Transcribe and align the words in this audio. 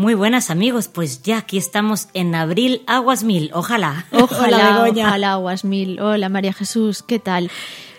Muy 0.00 0.14
buenas 0.14 0.48
amigos, 0.48 0.88
pues 0.88 1.20
ya 1.20 1.36
aquí 1.36 1.58
estamos 1.58 2.08
en 2.14 2.34
abril 2.34 2.80
Aguas 2.86 3.22
Mil, 3.22 3.50
ojalá. 3.52 4.06
Ojalá, 4.12 4.56
Hola, 4.56 4.82
Begoña. 4.84 5.08
ojalá, 5.08 5.34
Guasmil. 5.34 6.00
Hola, 6.00 6.30
María 6.30 6.54
Jesús, 6.54 7.02
¿qué 7.02 7.18
tal? 7.18 7.50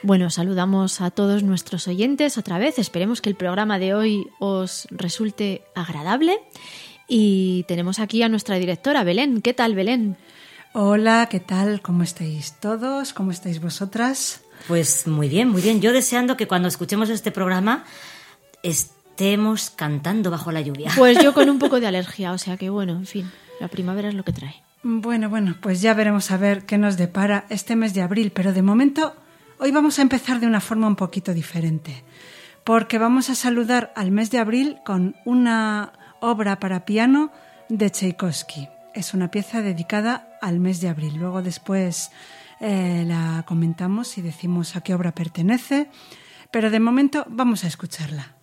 Bueno, 0.01 0.31
saludamos 0.31 0.99
a 0.99 1.11
todos 1.11 1.43
nuestros 1.43 1.87
oyentes 1.87 2.39
otra 2.39 2.57
vez. 2.57 2.79
Esperemos 2.79 3.21
que 3.21 3.29
el 3.29 3.35
programa 3.35 3.77
de 3.77 3.93
hoy 3.93 4.25
os 4.39 4.87
resulte 4.89 5.61
agradable. 5.75 6.39
Y 7.07 7.65
tenemos 7.67 7.99
aquí 7.99 8.23
a 8.23 8.29
nuestra 8.29 8.55
directora, 8.55 9.03
Belén. 9.03 9.43
¿Qué 9.43 9.53
tal, 9.53 9.75
Belén? 9.75 10.17
Hola, 10.73 11.27
¿qué 11.29 11.39
tal? 11.39 11.83
¿Cómo 11.83 12.01
estáis 12.01 12.53
todos? 12.59 13.13
¿Cómo 13.13 13.29
estáis 13.29 13.61
vosotras? 13.61 14.41
Pues 14.67 15.05
muy 15.05 15.29
bien, 15.29 15.49
muy 15.49 15.61
bien. 15.61 15.81
Yo 15.81 15.93
deseando 15.93 16.35
que 16.35 16.47
cuando 16.47 16.67
escuchemos 16.67 17.11
este 17.11 17.29
programa 17.29 17.83
estemos 19.21 19.69
cantando 19.69 20.31
bajo 20.31 20.51
la 20.51 20.61
lluvia. 20.61 20.91
Pues 20.97 21.21
yo 21.21 21.33
con 21.33 21.49
un 21.49 21.59
poco 21.59 21.79
de 21.79 21.87
alergia, 21.93 22.31
o 22.31 22.37
sea 22.37 22.57
que 22.57 22.69
bueno, 22.69 22.93
en 22.93 23.05
fin, 23.05 23.31
la 23.59 23.67
primavera 23.67 24.09
es 24.09 24.15
lo 24.15 24.23
que 24.23 24.33
trae. 24.33 24.55
Bueno, 24.83 25.29
bueno, 25.29 25.55
pues 25.61 25.81
ya 25.81 25.93
veremos 25.93 26.31
a 26.31 26.37
ver 26.37 26.65
qué 26.65 26.79
nos 26.79 26.97
depara 26.97 27.45
este 27.49 27.75
mes 27.75 27.93
de 27.93 28.01
abril, 28.01 28.31
pero 28.31 28.51
de 28.51 28.63
momento 28.63 29.15
hoy 29.59 29.71
vamos 29.71 29.99
a 29.99 30.01
empezar 30.01 30.39
de 30.39 30.47
una 30.47 30.59
forma 30.59 30.87
un 30.87 30.95
poquito 30.95 31.35
diferente, 31.35 32.03
porque 32.63 32.97
vamos 32.97 33.29
a 33.29 33.35
saludar 33.35 33.93
al 33.95 34.09
mes 34.09 34.31
de 34.31 34.39
abril 34.39 34.79
con 34.83 35.15
una 35.23 35.93
obra 36.19 36.59
para 36.59 36.85
piano 36.85 37.31
de 37.69 37.91
Tchaikovsky. 37.91 38.69
Es 38.95 39.13
una 39.13 39.29
pieza 39.29 39.61
dedicada 39.61 40.39
al 40.41 40.59
mes 40.59 40.81
de 40.81 40.89
abril. 40.89 41.15
Luego 41.17 41.43
después 41.43 42.11
eh, 42.59 43.05
la 43.07 43.43
comentamos 43.47 44.17
y 44.17 44.23
decimos 44.23 44.75
a 44.75 44.81
qué 44.81 44.95
obra 44.95 45.11
pertenece, 45.11 45.89
pero 46.49 46.71
de 46.71 46.79
momento 46.79 47.23
vamos 47.29 47.63
a 47.63 47.67
escucharla. 47.67 48.40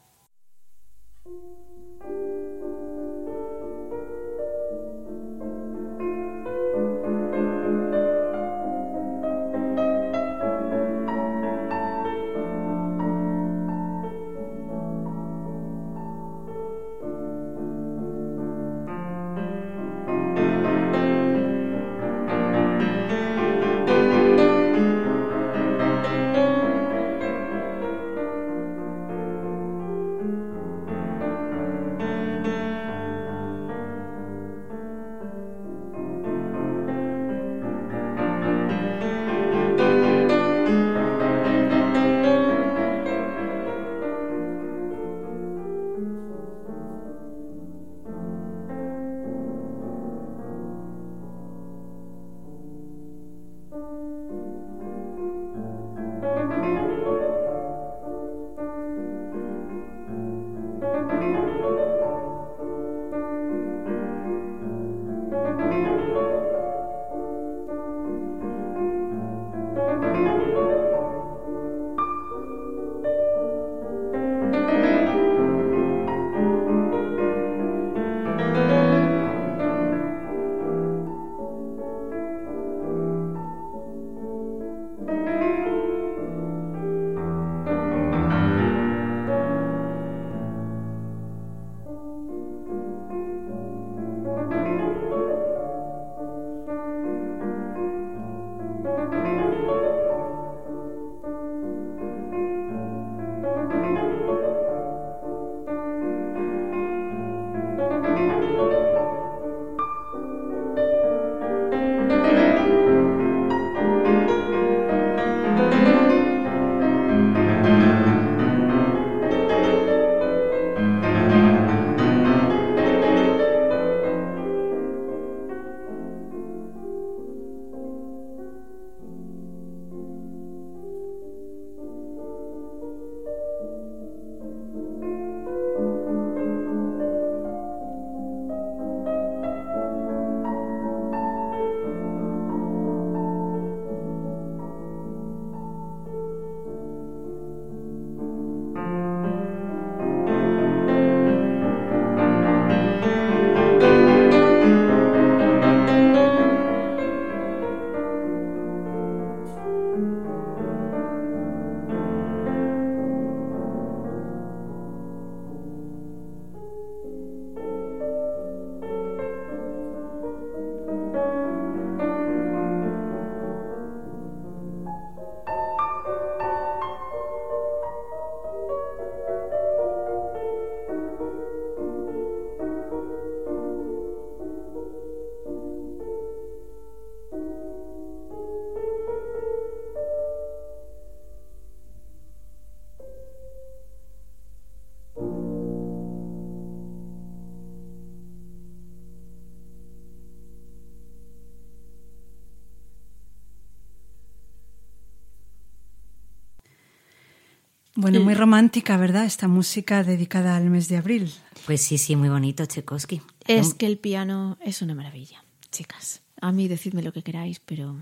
Bueno, 208.00 208.20
muy 208.20 208.34
romántica, 208.34 208.96
¿verdad? 208.96 209.24
Esta 209.24 209.48
música 209.48 210.04
dedicada 210.04 210.56
al 210.56 210.70
mes 210.70 210.86
de 210.86 210.98
abril. 210.98 211.34
Pues 211.66 211.80
sí, 211.80 211.98
sí, 211.98 212.14
muy 212.14 212.28
bonito, 212.28 212.64
Tchaikovsky. 212.64 213.20
Es 213.44 213.74
que 213.74 213.86
el 213.86 213.98
piano 213.98 214.56
es 214.60 214.82
una 214.82 214.94
maravilla, 214.94 215.42
chicas. 215.72 216.22
A 216.40 216.52
mí 216.52 216.68
decidme 216.68 217.02
lo 217.02 217.12
que 217.12 217.24
queráis, 217.24 217.58
pero, 217.58 217.96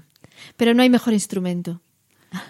pero 0.59 0.75
no 0.75 0.83
hay 0.83 0.91
mejor 0.91 1.15
instrumento. 1.15 1.81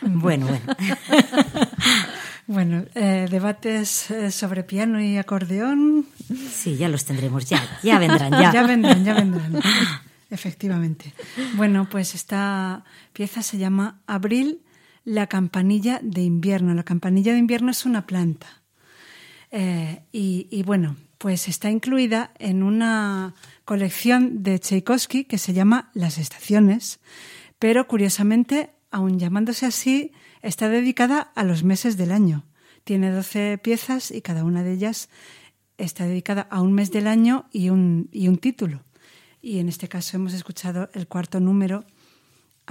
Bueno, 0.00 0.46
bueno. 0.46 0.64
Bueno, 2.48 2.84
eh, 2.96 3.28
debates 3.30 4.10
eh, 4.10 4.30
sobre 4.32 4.64
piano 4.64 5.00
y 5.00 5.16
acordeón. 5.16 6.06
Sí, 6.50 6.76
ya 6.76 6.88
los 6.88 7.04
tendremos, 7.04 7.44
ya, 7.44 7.62
ya 7.84 7.98
vendrán, 8.00 8.32
ya. 8.32 8.52
ya 8.52 8.66
vendrán, 8.66 9.04
ya 9.04 9.14
vendrán. 9.14 9.60
Efectivamente. 10.28 11.12
Bueno, 11.54 11.86
pues 11.88 12.14
esta 12.16 12.84
pieza 13.12 13.42
se 13.42 13.58
llama 13.58 14.00
Abril, 14.06 14.61
la 15.04 15.26
campanilla 15.26 16.00
de 16.02 16.22
invierno. 16.22 16.74
La 16.74 16.84
campanilla 16.84 17.32
de 17.32 17.38
invierno 17.38 17.70
es 17.70 17.84
una 17.84 18.06
planta. 18.06 18.62
Eh, 19.50 20.02
y, 20.12 20.48
y, 20.50 20.62
bueno, 20.62 20.96
pues 21.18 21.48
está 21.48 21.70
incluida 21.70 22.32
en 22.38 22.62
una 22.62 23.34
colección 23.64 24.42
de 24.42 24.58
Tchaikovsky 24.58 25.24
que 25.24 25.38
se 25.38 25.52
llama 25.52 25.90
Las 25.94 26.18
Estaciones, 26.18 27.00
pero 27.58 27.86
curiosamente, 27.86 28.70
aun 28.90 29.18
llamándose 29.18 29.66
así, 29.66 30.12
está 30.40 30.68
dedicada 30.68 31.20
a 31.20 31.44
los 31.44 31.64
meses 31.64 31.96
del 31.96 32.12
año. 32.12 32.44
Tiene 32.84 33.10
12 33.10 33.58
piezas 33.58 34.10
y 34.10 34.22
cada 34.22 34.44
una 34.44 34.64
de 34.64 34.72
ellas 34.72 35.08
está 35.78 36.06
dedicada 36.06 36.48
a 36.50 36.60
un 36.60 36.72
mes 36.72 36.90
del 36.90 37.06
año 37.06 37.46
y 37.52 37.70
un, 37.70 38.08
y 38.10 38.28
un 38.28 38.38
título. 38.38 38.82
Y 39.40 39.58
en 39.58 39.68
este 39.68 39.88
caso 39.88 40.16
hemos 40.16 40.34
escuchado 40.34 40.90
el 40.94 41.06
cuarto 41.06 41.40
número, 41.40 41.84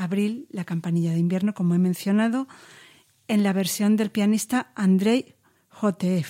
Abril, 0.03 0.48
la 0.51 0.65
campanilla 0.65 1.12
de 1.12 1.19
invierno, 1.19 1.53
como 1.53 1.75
he 1.75 1.80
mencionado, 1.80 2.48
en 3.27 3.44
la 3.44 3.53
versión 3.53 3.95
del 3.98 4.12
pianista 4.12 4.71
Andrei 4.75 5.36
Jotev. 5.69 6.27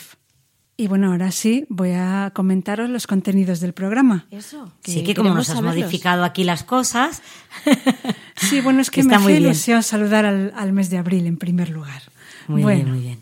Y 0.77 0.87
bueno, 0.87 1.11
ahora 1.11 1.31
sí 1.31 1.65
voy 1.69 1.91
a 1.91 2.31
comentaros 2.33 2.89
los 2.89 3.05
contenidos 3.05 3.59
del 3.59 3.73
programa. 3.73 4.25
Eso. 4.31 4.71
sí, 4.83 5.03
que 5.03 5.13
como 5.13 5.29
nos 5.29 5.49
has 5.49 5.57
saberlos. 5.57 5.75
modificado 5.75 6.23
aquí 6.23 6.43
las 6.43 6.63
cosas. 6.63 7.21
Sí, 8.35 8.59
bueno, 8.59 8.81
es 8.81 8.89
que 8.89 9.01
Está 9.01 9.19
me 9.19 9.23
hace 9.25 9.37
ilusión 9.37 9.83
saludar 9.83 10.25
al, 10.25 10.51
al 10.55 10.73
mes 10.73 10.89
de 10.89 10.97
abril 10.97 11.27
en 11.27 11.37
primer 11.37 11.69
lugar. 11.69 12.01
Muy 12.47 12.63
bueno, 12.63 12.85
bien, 12.85 12.91
muy 12.95 12.99
bien. 13.03 13.21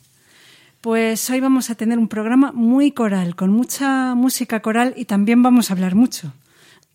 Pues 0.79 1.29
hoy 1.29 1.41
vamos 1.41 1.69
a 1.69 1.75
tener 1.75 1.99
un 1.99 2.07
programa 2.07 2.53
muy 2.53 2.93
coral, 2.93 3.35
con 3.35 3.51
mucha 3.51 4.15
música 4.15 4.61
coral 4.61 4.93
y 4.95 5.03
también 5.03 5.43
vamos 5.43 5.69
a 5.69 5.73
hablar 5.73 5.95
mucho. 5.95 6.31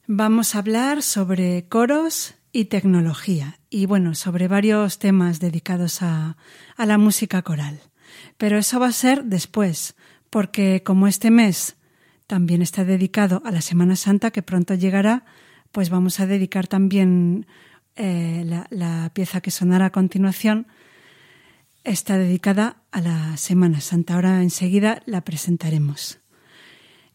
Vamos 0.07 0.55
a 0.55 0.59
hablar 0.61 1.03
sobre 1.03 1.67
coros 1.69 2.35
y 2.55 2.67
tecnología 2.67 3.59
y 3.69 3.87
bueno, 3.87 4.15
sobre 4.15 4.47
varios 4.47 5.01
temas 5.01 5.41
dedicados 5.41 6.03
a, 6.03 6.37
a 6.77 6.87
la 6.87 6.99
música 6.99 7.43
coral. 7.43 7.81
Pero 8.39 8.59
eso 8.59 8.79
va 8.79 8.87
a 8.87 8.93
ser 8.93 9.25
después, 9.25 9.97
porque 10.31 10.85
como 10.85 11.09
este 11.09 11.33
mes 11.33 11.77
también 12.29 12.63
está 12.63 12.85
dedicado 12.85 13.43
a 13.45 13.51
la 13.51 13.61
Semana 13.61 13.97
Santa 13.97 14.31
que 14.31 14.43
pronto 14.43 14.75
llegará, 14.75 15.25
pues 15.73 15.91
vamos 15.91 16.21
a 16.21 16.27
dedicar 16.27 16.69
también 16.69 17.47
eh, 17.97 18.45
la, 18.47 18.69
la 18.71 19.11
pieza 19.13 19.41
que 19.41 19.51
sonará 19.51 19.87
a 19.87 19.91
continuación 19.91 20.69
está 21.83 22.17
dedicada 22.19 22.85
a 22.93 23.01
la 23.01 23.37
Semana 23.37 23.81
Santa. 23.81 24.15
Ahora 24.15 24.43
enseguida 24.43 25.03
la 25.07 25.23
presentaremos. 25.23 26.24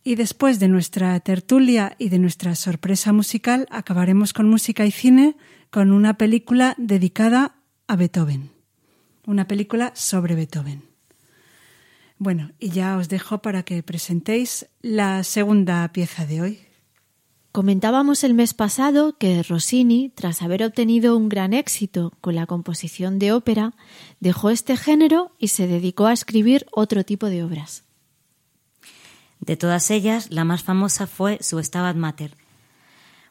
Y 0.09 0.15
después 0.15 0.59
de 0.59 0.67
nuestra 0.67 1.19
tertulia 1.19 1.95
y 1.99 2.09
de 2.09 2.17
nuestra 2.17 2.55
sorpresa 2.55 3.13
musical, 3.13 3.67
acabaremos 3.69 4.33
con 4.33 4.49
música 4.49 4.83
y 4.87 4.89
cine 4.89 5.37
con 5.69 5.91
una 5.91 6.17
película 6.17 6.73
dedicada 6.79 7.57
a 7.87 7.95
Beethoven. 7.95 8.49
Una 9.27 9.47
película 9.47 9.91
sobre 9.93 10.33
Beethoven. 10.33 10.81
Bueno, 12.17 12.53
y 12.57 12.71
ya 12.71 12.97
os 12.97 13.07
dejo 13.07 13.43
para 13.43 13.61
que 13.61 13.83
presentéis 13.83 14.65
la 14.81 15.23
segunda 15.23 15.87
pieza 15.89 16.25
de 16.25 16.41
hoy. 16.41 16.59
Comentábamos 17.51 18.23
el 18.23 18.33
mes 18.33 18.55
pasado 18.55 19.15
que 19.19 19.43
Rossini, 19.43 20.09
tras 20.09 20.41
haber 20.41 20.63
obtenido 20.63 21.15
un 21.15 21.29
gran 21.29 21.53
éxito 21.53 22.13
con 22.19 22.33
la 22.33 22.47
composición 22.47 23.19
de 23.19 23.31
ópera, 23.31 23.75
dejó 24.19 24.49
este 24.49 24.75
género 24.75 25.35
y 25.37 25.49
se 25.49 25.67
dedicó 25.67 26.07
a 26.07 26.13
escribir 26.13 26.65
otro 26.71 27.03
tipo 27.03 27.27
de 27.27 27.43
obras. 27.43 27.83
De 29.39 29.55
todas 29.55 29.89
ellas, 29.91 30.27
la 30.31 30.43
más 30.43 30.63
famosa 30.63 31.07
fue 31.07 31.37
su 31.41 31.61
Stabat 31.61 31.95
Mater. 31.95 32.35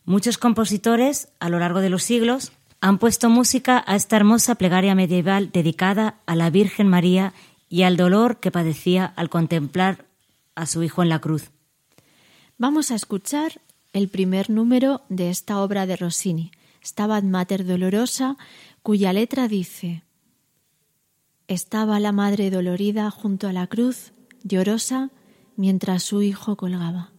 Muchos 0.04 0.38
compositores, 0.38 1.28
a 1.38 1.48
lo 1.48 1.58
largo 1.58 1.80
de 1.80 1.90
los 1.90 2.02
siglos, 2.02 2.52
han 2.80 2.98
puesto 2.98 3.28
música 3.28 3.84
a 3.86 3.96
esta 3.96 4.16
hermosa 4.16 4.54
plegaria 4.54 4.94
medieval 4.94 5.50
dedicada 5.52 6.20
a 6.26 6.36
la 6.36 6.48
Virgen 6.50 6.88
María 6.88 7.34
y 7.68 7.82
al 7.82 7.96
dolor 7.96 8.38
que 8.38 8.50
padecía 8.50 9.04
al 9.04 9.28
contemplar 9.28 10.06
a 10.54 10.66
su 10.66 10.82
hijo 10.82 11.02
en 11.02 11.08
la 11.08 11.18
cruz. 11.18 11.50
Vamos 12.56 12.90
a 12.90 12.94
escuchar 12.94 13.60
el 13.92 14.08
primer 14.08 14.50
número 14.50 15.02
de 15.08 15.30
esta 15.30 15.60
obra 15.60 15.86
de 15.86 15.96
Rossini, 15.96 16.52
Stabat 16.84 17.24
Mater 17.24 17.66
Dolorosa, 17.66 18.36
cuya 18.82 19.12
letra 19.12 19.48
dice 19.48 20.02
Estaba 21.48 22.00
la 22.00 22.12
madre 22.12 22.50
dolorida 22.50 23.10
junto 23.10 23.48
a 23.48 23.52
la 23.52 23.66
cruz, 23.66 24.12
llorosa, 24.42 25.10
mientras 25.58 26.04
su 26.04 26.22
hijo 26.22 26.56
colgaba. 26.56 27.10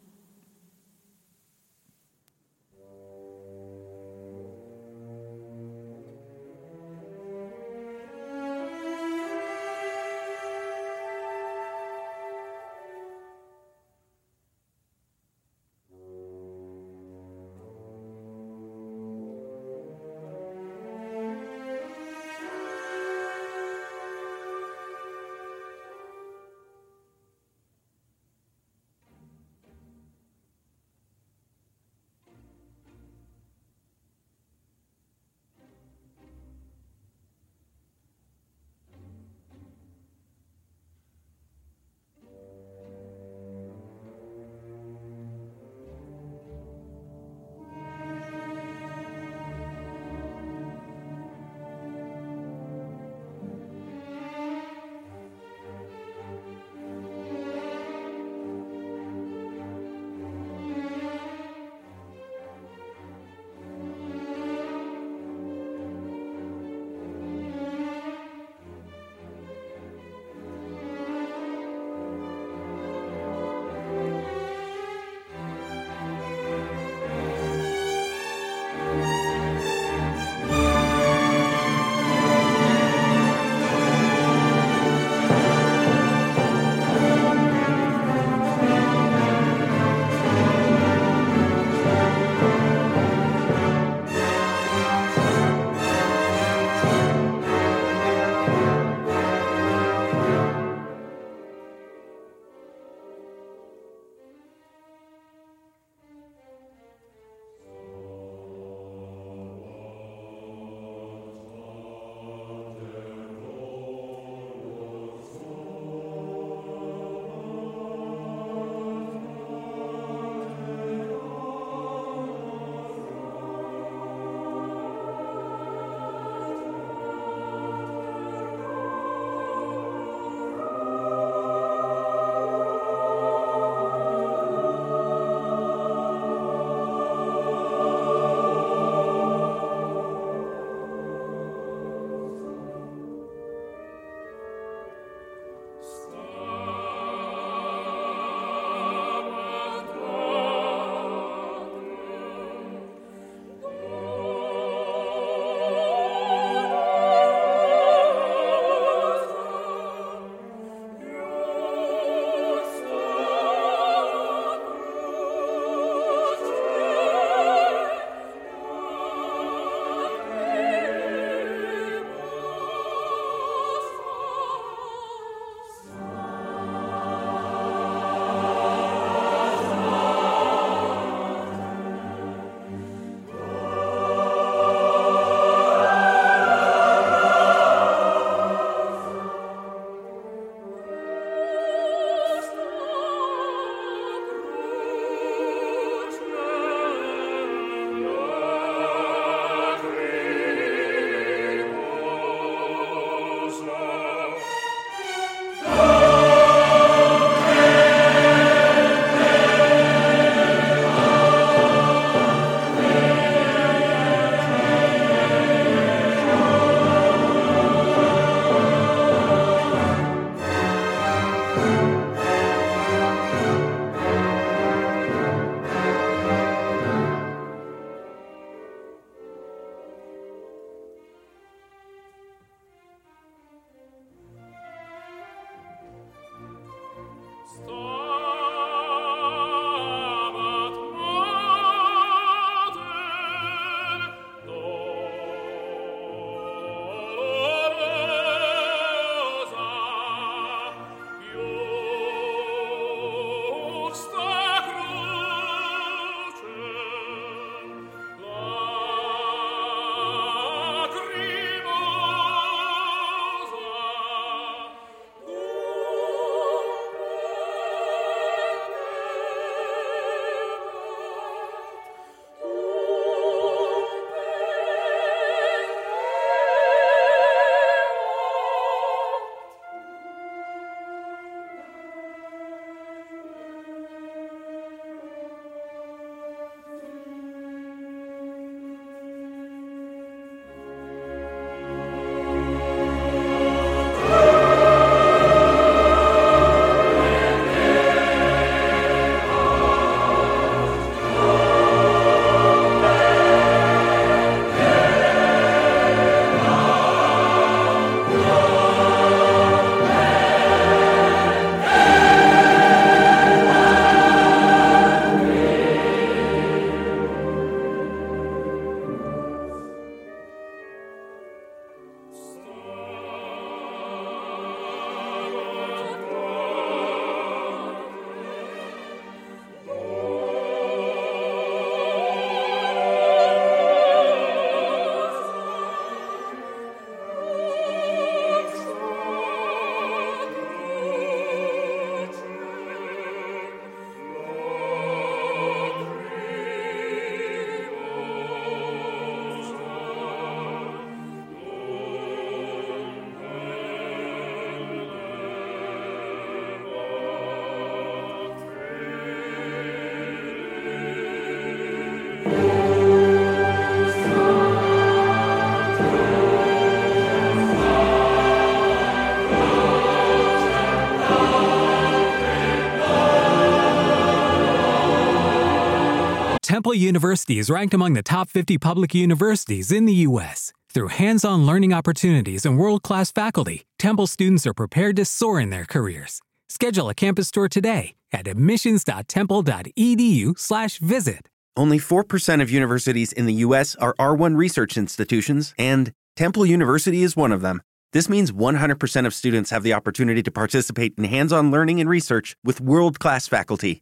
Temple 376.60 376.74
University 376.74 377.40
is 377.40 377.50
ranked 377.50 377.74
among 377.74 377.94
the 377.94 378.04
top 378.04 378.28
50 378.28 378.58
public 378.58 378.94
universities 378.94 379.72
in 379.72 379.86
the 379.86 379.94
U.S. 380.10 380.52
Through 380.74 380.90
hands 380.90 381.24
on 381.24 381.46
learning 381.46 381.72
opportunities 381.72 382.46
and 382.46 382.58
world 382.58 382.84
class 382.84 383.14
faculty, 383.14 383.64
Temple 383.78 384.08
students 384.08 384.46
are 384.46 384.54
prepared 384.54 384.98
to 384.98 385.06
soar 385.06 385.40
in 385.40 385.52
their 385.52 385.64
careers. 385.64 386.20
Schedule 386.50 386.90
a 386.90 386.94
campus 386.94 387.32
tour 387.32 387.48
today 387.48 387.96
at 388.12 388.28
admissions.temple.edu/slash 388.28 390.80
visit. 390.80 391.30
Only 391.56 391.80
4% 391.80 392.42
of 392.42 392.52
universities 392.52 393.14
in 393.14 393.26
the 393.26 393.36
U.S. 393.36 393.78
are 393.78 393.96
R1 393.98 394.36
research 394.36 394.76
institutions, 394.76 395.54
and 395.58 395.94
Temple 396.18 396.46
University 396.46 397.04
is 397.04 397.16
one 397.16 397.32
of 397.32 397.40
them. 397.40 397.62
This 397.94 398.10
means 398.10 398.34
100% 398.34 399.06
of 399.06 399.14
students 399.14 399.50
have 399.52 399.64
the 399.64 399.72
opportunity 399.72 400.22
to 400.24 400.32
participate 400.32 400.94
in 400.98 401.06
hands 401.06 401.32
on 401.32 401.52
learning 401.52 401.80
and 401.80 401.90
research 401.90 402.36
with 402.44 402.60
world 402.60 403.00
class 403.00 403.30
faculty. 403.30 403.82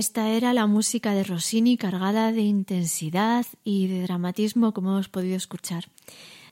Esta 0.00 0.30
era 0.30 0.54
la 0.54 0.66
música 0.66 1.12
de 1.12 1.24
Rossini 1.24 1.76
cargada 1.76 2.32
de 2.32 2.40
intensidad 2.40 3.44
y 3.64 3.86
de 3.86 4.00
dramatismo, 4.00 4.72
como 4.72 4.92
hemos 4.92 5.10
podido 5.10 5.36
escuchar. 5.36 5.90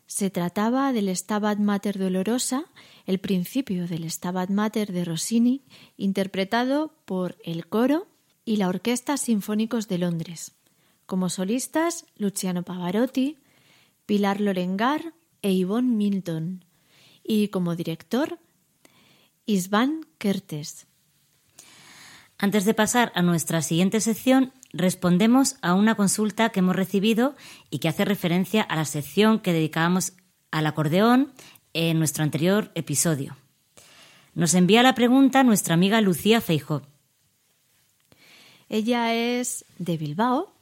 Se 0.07 0.29
trataba 0.29 0.93
del 0.93 1.09
Stabat 1.17 1.59
Mater 1.59 1.99
Dolorosa, 1.99 2.67
el 3.07 3.21
principio 3.21 3.89
del 3.89 4.05
Stabat 4.11 4.51
Mater 4.51 4.93
de 4.93 5.03
Rossini, 5.03 5.63
interpretado 5.97 6.93
por 7.07 7.39
el 7.43 7.67
coro 7.67 8.07
y 8.45 8.57
la 8.57 8.69
Orquesta 8.69 9.17
Sinfónicos 9.17 9.89
de 9.89 9.97
Londres. 9.97 10.53
Como 11.07 11.31
solistas, 11.31 12.05
Luciano 12.19 12.65
Pavarotti, 12.65 13.39
Pilar 14.05 14.43
Lorengar 14.43 15.15
e 15.41 15.55
Yvonne 15.55 15.97
Milton. 15.97 16.67
Y 17.25 17.49
como 17.49 17.77
director, 17.77 18.39
Isvan 19.47 20.07
Kertes. 20.19 20.88
Antes 22.41 22.65
de 22.65 22.73
pasar 22.73 23.11
a 23.17 23.23
nuestra 23.23 23.63
siguiente 23.63 24.01
sección, 24.01 24.53
respondemos 24.73 25.57
a 25.61 25.75
una 25.75 25.97
consulta 25.97 26.51
que 26.51 26.61
hemos 26.61 26.77
recibido 26.77 27.35
y 27.69 27.81
que 27.81 27.89
hace 27.89 28.05
referencia 28.05 28.63
a 28.63 28.77
la 28.77 28.85
sección 28.85 29.41
que 29.41 29.53
dedicábamos 29.53 30.13
al 30.53 30.67
acordeón 30.67 31.33
en 31.73 31.99
nuestro 31.99 32.23
anterior 32.23 32.71
episodio. 32.77 33.37
Nos 34.35 34.55
envía 34.55 34.85
la 34.85 34.95
pregunta 34.95 35.43
nuestra 35.43 35.75
amiga 35.75 36.01
Lucía 36.01 36.41
Feijó. 36.41 36.83
Ella 38.69 39.15
es 39.15 39.65
de 39.79 39.97
Bilbao 39.97 40.55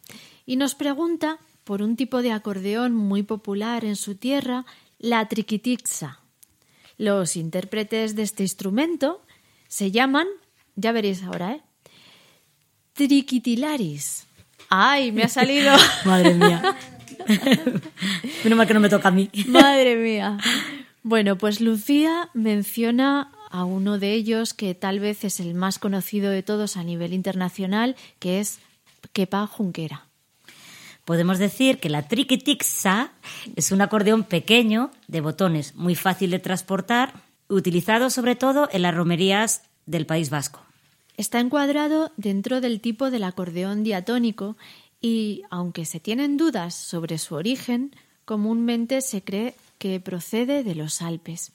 y 0.46 0.56
nos 0.56 0.74
pregunta 0.74 1.38
por 1.64 1.82
un 1.82 1.96
tipo 1.96 2.22
de 2.22 2.32
acordeón 2.32 2.94
muy 2.94 3.22
popular 3.22 3.84
en 3.84 3.96
su 3.96 4.14
tierra, 4.14 4.64
la 4.98 5.28
triquitixa. 5.28 6.20
Los 6.96 7.36
intérpretes 7.36 8.16
de 8.16 8.22
este 8.22 8.44
instrumento 8.44 9.20
se 9.68 9.90
llaman, 9.90 10.26
ya 10.74 10.92
veréis 10.92 11.22
ahora, 11.22 11.52
¿eh? 11.52 11.65
Triquitilaris. 12.96 14.26
¡Ay, 14.68 15.12
me 15.12 15.22
ha 15.22 15.28
salido! 15.28 15.72
Madre 16.04 16.34
mía. 16.34 16.76
Menos 18.44 18.56
mal 18.56 18.66
que 18.66 18.74
no 18.74 18.80
me 18.80 18.88
toca 18.88 19.08
a 19.08 19.10
mí. 19.12 19.30
Madre 19.46 19.96
mía. 19.96 20.38
Bueno, 21.02 21.36
pues 21.36 21.60
Lucía 21.60 22.30
menciona 22.34 23.30
a 23.50 23.64
uno 23.64 23.98
de 23.98 24.12
ellos 24.12 24.54
que 24.54 24.74
tal 24.74 24.98
vez 24.98 25.24
es 25.24 25.40
el 25.40 25.54
más 25.54 25.78
conocido 25.78 26.30
de 26.30 26.42
todos 26.42 26.76
a 26.76 26.82
nivel 26.82 27.12
internacional, 27.12 27.96
que 28.18 28.40
es 28.40 28.58
Kepa 29.12 29.46
Junquera. 29.46 30.06
Podemos 31.04 31.38
decir 31.38 31.78
que 31.78 31.90
la 31.90 32.08
triquitixa 32.08 33.12
es 33.54 33.70
un 33.70 33.80
acordeón 33.82 34.24
pequeño 34.24 34.90
de 35.06 35.20
botones, 35.20 35.76
muy 35.76 35.94
fácil 35.94 36.30
de 36.30 36.40
transportar, 36.40 37.12
utilizado 37.48 38.10
sobre 38.10 38.34
todo 38.34 38.68
en 38.72 38.82
las 38.82 38.94
romerías 38.94 39.62
del 39.84 40.06
País 40.06 40.30
Vasco. 40.30 40.65
Está 41.16 41.40
encuadrado 41.40 42.12
dentro 42.16 42.60
del 42.60 42.80
tipo 42.80 43.10
del 43.10 43.24
acordeón 43.24 43.82
diatónico 43.84 44.56
y, 45.00 45.42
aunque 45.50 45.84
se 45.84 46.00
tienen 46.00 46.36
dudas 46.36 46.74
sobre 46.74 47.18
su 47.18 47.34
origen, 47.34 47.94
comúnmente 48.24 49.00
se 49.00 49.22
cree 49.22 49.54
que 49.78 50.00
procede 50.00 50.62
de 50.62 50.74
los 50.74 51.00
Alpes. 51.00 51.52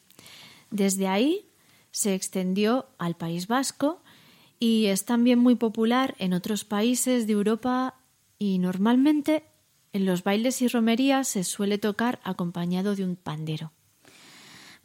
Desde 0.72 1.08
ahí 1.08 1.46
se 1.92 2.16
extendió 2.16 2.88
al 2.98 3.16
País 3.16 3.48
Vasco 3.48 4.02
y 4.60 4.88
es 4.88 5.06
también 5.06 5.40
muy 5.40 5.56
popular 5.56 6.16
en 6.18 6.34
otros 6.34 6.64
países 6.64 7.28
de 7.28 7.34
Europa 7.34 7.96
y 8.40 8.60
normalmente 8.60 9.44
en 9.94 10.06
los 10.06 10.24
bailes 10.24 10.62
y 10.62 10.68
romerías 10.68 11.28
se 11.28 11.44
suele 11.44 11.78
tocar 11.78 12.20
acompañado 12.24 12.96
de 12.96 13.04
un 13.04 13.16
pandero. 13.16 13.72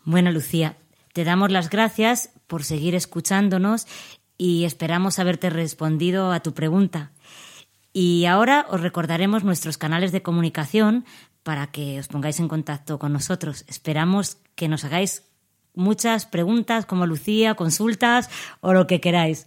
Bueno, 0.04 0.32
Lucía, 0.32 0.76
te 1.12 1.24
damos 1.24 1.50
las 1.50 1.70
gracias 1.70 2.30
por 2.46 2.64
seguir 2.64 2.94
escuchándonos 2.94 3.86
y 4.38 4.64
esperamos 4.64 5.18
haberte 5.18 5.50
respondido 5.50 6.32
a 6.32 6.40
tu 6.40 6.54
pregunta. 6.54 7.12
Y 7.92 8.26
ahora 8.26 8.66
os 8.68 8.80
recordaremos 8.80 9.44
nuestros 9.44 9.78
canales 9.78 10.12
de 10.12 10.22
comunicación 10.22 11.04
para 11.42 11.68
que 11.68 11.98
os 11.98 12.08
pongáis 12.08 12.40
en 12.40 12.48
contacto 12.48 12.98
con 12.98 13.12
nosotros. 13.12 13.64
Esperamos 13.68 14.38
que 14.54 14.68
nos 14.68 14.84
hagáis 14.84 15.22
muchas 15.74 16.26
preguntas 16.26 16.86
como 16.86 17.06
Lucía, 17.06 17.54
consultas 17.54 18.28
o 18.60 18.72
lo 18.72 18.86
que 18.86 19.00
queráis. 19.00 19.46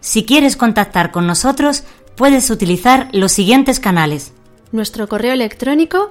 Si 0.00 0.24
quieres 0.24 0.56
contactar 0.56 1.12
con 1.12 1.26
nosotros, 1.26 1.84
puedes 2.16 2.50
utilizar 2.50 3.08
los 3.12 3.30
siguientes 3.30 3.78
canales. 3.78 4.32
Nuestro 4.72 5.08
correo 5.08 5.32
electrónico 5.32 6.10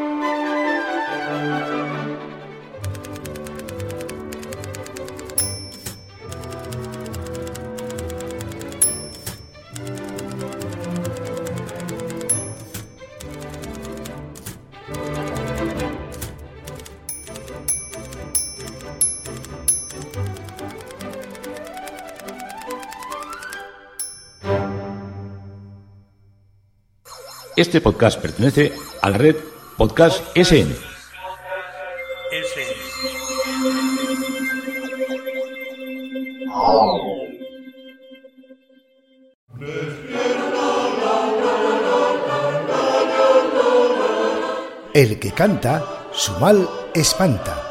Este 27.55 27.81
podcast 27.81 28.21
pertenece 28.21 28.71
a 29.01 29.09
la 29.09 29.17
red 29.17 29.35
Podcast 29.77 30.21
SN. 30.35 30.73
El 44.93 45.19
que 45.19 45.31
canta, 45.31 46.07
su 46.13 46.31
mal 46.33 46.69
espanta. 46.93 47.70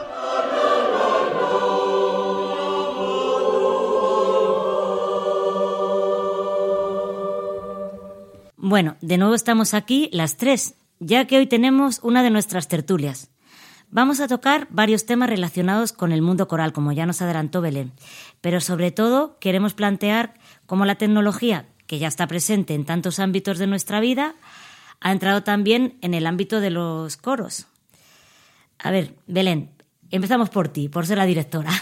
Bueno, 8.70 8.96
de 9.00 9.18
nuevo 9.18 9.34
estamos 9.34 9.74
aquí 9.74 10.08
las 10.12 10.36
tres, 10.36 10.76
ya 11.00 11.24
que 11.24 11.36
hoy 11.36 11.48
tenemos 11.48 11.98
una 12.04 12.22
de 12.22 12.30
nuestras 12.30 12.68
tertulias. 12.68 13.28
Vamos 13.90 14.20
a 14.20 14.28
tocar 14.28 14.68
varios 14.70 15.06
temas 15.06 15.28
relacionados 15.28 15.92
con 15.92 16.12
el 16.12 16.22
mundo 16.22 16.46
coral, 16.46 16.72
como 16.72 16.92
ya 16.92 17.04
nos 17.04 17.20
adelantó 17.20 17.60
Belén, 17.62 17.90
pero 18.40 18.60
sobre 18.60 18.92
todo 18.92 19.40
queremos 19.40 19.74
plantear 19.74 20.34
cómo 20.66 20.84
la 20.84 20.94
tecnología, 20.94 21.66
que 21.88 21.98
ya 21.98 22.06
está 22.06 22.28
presente 22.28 22.74
en 22.74 22.84
tantos 22.84 23.18
ámbitos 23.18 23.58
de 23.58 23.66
nuestra 23.66 23.98
vida, 23.98 24.36
ha 25.00 25.10
entrado 25.10 25.42
también 25.42 25.98
en 26.00 26.14
el 26.14 26.24
ámbito 26.24 26.60
de 26.60 26.70
los 26.70 27.16
coros. 27.16 27.66
A 28.78 28.92
ver, 28.92 29.16
Belén, 29.26 29.72
empezamos 30.12 30.48
por 30.48 30.68
ti, 30.68 30.88
por 30.88 31.08
ser 31.08 31.18
la 31.18 31.26
directora. 31.26 31.72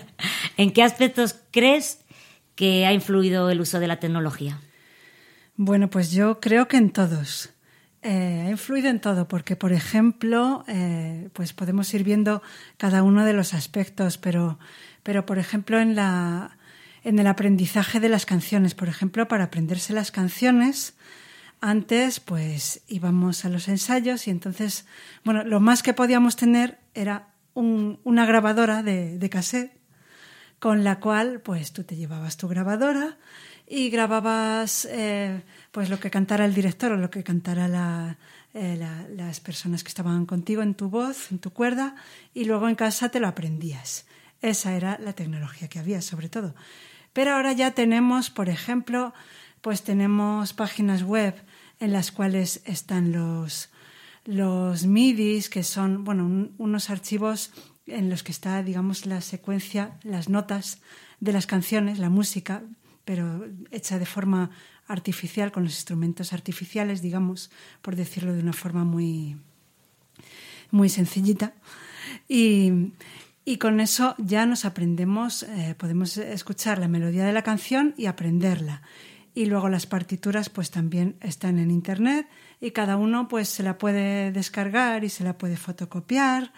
¿En 0.56 0.70
qué 0.70 0.84
aspectos 0.84 1.34
crees 1.50 1.98
que 2.54 2.86
ha 2.86 2.92
influido 2.92 3.50
el 3.50 3.60
uso 3.60 3.80
de 3.80 3.88
la 3.88 3.98
tecnología? 3.98 4.60
Bueno, 5.60 5.90
pues 5.90 6.12
yo 6.12 6.38
creo 6.40 6.68
que 6.68 6.76
en 6.76 6.90
todos. 6.90 7.50
Eh, 8.02 8.44
ha 8.46 8.50
influido 8.50 8.88
en 8.90 9.00
todo, 9.00 9.26
porque, 9.26 9.56
por 9.56 9.72
ejemplo, 9.72 10.64
eh, 10.68 11.30
pues 11.32 11.52
podemos 11.52 11.92
ir 11.94 12.04
viendo 12.04 12.42
cada 12.76 13.02
uno 13.02 13.24
de 13.24 13.32
los 13.32 13.54
aspectos, 13.54 14.18
pero, 14.18 14.60
pero 15.02 15.26
por 15.26 15.38
ejemplo, 15.38 15.80
en, 15.80 15.96
la, 15.96 16.56
en 17.02 17.18
el 17.18 17.26
aprendizaje 17.26 17.98
de 17.98 18.08
las 18.08 18.24
canciones, 18.24 18.76
por 18.76 18.86
ejemplo, 18.88 19.26
para 19.26 19.44
aprenderse 19.44 19.92
las 19.92 20.12
canciones, 20.12 20.94
antes 21.60 22.20
pues 22.20 22.82
íbamos 22.86 23.44
a 23.44 23.48
los 23.48 23.68
ensayos 23.68 24.28
y 24.28 24.30
entonces, 24.30 24.86
bueno, 25.24 25.44
lo 25.44 25.60
más 25.60 25.82
que 25.82 25.94
podíamos 25.94 26.36
tener 26.36 26.78
era 26.94 27.30
un- 27.54 27.98
una 28.04 28.26
grabadora 28.26 28.84
de, 28.84 29.18
de 29.18 29.30
cassette 29.30 29.72
con 30.60 30.84
la 30.84 31.00
cual 31.00 31.40
pues 31.40 31.72
tú 31.72 31.84
te 31.84 31.96
llevabas 31.96 32.36
tu 32.36 32.48
grabadora 32.48 33.16
y 33.68 33.90
grababas 33.90 34.86
eh, 34.90 35.42
pues 35.72 35.90
lo 35.90 36.00
que 36.00 36.10
cantara 36.10 36.44
el 36.44 36.54
director 36.54 36.92
o 36.92 36.96
lo 36.96 37.10
que 37.10 37.22
cantara 37.22 37.68
la- 37.68 38.16
eh, 38.54 38.76
la- 38.78 39.06
las 39.10 39.40
personas 39.40 39.84
que 39.84 39.88
estaban 39.88 40.24
contigo 40.26 40.62
en 40.62 40.74
tu 40.74 40.88
voz, 40.88 41.30
en 41.30 41.38
tu 41.38 41.50
cuerda 41.50 41.94
y 42.34 42.44
luego 42.46 42.68
en 42.68 42.74
casa 42.76 43.10
te 43.10 43.20
lo 43.20 43.28
aprendías. 43.28 44.06
Esa 44.40 44.74
era 44.74 44.98
la 44.98 45.12
tecnología 45.12 45.68
que 45.68 45.78
había 45.78 46.00
sobre 46.00 46.28
todo. 46.28 46.54
Pero 47.12 47.34
ahora 47.34 47.52
ya 47.52 47.72
tenemos, 47.72 48.30
por 48.30 48.48
ejemplo, 48.48 49.12
pues 49.60 49.82
tenemos 49.82 50.52
páginas 50.54 51.02
web 51.02 51.34
en 51.80 51.92
las 51.92 52.10
cuales 52.10 52.62
están 52.64 53.12
los, 53.12 53.70
los 54.24 54.86
MIDIs, 54.86 55.50
que 55.50 55.62
son 55.62 56.04
bueno, 56.04 56.24
un- 56.24 56.54
unos 56.58 56.90
archivos 56.90 57.50
en 57.86 58.08
los 58.10 58.22
que 58.22 58.32
está, 58.32 58.62
digamos, 58.62 59.04
la 59.06 59.20
secuencia, 59.20 59.98
las 60.02 60.28
notas 60.28 60.80
de 61.20 61.32
las 61.32 61.46
canciones, 61.46 61.98
la 61.98 62.10
música, 62.10 62.62
pero 63.08 63.46
hecha 63.70 63.98
de 63.98 64.04
forma 64.04 64.50
artificial, 64.86 65.50
con 65.50 65.64
los 65.64 65.72
instrumentos 65.72 66.34
artificiales, 66.34 67.00
digamos, 67.00 67.50
por 67.80 67.96
decirlo 67.96 68.34
de 68.34 68.42
una 68.42 68.52
forma 68.52 68.84
muy, 68.84 69.38
muy 70.70 70.90
sencillita. 70.90 71.54
Y, 72.28 72.92
y 73.46 73.56
con 73.56 73.80
eso 73.80 74.14
ya 74.18 74.44
nos 74.44 74.66
aprendemos, 74.66 75.42
eh, 75.44 75.74
podemos 75.78 76.18
escuchar 76.18 76.78
la 76.78 76.86
melodía 76.86 77.24
de 77.24 77.32
la 77.32 77.40
canción 77.40 77.94
y 77.96 78.04
aprenderla. 78.04 78.82
Y 79.34 79.46
luego 79.46 79.70
las 79.70 79.86
partituras 79.86 80.50
pues 80.50 80.70
también 80.70 81.16
están 81.22 81.58
en 81.58 81.70
internet 81.70 82.28
y 82.60 82.72
cada 82.72 82.98
uno 82.98 83.26
pues 83.26 83.48
se 83.48 83.62
la 83.62 83.78
puede 83.78 84.32
descargar 84.32 85.02
y 85.02 85.08
se 85.08 85.24
la 85.24 85.38
puede 85.38 85.56
fotocopiar 85.56 86.52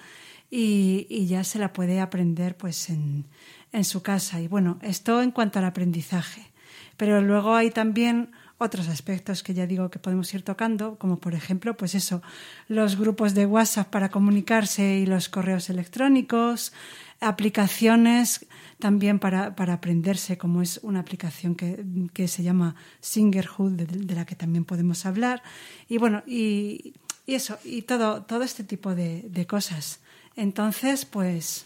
y, 0.51 1.07
y 1.09 1.27
ya 1.27 1.45
se 1.45 1.61
la 1.61 1.73
puede 1.73 2.01
aprender 2.01 2.57
pues 2.57 2.91
en, 2.91 3.27
en 3.73 3.85
su 3.85 4.03
casa. 4.03 4.41
Y 4.41 4.49
bueno, 4.49 4.79
esto 4.83 5.23
en 5.23 5.31
cuanto 5.31 5.59
al 5.59 5.65
aprendizaje. 5.65 6.51
Pero 6.97 7.21
luego 7.21 7.55
hay 7.55 7.71
también 7.71 8.31
otros 8.59 8.89
aspectos 8.89 9.43
que 9.43 9.55
ya 9.55 9.67
digo 9.67 9.91
que 9.91 9.99
podemos 9.99 10.33
ir 10.35 10.43
tocando, 10.43 10.97
como 10.97 11.19
por 11.19 11.33
ejemplo, 11.35 11.77
pues 11.77 11.95
eso, 11.95 12.21
los 12.69 12.97
grupos 12.97 13.35
de 13.35 13.47
WhatsApp 13.47 13.89
para 13.89 14.11
comunicarse 14.11 14.99
y 14.99 15.07
los 15.07 15.31
correos 15.31 15.71
electrónicos, 15.71 16.75
aplicaciones 17.21 18.47
también 18.79 19.19
para, 19.19 19.57
para 19.57 19.75
aprenderse, 19.75 20.37
como 20.37 20.61
es 20.61 20.79
una 20.83 21.01
aplicación 21.01 21.55
que, 21.55 21.83
que 22.13 22.29
se 22.29 22.43
llama 22.43 22.75
Singerhood, 23.01 23.73
de, 23.73 24.15
la 24.15 24.27
que 24.27 24.35
también 24.35 24.67
podemos 24.67 25.07
hablar. 25.07 25.43
Y 25.89 25.97
bueno, 25.97 26.23
y, 26.27 26.93
eso, 27.27 27.59
y 27.65 27.83
todo, 27.83 28.25
todo 28.25 28.43
este 28.43 28.63
tipo 28.63 28.95
de 28.95 29.47
cosas. 29.49 30.01
Entonces, 30.37 31.07
pues, 31.07 31.65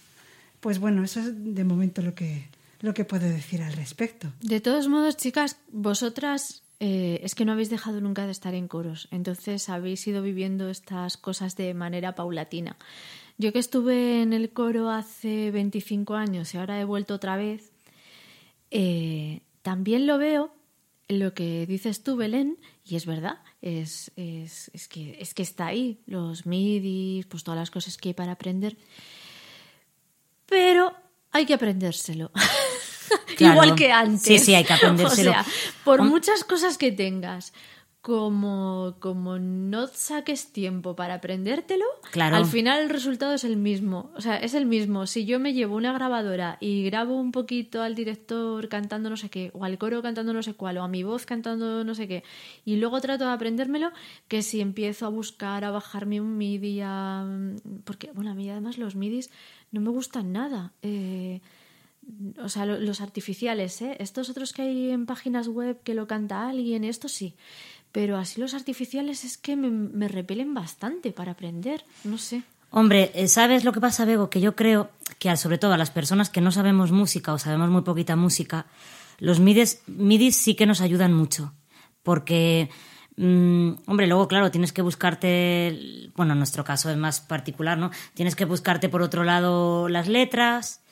pues 0.64 0.78
bueno, 0.78 1.04
eso 1.04 1.20
es 1.20 1.34
de 1.36 1.62
momento 1.62 2.00
lo 2.00 2.14
que, 2.14 2.48
lo 2.80 2.94
que 2.94 3.04
puedo 3.04 3.28
decir 3.28 3.60
al 3.60 3.74
respecto. 3.74 4.32
De 4.40 4.62
todos 4.62 4.88
modos, 4.88 5.18
chicas, 5.18 5.58
vosotras 5.70 6.62
eh, 6.80 7.20
es 7.22 7.34
que 7.34 7.44
no 7.44 7.52
habéis 7.52 7.68
dejado 7.68 8.00
nunca 8.00 8.24
de 8.24 8.32
estar 8.32 8.54
en 8.54 8.66
coros, 8.66 9.06
entonces 9.10 9.68
habéis 9.68 10.06
ido 10.06 10.22
viviendo 10.22 10.70
estas 10.70 11.18
cosas 11.18 11.56
de 11.56 11.74
manera 11.74 12.14
paulatina. 12.14 12.78
Yo 13.36 13.52
que 13.52 13.58
estuve 13.58 14.22
en 14.22 14.32
el 14.32 14.54
coro 14.54 14.88
hace 14.88 15.50
25 15.50 16.14
años 16.14 16.54
y 16.54 16.56
ahora 16.56 16.80
he 16.80 16.84
vuelto 16.84 17.12
otra 17.12 17.36
vez, 17.36 17.70
eh, 18.70 19.42
también 19.60 20.06
lo 20.06 20.16
veo 20.16 20.54
lo 21.08 21.34
que 21.34 21.66
dices 21.66 22.02
tú, 22.02 22.16
Belén, 22.16 22.56
y 22.86 22.96
es 22.96 23.04
verdad, 23.04 23.40
es, 23.60 24.12
es, 24.16 24.70
es 24.72 24.88
que, 24.88 25.18
es 25.20 25.34
que 25.34 25.42
está 25.42 25.66
ahí, 25.66 26.00
los 26.06 26.46
midis, 26.46 27.26
pues 27.26 27.44
todas 27.44 27.60
las 27.60 27.70
cosas 27.70 27.98
que 27.98 28.08
hay 28.08 28.14
para 28.14 28.32
aprender, 28.32 28.78
pero 30.46 30.94
hay 31.32 31.46
que 31.46 31.54
aprendérselo. 31.54 32.30
Claro. 33.36 33.54
Igual 33.54 33.74
que 33.74 33.92
antes. 33.92 34.22
Sí, 34.22 34.38
sí, 34.38 34.54
hay 34.54 34.64
que 34.64 34.72
aprendérselo. 34.72 35.30
O 35.30 35.34
sea, 35.34 35.44
por 35.84 36.02
muchas 36.02 36.42
cosas 36.42 36.78
que 36.78 36.90
tengas, 36.90 37.52
como, 38.04 38.96
como 39.00 39.38
no 39.38 39.86
saques 39.86 40.52
tiempo 40.52 40.94
para 40.94 41.14
aprendértelo, 41.14 41.86
Claro. 42.10 42.36
al 42.36 42.44
final 42.44 42.82
el 42.82 42.90
resultado 42.90 43.32
es 43.32 43.44
el 43.44 43.56
mismo. 43.56 44.10
O 44.14 44.20
sea, 44.20 44.36
es 44.36 44.52
el 44.52 44.66
mismo. 44.66 45.06
Si 45.06 45.24
yo 45.24 45.40
me 45.40 45.54
llevo 45.54 45.74
una 45.76 45.90
grabadora 45.94 46.58
y 46.60 46.84
grabo 46.84 47.16
un 47.18 47.32
poquito 47.32 47.80
al 47.80 47.94
director 47.94 48.68
cantando 48.68 49.08
no 49.08 49.16
sé 49.16 49.30
qué, 49.30 49.50
o 49.54 49.64
al 49.64 49.78
coro 49.78 50.02
cantando 50.02 50.34
no 50.34 50.42
sé 50.42 50.52
cuál, 50.52 50.76
o 50.76 50.82
a 50.82 50.88
mi 50.88 51.02
voz 51.02 51.24
cantando 51.24 51.82
no 51.82 51.94
sé 51.94 52.06
qué, 52.06 52.24
y 52.66 52.76
luego 52.76 53.00
trato 53.00 53.24
de 53.24 53.32
aprendérmelo, 53.32 53.90
que 54.28 54.42
si 54.42 54.60
empiezo 54.60 55.06
a 55.06 55.08
buscar, 55.08 55.64
a 55.64 55.70
bajarme 55.70 56.20
un 56.20 56.36
MIDI, 56.36 56.80
a... 56.82 57.26
porque, 57.84 58.10
bueno, 58.12 58.32
a 58.32 58.34
mí 58.34 58.50
además 58.50 58.76
los 58.76 58.96
MIDIs 58.96 59.30
no 59.72 59.80
me 59.80 59.88
gustan 59.88 60.30
nada. 60.30 60.72
Eh, 60.82 61.40
o 62.38 62.50
sea, 62.50 62.66
los 62.66 63.00
artificiales, 63.00 63.80
¿eh? 63.80 63.96
Estos 63.98 64.28
otros 64.28 64.52
que 64.52 64.60
hay 64.60 64.90
en 64.90 65.06
páginas 65.06 65.48
web 65.48 65.80
que 65.82 65.94
lo 65.94 66.06
canta 66.06 66.46
alguien, 66.48 66.84
esto 66.84 67.08
sí. 67.08 67.34
Pero 67.94 68.16
así 68.16 68.40
los 68.40 68.54
artificiales 68.54 69.22
es 69.22 69.38
que 69.38 69.54
me, 69.54 69.70
me 69.70 70.08
repelen 70.08 70.52
bastante 70.52 71.12
para 71.12 71.30
aprender, 71.30 71.84
no 72.02 72.18
sé. 72.18 72.42
Hombre, 72.70 73.12
eh, 73.14 73.28
¿sabes 73.28 73.62
lo 73.62 73.72
que 73.72 73.80
pasa, 73.80 74.04
Bego? 74.04 74.28
Que 74.30 74.40
yo 74.40 74.56
creo 74.56 74.90
que 75.20 75.36
sobre 75.36 75.58
todo 75.58 75.74
a 75.74 75.78
las 75.78 75.92
personas 75.92 76.28
que 76.28 76.40
no 76.40 76.50
sabemos 76.50 76.90
música 76.90 77.32
o 77.32 77.38
sabemos 77.38 77.70
muy 77.70 77.82
poquita 77.82 78.16
música, 78.16 78.66
los 79.20 79.38
midis, 79.38 79.80
midis 79.86 80.34
sí 80.34 80.56
que 80.56 80.66
nos 80.66 80.80
ayudan 80.80 81.12
mucho. 81.12 81.52
Porque, 82.02 82.68
mm, 83.16 83.74
hombre, 83.86 84.08
luego, 84.08 84.26
claro, 84.26 84.50
tienes 84.50 84.72
que 84.72 84.82
buscarte, 84.82 86.10
bueno, 86.16 86.32
en 86.32 86.38
nuestro 86.38 86.64
caso 86.64 86.90
es 86.90 86.96
más 86.96 87.20
particular, 87.20 87.78
¿no? 87.78 87.92
Tienes 88.14 88.34
que 88.34 88.44
buscarte 88.44 88.88
por 88.88 89.02
otro 89.02 89.22
lado 89.22 89.88
las 89.88 90.08
letras, 90.08 90.82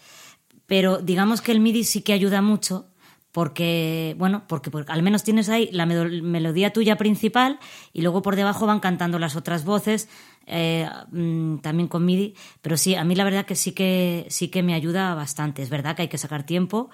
pero 0.67 0.99
digamos 0.99 1.41
que 1.41 1.51
el 1.51 1.59
MIDI 1.59 1.83
sí 1.83 2.03
que 2.03 2.13
ayuda 2.13 2.43
mucho 2.43 2.92
porque, 3.33 4.15
bueno, 4.19 4.45
porque, 4.47 4.71
al 4.89 5.03
menos 5.03 5.25
tienes 5.25 5.49
ahí 5.49 5.71
la 5.73 5.87
melodía 5.87 6.73
tuya 6.73 6.97
principal 6.97 7.59
y 7.93 8.03
luego 8.03 8.23
por 8.23 8.37
debajo 8.37 8.67
van 8.67 8.81
cantando 8.81 9.19
las 9.19 9.37
otras 9.37 9.65
voces, 9.65 10.09
eh, 10.47 10.89
mm, 11.11 11.59
también 11.59 11.89
con 11.89 12.05
MIDI, 12.05 12.35
pero 12.61 12.77
sí, 12.77 12.95
a 12.95 13.05
mí 13.05 13.15
la 13.15 13.25
verdad 13.25 13.47
que 13.47 13.57
sí 13.57 13.73
que 13.73 14.27
sí 14.29 14.49
que 14.49 14.63
me 14.63 14.75
ayuda 14.75 15.15
bastante. 15.15 15.63
Es 15.63 15.71
verdad 15.71 15.97
que 15.97 16.03
hay 16.03 16.09
que 16.09 16.19
sacar 16.19 16.45
tiempo 16.45 16.91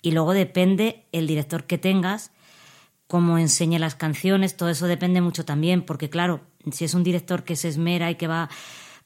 y 0.00 0.12
luego 0.12 0.32
depende 0.32 1.06
el 1.12 1.26
director 1.26 1.64
que 1.64 1.76
tengas, 1.76 2.30
cómo 3.08 3.38
enseñe 3.38 3.78
las 3.78 3.96
canciones, 3.96 4.56
todo 4.56 4.68
eso 4.68 4.86
depende 4.86 5.20
mucho 5.20 5.44
también, 5.44 5.82
porque 5.82 6.08
claro, 6.08 6.42
si 6.70 6.84
es 6.84 6.94
un 6.94 7.02
director 7.02 7.42
que 7.42 7.56
se 7.56 7.68
esmera 7.68 8.10
y 8.10 8.14
que 8.14 8.28
va 8.28 8.48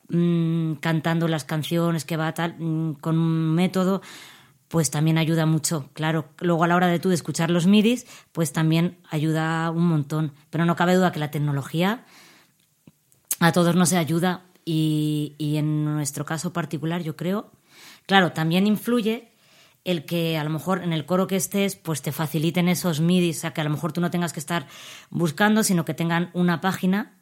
Mm, 0.08 0.74
cantando 0.74 1.28
las 1.28 1.44
canciones, 1.44 2.04
que 2.04 2.16
va 2.18 2.34
tal, 2.34 2.56
mm, 2.58 2.94
con 3.00 3.18
un 3.18 3.54
método, 3.54 4.02
pues 4.68 4.90
también 4.90 5.18
ayuda 5.18 5.46
mucho. 5.46 5.90
Claro, 5.92 6.26
luego 6.38 6.64
a 6.64 6.68
la 6.68 6.76
hora 6.76 6.88
de 6.88 6.98
tú 6.98 7.08
de 7.08 7.14
escuchar 7.14 7.50
los 7.50 7.66
midis, 7.66 8.06
pues 8.32 8.52
también 8.52 8.98
ayuda 9.10 9.70
un 9.70 9.86
montón. 9.86 10.32
Pero 10.50 10.64
no 10.64 10.76
cabe 10.76 10.94
duda 10.94 11.12
que 11.12 11.20
la 11.20 11.30
tecnología 11.30 12.04
a 13.40 13.52
todos 13.52 13.76
nos 13.76 13.92
ayuda 13.92 14.42
y, 14.64 15.34
y 15.38 15.56
en 15.56 15.84
nuestro 15.84 16.24
caso 16.24 16.52
particular 16.52 17.02
yo 17.02 17.16
creo, 17.16 17.52
claro, 18.06 18.32
también 18.32 18.66
influye 18.66 19.28
el 19.84 20.06
que 20.06 20.38
a 20.38 20.44
lo 20.44 20.50
mejor 20.50 20.82
en 20.82 20.94
el 20.94 21.04
coro 21.04 21.26
que 21.26 21.36
estés, 21.36 21.76
pues 21.76 22.00
te 22.00 22.10
faciliten 22.10 22.68
esos 22.68 23.00
midis, 23.00 23.38
o 23.38 23.40
sea, 23.42 23.52
que 23.52 23.60
a 23.60 23.64
lo 23.64 23.70
mejor 23.70 23.92
tú 23.92 24.00
no 24.00 24.10
tengas 24.10 24.32
que 24.32 24.40
estar 24.40 24.66
buscando, 25.10 25.62
sino 25.62 25.84
que 25.84 25.92
tengan 25.92 26.30
una 26.32 26.60
página 26.62 27.12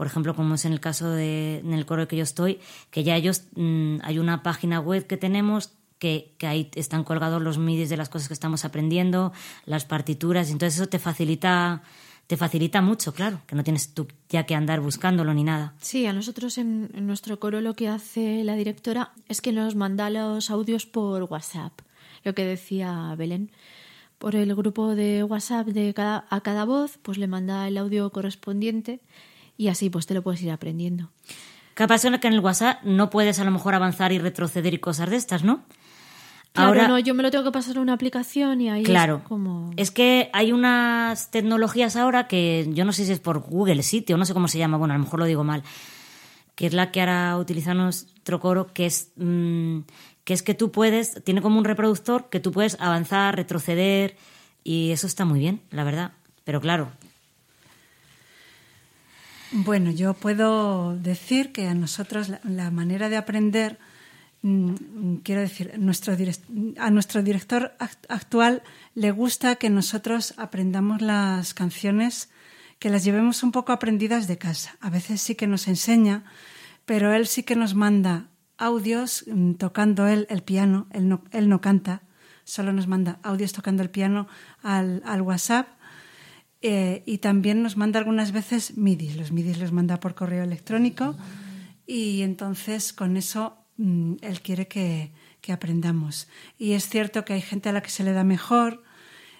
por 0.00 0.06
ejemplo, 0.06 0.34
como 0.34 0.54
es 0.54 0.64
en 0.64 0.72
el 0.72 0.80
caso 0.80 1.10
de 1.10 1.58
en 1.58 1.74
el 1.74 1.84
coro 1.84 2.08
que 2.08 2.16
yo 2.16 2.22
estoy, 2.22 2.58
que 2.90 3.04
ya 3.04 3.16
ellos 3.16 3.42
mm, 3.54 3.98
hay 4.02 4.18
una 4.18 4.42
página 4.42 4.80
web 4.80 5.06
que 5.06 5.18
tenemos 5.18 5.74
que, 6.00 6.34
que, 6.38 6.48
ahí 6.48 6.70
están 6.74 7.04
colgados 7.04 7.40
los 7.40 7.58
midis 7.58 7.88
de 7.88 7.96
las 7.96 8.08
cosas 8.08 8.26
que 8.26 8.34
estamos 8.34 8.64
aprendiendo, 8.64 9.32
las 9.66 9.84
partituras, 9.84 10.50
entonces 10.50 10.80
eso 10.80 10.88
te 10.88 10.98
facilita 10.98 11.82
te 12.30 12.36
facilita 12.36 12.80
mucho, 12.80 13.12
claro, 13.12 13.40
que 13.44 13.56
no 13.56 13.64
tienes 13.64 13.92
tú 13.92 14.06
ya 14.28 14.46
que 14.46 14.54
andar 14.54 14.80
buscándolo 14.80 15.34
ni 15.34 15.42
nada. 15.42 15.74
Sí, 15.80 16.06
a 16.06 16.12
nosotros 16.12 16.58
en, 16.58 16.88
nuestro 17.04 17.40
coro 17.40 17.60
lo 17.60 17.74
que 17.74 17.88
hace 17.88 18.44
la 18.44 18.54
directora 18.54 19.10
es 19.28 19.40
que 19.40 19.50
nos 19.50 19.74
manda 19.74 20.08
los 20.10 20.48
audios 20.48 20.86
por 20.86 21.24
WhatsApp, 21.24 21.72
lo 22.22 22.32
que 22.32 22.44
decía 22.44 23.12
Belén. 23.18 23.50
Por 24.18 24.36
el 24.36 24.54
grupo 24.54 24.94
de 24.94 25.24
WhatsApp 25.24 25.66
de 25.66 25.92
cada, 25.92 26.24
a 26.30 26.40
cada 26.40 26.64
voz, 26.64 26.98
pues 27.02 27.18
le 27.18 27.26
manda 27.26 27.66
el 27.66 27.76
audio 27.76 28.08
correspondiente 28.10 29.00
y 29.56 29.66
así 29.66 29.90
pues 29.90 30.06
te 30.06 30.14
lo 30.14 30.22
puedes 30.22 30.40
ir 30.40 30.52
aprendiendo. 30.52 31.10
¿Qué 31.74 31.88
pasa 31.88 32.16
que 32.20 32.28
en 32.28 32.34
el 32.34 32.40
WhatsApp 32.40 32.84
no 32.84 33.10
puedes 33.10 33.40
a 33.40 33.44
lo 33.44 33.50
mejor 33.50 33.74
avanzar 33.74 34.12
y 34.12 34.20
retroceder 34.20 34.72
y 34.72 34.78
cosas 34.78 35.10
de 35.10 35.16
estas, 35.16 35.42
¿no? 35.42 35.64
Claro, 36.52 36.68
Ahora, 36.68 36.88
no, 36.88 36.98
yo 36.98 37.14
me 37.14 37.22
lo 37.22 37.30
tengo 37.30 37.44
que 37.44 37.52
pasar 37.52 37.78
a 37.78 37.80
una 37.80 37.92
aplicación 37.92 38.60
y 38.60 38.68
ahí 38.68 38.82
claro, 38.82 39.18
es 39.18 39.22
como... 39.22 39.70
Es 39.76 39.92
que 39.92 40.30
hay 40.32 40.50
unas 40.50 41.30
tecnologías 41.30 41.94
ahora 41.94 42.26
que 42.26 42.68
yo 42.72 42.84
no 42.84 42.92
sé 42.92 43.06
si 43.06 43.12
es 43.12 43.20
por 43.20 43.38
Google 43.38 43.82
Sitio, 43.84 44.16
no 44.16 44.24
sé 44.24 44.34
cómo 44.34 44.48
se 44.48 44.58
llama, 44.58 44.76
bueno, 44.76 44.94
a 44.94 44.98
lo 44.98 45.04
mejor 45.04 45.20
lo 45.20 45.26
digo 45.26 45.44
mal, 45.44 45.62
que 46.56 46.66
es 46.66 46.74
la 46.74 46.90
que 46.90 47.00
ahora 47.00 47.36
utiliza 47.38 47.72
nuestro 47.74 48.40
coro, 48.40 48.72
que 48.72 48.86
es, 48.86 49.12
mm, 49.16 49.78
que 50.24 50.34
es 50.34 50.42
que 50.42 50.54
tú 50.54 50.72
puedes, 50.72 51.22
tiene 51.22 51.40
como 51.40 51.56
un 51.56 51.64
reproductor 51.64 52.28
que 52.30 52.40
tú 52.40 52.50
puedes 52.50 52.76
avanzar, 52.80 53.36
retroceder 53.36 54.16
y 54.64 54.90
eso 54.90 55.06
está 55.06 55.24
muy 55.24 55.38
bien, 55.38 55.60
la 55.70 55.84
verdad. 55.84 56.12
Pero 56.42 56.60
claro, 56.60 56.88
bueno, 59.52 59.90
yo 59.90 60.14
puedo 60.14 60.96
decir 60.96 61.50
que 61.50 61.66
a 61.66 61.74
nosotros 61.74 62.30
la, 62.44 62.70
manera 62.70 63.08
de 63.08 63.16
aprender, 63.16 63.78
quiero 64.42 65.40
decir, 65.40 65.74
nuestro, 65.78 66.16
a 66.78 66.90
nuestro 66.90 67.22
director 67.22 67.74
actual 68.08 68.62
le 68.94 69.10
gusta 69.10 69.56
que 69.56 69.68
nosotros 69.68 70.34
aprendamos 70.38 71.02
las 71.02 71.52
canciones, 71.52 72.30
que 72.78 72.88
las 72.88 73.04
llevemos 73.04 73.42
un 73.42 73.52
poco 73.52 73.72
aprendidas 73.72 74.26
de 74.26 74.38
casa. 74.38 74.76
A 74.80 74.88
veces 74.88 75.20
sí 75.20 75.34
que 75.34 75.46
nos 75.46 75.68
enseña, 75.68 76.24
pero 76.86 77.12
él 77.12 77.26
sí 77.26 77.42
que 77.42 77.56
nos 77.56 77.74
manda 77.74 78.28
audios 78.56 79.24
mm, 79.26 79.54
tocando 79.54 80.06
él 80.06 80.26
el 80.30 80.42
piano, 80.42 80.86
él 80.90 81.08
no, 81.08 81.22
él 81.32 81.48
no 81.48 81.60
canta, 81.60 82.02
solo 82.44 82.72
nos 82.72 82.86
manda 82.86 83.20
audios 83.22 83.52
tocando 83.52 83.82
el 83.82 83.90
piano 83.90 84.26
al, 84.62 85.02
al 85.04 85.22
WhatsApp 85.22 85.68
eh, 86.62 87.02
y 87.06 87.18
también 87.18 87.62
nos 87.62 87.76
manda 87.76 87.98
algunas 87.98 88.32
veces 88.32 88.76
MIDI. 88.76 89.14
Los 89.14 89.32
MIDI 89.32 89.54
los 89.54 89.72
manda 89.72 90.00
por 90.00 90.14
correo 90.14 90.44
electrónico 90.44 91.16
y 91.86 92.22
entonces 92.22 92.92
con 92.92 93.16
eso 93.16 93.59
mm, 93.80 94.16
él 94.22 94.40
quiere 94.42 94.68
que, 94.68 95.10
que, 95.40 95.52
aprendamos. 95.52 96.28
Y 96.58 96.72
es 96.72 96.88
cierto 96.88 97.24
que 97.24 97.32
hay 97.32 97.40
gente 97.40 97.68
a 97.68 97.72
la 97.72 97.82
que 97.82 97.90
se 97.90 98.04
le 98.04 98.12
da 98.12 98.24
mejor 98.24 98.82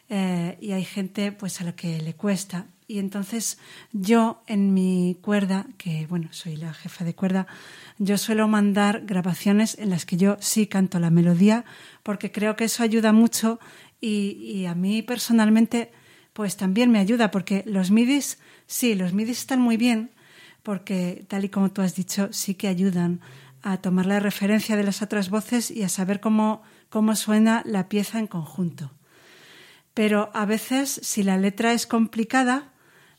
eh, 0.08 0.58
y 0.60 0.72
hay 0.72 0.84
gente 0.84 1.30
pues 1.30 1.60
a 1.60 1.64
la 1.64 1.76
que 1.76 2.00
le 2.00 2.14
cuesta. 2.14 2.66
Y 2.88 2.98
entonces 2.98 3.58
yo 3.92 4.42
en 4.48 4.74
mi 4.74 5.16
cuerda, 5.22 5.66
que 5.78 6.06
bueno, 6.08 6.28
soy 6.32 6.56
la 6.56 6.74
jefa 6.74 7.04
de 7.04 7.14
cuerda, 7.14 7.46
yo 7.98 8.18
suelo 8.18 8.48
mandar 8.48 9.02
grabaciones 9.06 9.78
en 9.78 9.90
las 9.90 10.04
que 10.04 10.16
yo 10.16 10.36
sí 10.40 10.66
canto 10.66 10.98
la 10.98 11.10
melodía 11.10 11.64
porque 12.02 12.32
creo 12.32 12.56
que 12.56 12.64
eso 12.64 12.82
ayuda 12.82 13.12
mucho 13.12 13.60
y, 14.00 14.32
y 14.42 14.66
a 14.66 14.74
mí 14.74 15.02
personalmente 15.02 15.92
pues 16.32 16.56
también 16.56 16.90
me 16.90 16.98
ayuda 16.98 17.30
porque 17.30 17.62
los 17.66 17.92
midis, 17.92 18.38
sí, 18.66 18.96
los 18.96 19.12
midis 19.12 19.38
están 19.38 19.60
muy 19.60 19.76
bien 19.76 20.10
porque 20.62 21.24
tal 21.28 21.44
y 21.44 21.48
como 21.48 21.70
tú 21.70 21.82
has 21.82 21.94
dicho, 21.94 22.32
sí 22.32 22.54
que 22.54 22.66
ayudan 22.68 23.20
a 23.62 23.78
tomar 23.78 24.06
la 24.06 24.20
referencia 24.20 24.76
de 24.76 24.84
las 24.84 25.02
otras 25.02 25.30
voces 25.30 25.70
y 25.70 25.82
a 25.82 25.88
saber 25.88 26.20
cómo, 26.20 26.62
cómo 26.88 27.16
suena 27.16 27.62
la 27.64 27.88
pieza 27.88 28.18
en 28.18 28.26
conjunto. 28.26 28.92
Pero 29.94 30.30
a 30.34 30.46
veces, 30.46 31.00
si 31.02 31.22
la 31.22 31.36
letra 31.36 31.72
es 31.72 31.86
complicada, 31.86 32.72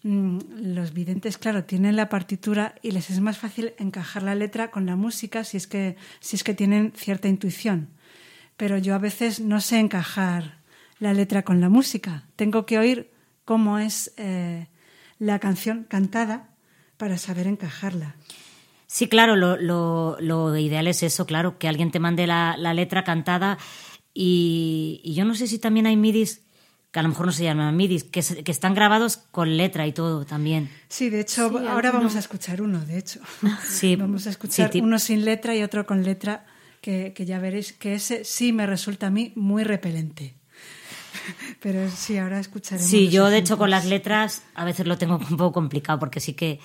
mm, 0.03 0.39
los 0.73 0.93
videntes, 0.93 1.37
claro, 1.37 1.63
tienen 1.65 1.95
la 1.95 2.09
partitura 2.09 2.75
y 2.81 2.91
les 2.91 3.09
es 3.09 3.19
más 3.19 3.37
fácil 3.37 3.73
encajar 3.77 4.23
la 4.23 4.35
letra 4.35 4.71
con 4.71 4.85
la 4.85 4.95
música 4.95 5.43
si 5.43 5.57
es 5.57 5.67
que, 5.67 5.95
si 6.19 6.35
es 6.35 6.43
que 6.43 6.53
tienen 6.53 6.93
cierta 6.95 7.27
intuición. 7.27 7.89
Pero 8.57 8.77
yo 8.77 8.95
a 8.95 8.99
veces 8.99 9.39
no 9.39 9.61
sé 9.61 9.79
encajar 9.79 10.59
la 10.99 11.13
letra 11.13 11.43
con 11.43 11.61
la 11.61 11.69
música. 11.69 12.25
Tengo 12.35 12.65
que 12.65 12.77
oír 12.77 13.11
cómo 13.43 13.79
es 13.79 14.13
eh, 14.17 14.67
la 15.19 15.39
canción 15.39 15.83
cantada 15.83 16.49
para 16.97 17.17
saber 17.17 17.47
encajarla. 17.47 18.15
Sí, 18.91 19.07
claro, 19.07 19.37
lo, 19.37 19.55
lo, 20.19 20.57
ideal 20.57 20.85
es 20.85 21.01
eso, 21.01 21.25
claro, 21.25 21.57
que 21.57 21.69
alguien 21.69 21.91
te 21.91 21.99
mande 22.01 22.27
la, 22.27 22.57
letra 22.73 23.05
cantada 23.05 23.57
y, 24.13 25.01
yo 25.15 25.23
no 25.23 25.33
sé 25.33 25.47
si 25.47 25.59
también 25.59 25.85
hay 25.85 25.95
midis 25.95 26.41
que 26.91 26.99
a 26.99 27.03
lo 27.03 27.07
mejor 27.07 27.27
no 27.27 27.31
se 27.31 27.45
llaman 27.45 27.77
midis, 27.77 28.03
que, 28.03 28.21
que 28.43 28.51
están 28.51 28.73
grabados 28.73 29.15
con 29.15 29.55
letra 29.55 29.87
y 29.87 29.93
todo 29.93 30.25
también. 30.25 30.69
Sí, 30.89 31.09
de 31.09 31.21
hecho, 31.21 31.43
ahora 31.69 31.91
vamos 31.91 32.17
a 32.17 32.19
escuchar 32.19 32.61
uno, 32.61 32.81
de 32.85 32.97
hecho. 32.97 33.21
Sí, 33.65 33.95
vamos 33.95 34.27
a 34.27 34.31
escuchar 34.31 34.69
uno 34.75 34.99
sin 34.99 35.23
letra 35.23 35.55
y 35.55 35.63
otro 35.63 35.85
con 35.85 36.03
letra, 36.03 36.45
que, 36.81 37.13
que 37.15 37.25
ya 37.25 37.39
veréis 37.39 37.71
que 37.71 37.93
ese 37.93 38.25
sí 38.25 38.51
me 38.51 38.67
resulta 38.67 39.07
a 39.07 39.09
mí 39.09 39.31
muy 39.37 39.63
repelente. 39.63 40.35
Pero 41.61 41.89
sí, 41.89 42.17
ahora 42.17 42.41
escucharemos. 42.41 42.91
Sí, 42.91 43.07
yo 43.07 43.29
de 43.29 43.37
hecho 43.37 43.57
con 43.57 43.69
las 43.69 43.85
letras 43.85 44.43
a 44.53 44.65
veces 44.65 44.85
lo 44.85 44.97
tengo 44.97 45.15
un 45.15 45.37
poco 45.37 45.53
complicado 45.53 45.97
porque 45.97 46.19
sí 46.19 46.33
que, 46.33 46.59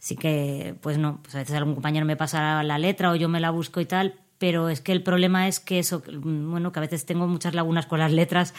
sí 0.00 0.16
que, 0.16 0.74
pues 0.80 0.98
no, 0.98 1.22
pues 1.22 1.36
a 1.36 1.38
veces 1.38 1.54
algún 1.54 1.74
compañero 1.74 2.04
me 2.06 2.16
pasa 2.16 2.62
la 2.64 2.78
letra 2.78 3.12
o 3.12 3.16
yo 3.16 3.28
me 3.28 3.38
la 3.38 3.50
busco 3.50 3.80
y 3.80 3.86
tal, 3.86 4.18
pero 4.38 4.70
es 4.70 4.80
que 4.80 4.92
el 4.92 5.02
problema 5.02 5.46
es 5.46 5.60
que 5.60 5.78
eso, 5.78 6.02
bueno, 6.10 6.72
que 6.72 6.78
a 6.78 6.82
veces 6.82 7.04
tengo 7.04 7.28
muchas 7.28 7.54
lagunas 7.54 7.86
con 7.86 8.00
las 8.00 8.10
letras 8.10 8.54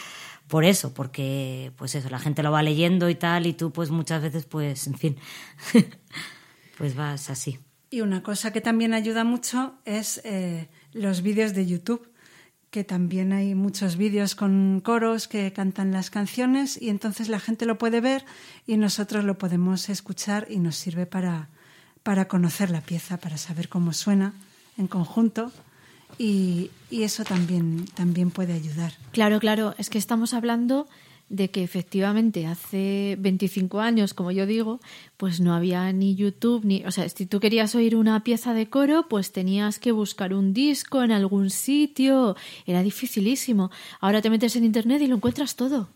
por 0.47 0.63
eso, 0.63 0.93
porque 0.93 1.71
pues 1.77 1.95
eso, 1.95 2.09
la 2.09 2.19
gente 2.19 2.43
lo 2.43 2.51
va 2.51 2.61
leyendo 2.61 3.09
y 3.09 3.15
tal 3.15 3.47
y 3.47 3.53
tú 3.53 3.71
pues 3.71 3.89
muchas 3.89 4.21
veces 4.21 4.45
pues, 4.45 4.85
en 4.85 4.95
fin, 4.95 5.17
pues 6.77 6.95
vas 6.95 7.29
así. 7.31 7.59
Y 7.89 8.01
una 8.01 8.21
cosa 8.21 8.53
que 8.53 8.61
también 8.61 8.93
ayuda 8.93 9.23
mucho 9.23 9.73
es 9.83 10.21
eh, 10.23 10.69
los 10.93 11.23
vídeos 11.23 11.53
de 11.53 11.65
YouTube 11.65 12.10
que 12.71 12.85
también 12.85 13.33
hay 13.33 13.53
muchos 13.53 13.97
vídeos 13.97 14.33
con 14.33 14.81
coros 14.83 15.27
que 15.27 15.51
cantan 15.51 15.91
las 15.91 16.09
canciones 16.09 16.81
y 16.81 16.89
entonces 16.89 17.27
la 17.27 17.39
gente 17.39 17.65
lo 17.65 17.77
puede 17.77 17.99
ver 17.99 18.25
y 18.65 18.77
nosotros 18.77 19.25
lo 19.25 19.37
podemos 19.37 19.89
escuchar 19.89 20.47
y 20.49 20.57
nos 20.57 20.77
sirve 20.77 21.05
para, 21.05 21.49
para 22.01 22.29
conocer 22.29 22.69
la 22.69 22.79
pieza, 22.79 23.17
para 23.17 23.37
saber 23.37 23.67
cómo 23.67 23.91
suena 23.91 24.33
en 24.77 24.87
conjunto 24.87 25.51
y, 26.17 26.71
y 26.89 27.03
eso 27.03 27.25
también, 27.25 27.85
también 27.93 28.31
puede 28.31 28.53
ayudar. 28.53 28.93
Claro, 29.11 29.41
claro, 29.41 29.75
es 29.77 29.89
que 29.89 29.97
estamos 29.97 30.33
hablando 30.33 30.87
de 31.31 31.49
que 31.49 31.63
efectivamente 31.63 32.45
hace 32.45 33.15
25 33.19 33.79
años, 33.79 34.13
como 34.13 34.31
yo 34.31 34.45
digo, 34.45 34.79
pues 35.17 35.39
no 35.39 35.53
había 35.55 35.91
ni 35.93 36.13
YouTube, 36.15 36.65
ni, 36.65 36.83
o 36.85 36.91
sea, 36.91 37.07
si 37.07 37.25
tú 37.25 37.39
querías 37.39 37.73
oír 37.73 37.95
una 37.95 38.23
pieza 38.23 38.53
de 38.53 38.67
coro, 38.69 39.07
pues 39.09 39.31
tenías 39.31 39.79
que 39.79 39.91
buscar 39.93 40.33
un 40.33 40.53
disco 40.53 41.01
en 41.03 41.11
algún 41.11 41.49
sitio, 41.49 42.35
era 42.65 42.83
dificilísimo. 42.83 43.71
Ahora 44.01 44.21
te 44.21 44.29
metes 44.29 44.55
en 44.57 44.65
internet 44.65 45.01
y 45.01 45.07
lo 45.07 45.15
encuentras 45.15 45.55
todo. 45.55 45.89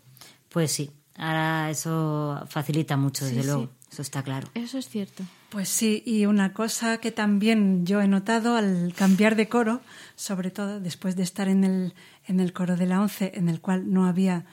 Pues 0.48 0.72
sí, 0.72 0.90
ahora 1.16 1.70
eso 1.70 2.42
facilita 2.48 2.96
mucho, 2.96 3.26
desde 3.26 3.42
Sí, 3.42 3.46
luego, 3.46 3.64
sí. 3.64 3.70
eso 3.92 4.02
está 4.02 4.22
claro. 4.22 4.48
Eso 4.54 4.78
es 4.78 4.88
cierto. 4.88 5.22
Pues 5.50 5.68
sí, 5.68 6.02
y 6.06 6.26
una 6.26 6.52
cosa 6.54 6.98
que 6.98 7.12
también 7.12 7.84
yo 7.86 8.00
he 8.00 8.08
notado 8.08 8.56
al 8.56 8.94
cambiar 8.96 9.36
de 9.36 9.48
coro, 9.48 9.80
sobre 10.16 10.50
todo 10.50 10.80
después 10.80 11.14
de 11.14 11.22
estar 11.22 11.48
en 11.48 11.62
el, 11.64 11.92
en 12.26 12.40
el 12.40 12.52
coro 12.54 12.76
de 12.76 12.86
la 12.86 13.00
once, 13.02 13.32
en 13.34 13.48
el 13.48 13.60
cual 13.60 13.92
no 13.92 14.06
había 14.06 14.44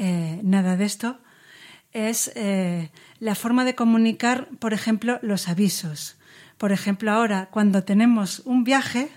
eh, 0.00 0.40
nada 0.42 0.76
de 0.76 0.86
esto, 0.86 1.18
es 1.92 2.32
eh, 2.34 2.90
la 3.18 3.34
forma 3.34 3.64
de 3.64 3.74
comunicar, 3.74 4.48
por 4.58 4.72
ejemplo, 4.72 5.18
los 5.22 5.46
avisos. 5.48 6.16
Por 6.56 6.72
ejemplo, 6.72 7.12
ahora, 7.12 7.48
cuando 7.50 7.84
tenemos 7.84 8.40
un 8.46 8.64
viaje, 8.64 9.10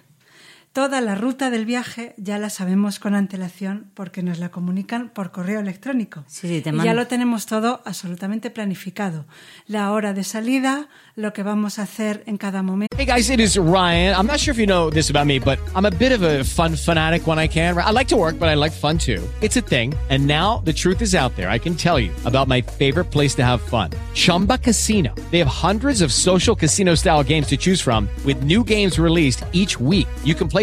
toda 0.73 1.01
la 1.01 1.13
ruta 1.13 1.51
del 1.51 1.65
viaje 1.65 2.15
ya 2.17 2.39
la 2.39 2.49
sabemos 2.49 2.97
con 2.97 3.13
antelación 3.13 3.91
porque 3.93 4.23
nos 4.23 4.39
la 4.39 4.49
comunican 4.49 5.09
por 5.09 5.31
correo 5.31 5.59
electrónico. 5.59 6.23
Sí, 6.27 6.47
sí, 6.47 6.61
te 6.61 6.71
y 6.71 6.83
ya 6.83 6.95
lo 6.95 7.05
tenemos 7.05 7.45
todo 7.45 7.81
absolutamente 7.85 8.49
planificado. 8.49 9.25
La 9.67 9.91
hora 9.91 10.13
de 10.13 10.23
salida, 10.23 10.89
lo 11.15 11.31
que 11.31 11.43
vamos 11.43 11.77
a 11.77 11.83
hacer 11.83 12.23
en 12.25 12.37
cada 12.37 12.63
momento. 12.63 12.97
Hey 12.97 13.05
guys, 13.05 13.29
it 13.29 13.39
is 13.39 13.55
Ryan. 13.55 14.15
I'm 14.15 14.25
not 14.25 14.39
sure 14.39 14.51
if 14.51 14.57
you 14.57 14.65
know 14.65 14.89
this 14.89 15.11
about 15.11 15.27
me, 15.27 15.39
but 15.39 15.59
I'm 15.75 15.85
a 15.85 15.91
bit 15.91 16.11
of 16.11 16.23
a 16.23 16.43
fun 16.43 16.75
fanatic 16.75 17.27
when 17.27 17.37
I 17.37 17.47
can. 17.47 17.77
I 17.77 17.91
like 17.91 18.07
to 18.07 18.17
work, 18.17 18.39
but 18.39 18.49
I 18.49 18.55
like 18.55 18.73
fun 18.73 18.97
too. 18.97 19.21
It's 19.41 19.57
a 19.57 19.61
thing. 19.61 19.93
And 20.09 20.25
now 20.25 20.63
the 20.65 20.73
truth 20.73 21.03
is 21.03 21.13
out 21.13 21.35
there. 21.35 21.49
I 21.49 21.59
can 21.59 21.75
tell 21.75 21.99
you 21.99 22.11
about 22.25 22.47
my 22.47 22.61
favorite 22.61 23.11
place 23.11 23.35
to 23.35 23.43
have 23.43 23.61
fun. 23.61 23.91
Chumba 24.15 24.57
Casino. 24.57 25.13
They 25.29 25.37
have 25.37 25.47
hundreds 25.47 26.01
of 26.01 26.11
social 26.11 26.55
casino 26.55 26.95
style 26.95 27.23
games 27.23 27.45
to 27.49 27.57
choose 27.57 27.79
from 27.79 28.09
with 28.25 28.41
new 28.41 28.63
games 28.63 28.97
released 28.97 29.43
each 29.51 29.79
week. 29.79 30.07
You 30.23 30.33
can 30.33 30.47
play 30.47 30.62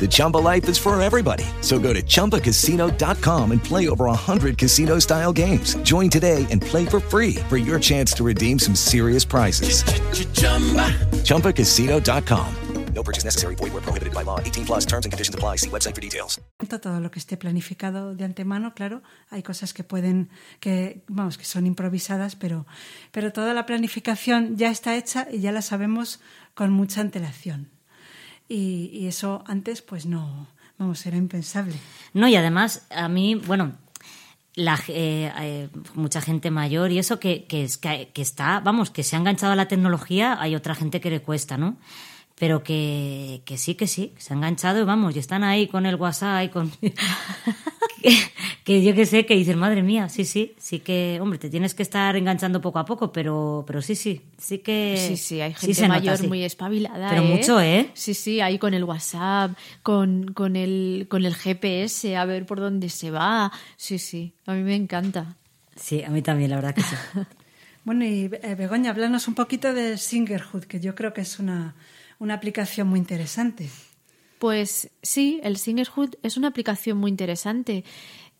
The 0.00 0.08
Chumba 0.08 0.36
life 0.38 0.68
is 0.68 0.78
for 0.78 1.00
everybody. 1.00 1.44
So 1.62 1.78
go 1.78 1.92
to 1.92 2.02
ChumbaCasino.com 2.02 3.52
and 3.52 3.64
play 3.64 3.88
over 3.88 4.04
100 4.04 4.58
casino-style 4.58 5.32
games. 5.32 5.74
Join 5.76 6.10
today 6.10 6.46
and 6.50 6.60
play 6.60 6.84
for 6.84 7.00
free 7.00 7.36
for 7.48 7.56
your 7.56 7.80
chance 7.80 8.12
to 8.14 8.22
redeem 8.24 8.58
some 8.58 8.76
serious 8.76 9.24
prizes. 9.24 9.82
ChumbaCasino.com. 11.24 12.56
No 12.96 13.02
purchase 13.02 13.24
necessary. 13.24 13.54
Void 13.56 13.74
were 13.74 13.82
prohibited 13.82 14.14
by 14.14 14.22
law. 14.22 14.40
18 14.40 14.64
plus 14.64 14.86
terms 14.86 15.04
and 15.04 15.12
conditions 15.12 15.34
apply. 15.34 15.56
See 15.56 15.68
website 15.68 15.94
for 15.94 16.00
details. 16.00 16.40
todo 16.66 16.98
lo 17.00 17.10
que 17.10 17.18
esté 17.18 17.36
planificado 17.36 18.14
de 18.14 18.24
antemano, 18.24 18.72
claro, 18.74 19.02
hay 19.30 19.42
cosas 19.42 19.74
que 19.74 19.84
pueden, 19.84 20.30
que, 20.60 21.04
vamos, 21.06 21.36
que 21.36 21.44
son 21.44 21.66
improvisadas, 21.66 22.36
pero, 22.36 22.66
pero 23.12 23.32
toda 23.32 23.52
la 23.52 23.66
planificación 23.66 24.56
ya 24.56 24.70
está 24.70 24.96
hecha 24.96 25.28
y 25.30 25.40
ya 25.40 25.52
la 25.52 25.60
sabemos 25.60 26.20
con 26.54 26.70
mucha 26.72 27.02
antelación. 27.02 27.75
Y, 28.48 28.90
y 28.92 29.06
eso 29.06 29.42
antes, 29.46 29.82
pues 29.82 30.06
no, 30.06 30.46
vamos, 30.78 31.04
era 31.06 31.16
impensable. 31.16 31.74
No, 32.12 32.28
y 32.28 32.36
además, 32.36 32.86
a 32.90 33.08
mí, 33.08 33.34
bueno, 33.34 33.72
la, 34.54 34.80
eh, 34.88 35.30
eh, 35.38 35.68
mucha 35.94 36.20
gente 36.20 36.50
mayor 36.50 36.90
y 36.90 36.98
eso 36.98 37.20
que, 37.20 37.44
que, 37.44 37.68
que 38.12 38.22
está, 38.22 38.60
vamos, 38.60 38.90
que 38.90 39.02
se 39.02 39.14
ha 39.14 39.18
enganchado 39.18 39.52
a 39.52 39.56
la 39.56 39.68
tecnología, 39.68 40.40
hay 40.40 40.54
otra 40.54 40.74
gente 40.74 41.00
que 41.00 41.10
le 41.10 41.20
cuesta, 41.20 41.58
¿no? 41.58 41.76
Pero 42.38 42.62
que, 42.62 43.40
que 43.46 43.56
sí, 43.56 43.74
que 43.76 43.86
sí, 43.86 44.12
se 44.18 44.34
ha 44.34 44.36
enganchado 44.36 44.80
y 44.80 44.84
vamos, 44.84 45.16
y 45.16 45.18
están 45.18 45.42
ahí 45.42 45.68
con 45.68 45.86
el 45.86 45.94
WhatsApp 45.94 46.44
y 46.44 46.48
con... 46.50 46.70
que, 48.02 48.18
que 48.62 48.82
yo 48.84 48.94
que 48.94 49.06
sé, 49.06 49.24
que 49.24 49.34
dicen, 49.34 49.58
madre 49.58 49.82
mía, 49.82 50.10
sí, 50.10 50.26
sí, 50.26 50.54
sí 50.58 50.80
que, 50.80 51.18
hombre, 51.22 51.38
te 51.38 51.48
tienes 51.48 51.72
que 51.72 51.82
estar 51.82 52.14
enganchando 52.14 52.60
poco 52.60 52.78
a 52.78 52.84
poco, 52.84 53.10
pero, 53.10 53.64
pero 53.66 53.80
sí, 53.80 53.94
sí, 53.94 54.20
sí 54.36 54.58
que... 54.58 54.96
Sí, 54.98 55.16
sí, 55.16 55.40
hay 55.40 55.54
sí 55.54 55.68
gente 55.68 55.88
nota, 55.88 55.94
mayor 55.94 56.18
sí. 56.18 56.26
muy 56.28 56.44
espabilada. 56.44 57.08
Pero 57.08 57.22
¿eh? 57.22 57.24
mucho, 57.24 57.58
¿eh? 57.58 57.90
Sí, 57.94 58.12
sí, 58.12 58.42
ahí 58.42 58.58
con 58.58 58.74
el 58.74 58.84
WhatsApp, 58.84 59.52
con, 59.82 60.34
con, 60.34 60.56
el, 60.56 61.06
con 61.08 61.24
el 61.24 61.34
GPS, 61.34 62.18
a 62.18 62.26
ver 62.26 62.44
por 62.44 62.60
dónde 62.60 62.90
se 62.90 63.10
va. 63.10 63.50
Sí, 63.76 63.98
sí, 63.98 64.34
a 64.44 64.52
mí 64.52 64.62
me 64.62 64.74
encanta. 64.74 65.36
Sí, 65.74 66.02
a 66.02 66.10
mí 66.10 66.20
también, 66.20 66.50
la 66.50 66.56
verdad 66.56 66.74
que 66.74 66.82
sí. 66.82 66.96
Bueno, 67.84 68.04
y 68.04 68.28
eh, 68.42 68.56
Begoña, 68.56 68.90
háblanos 68.90 69.28
un 69.28 69.36
poquito 69.36 69.72
de 69.72 69.96
Singerhood, 69.96 70.64
que 70.64 70.80
yo 70.80 70.96
creo 70.96 71.12
que 71.12 71.20
es 71.20 71.38
una, 71.38 71.76
una 72.18 72.34
aplicación 72.34 72.88
muy 72.88 72.98
interesante. 72.98 73.68
Pues 74.38 74.90
sí, 75.02 75.40
el 75.42 75.56
Singerhood 75.56 76.14
es 76.22 76.36
una 76.36 76.48
aplicación 76.48 76.98
muy 76.98 77.10
interesante. 77.10 77.84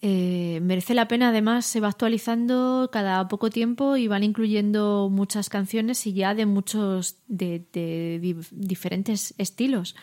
Eh, 0.03 0.61
merece 0.62 0.93
la 0.93 1.09
pena, 1.09 1.31
además, 1.31 1.65
se 1.65 1.81
va 1.81 1.89
actualizando 1.89 2.91
cada 2.93 3.27
poco 3.29 3.49
tiempo 3.49 3.97
y 3.97 4.07
van 4.07 4.23
incluyendo 4.23 5.09
muchas 5.11 5.49
canciones 5.49 6.07
y 6.07 6.12
ya 6.12 6.35
de 6.35 6.45
muchos, 6.45 7.16
de, 7.29 7.64
de 7.72 8.18
di- 8.20 8.37
diferentes 8.51 9.33
estilos. 9.39 9.97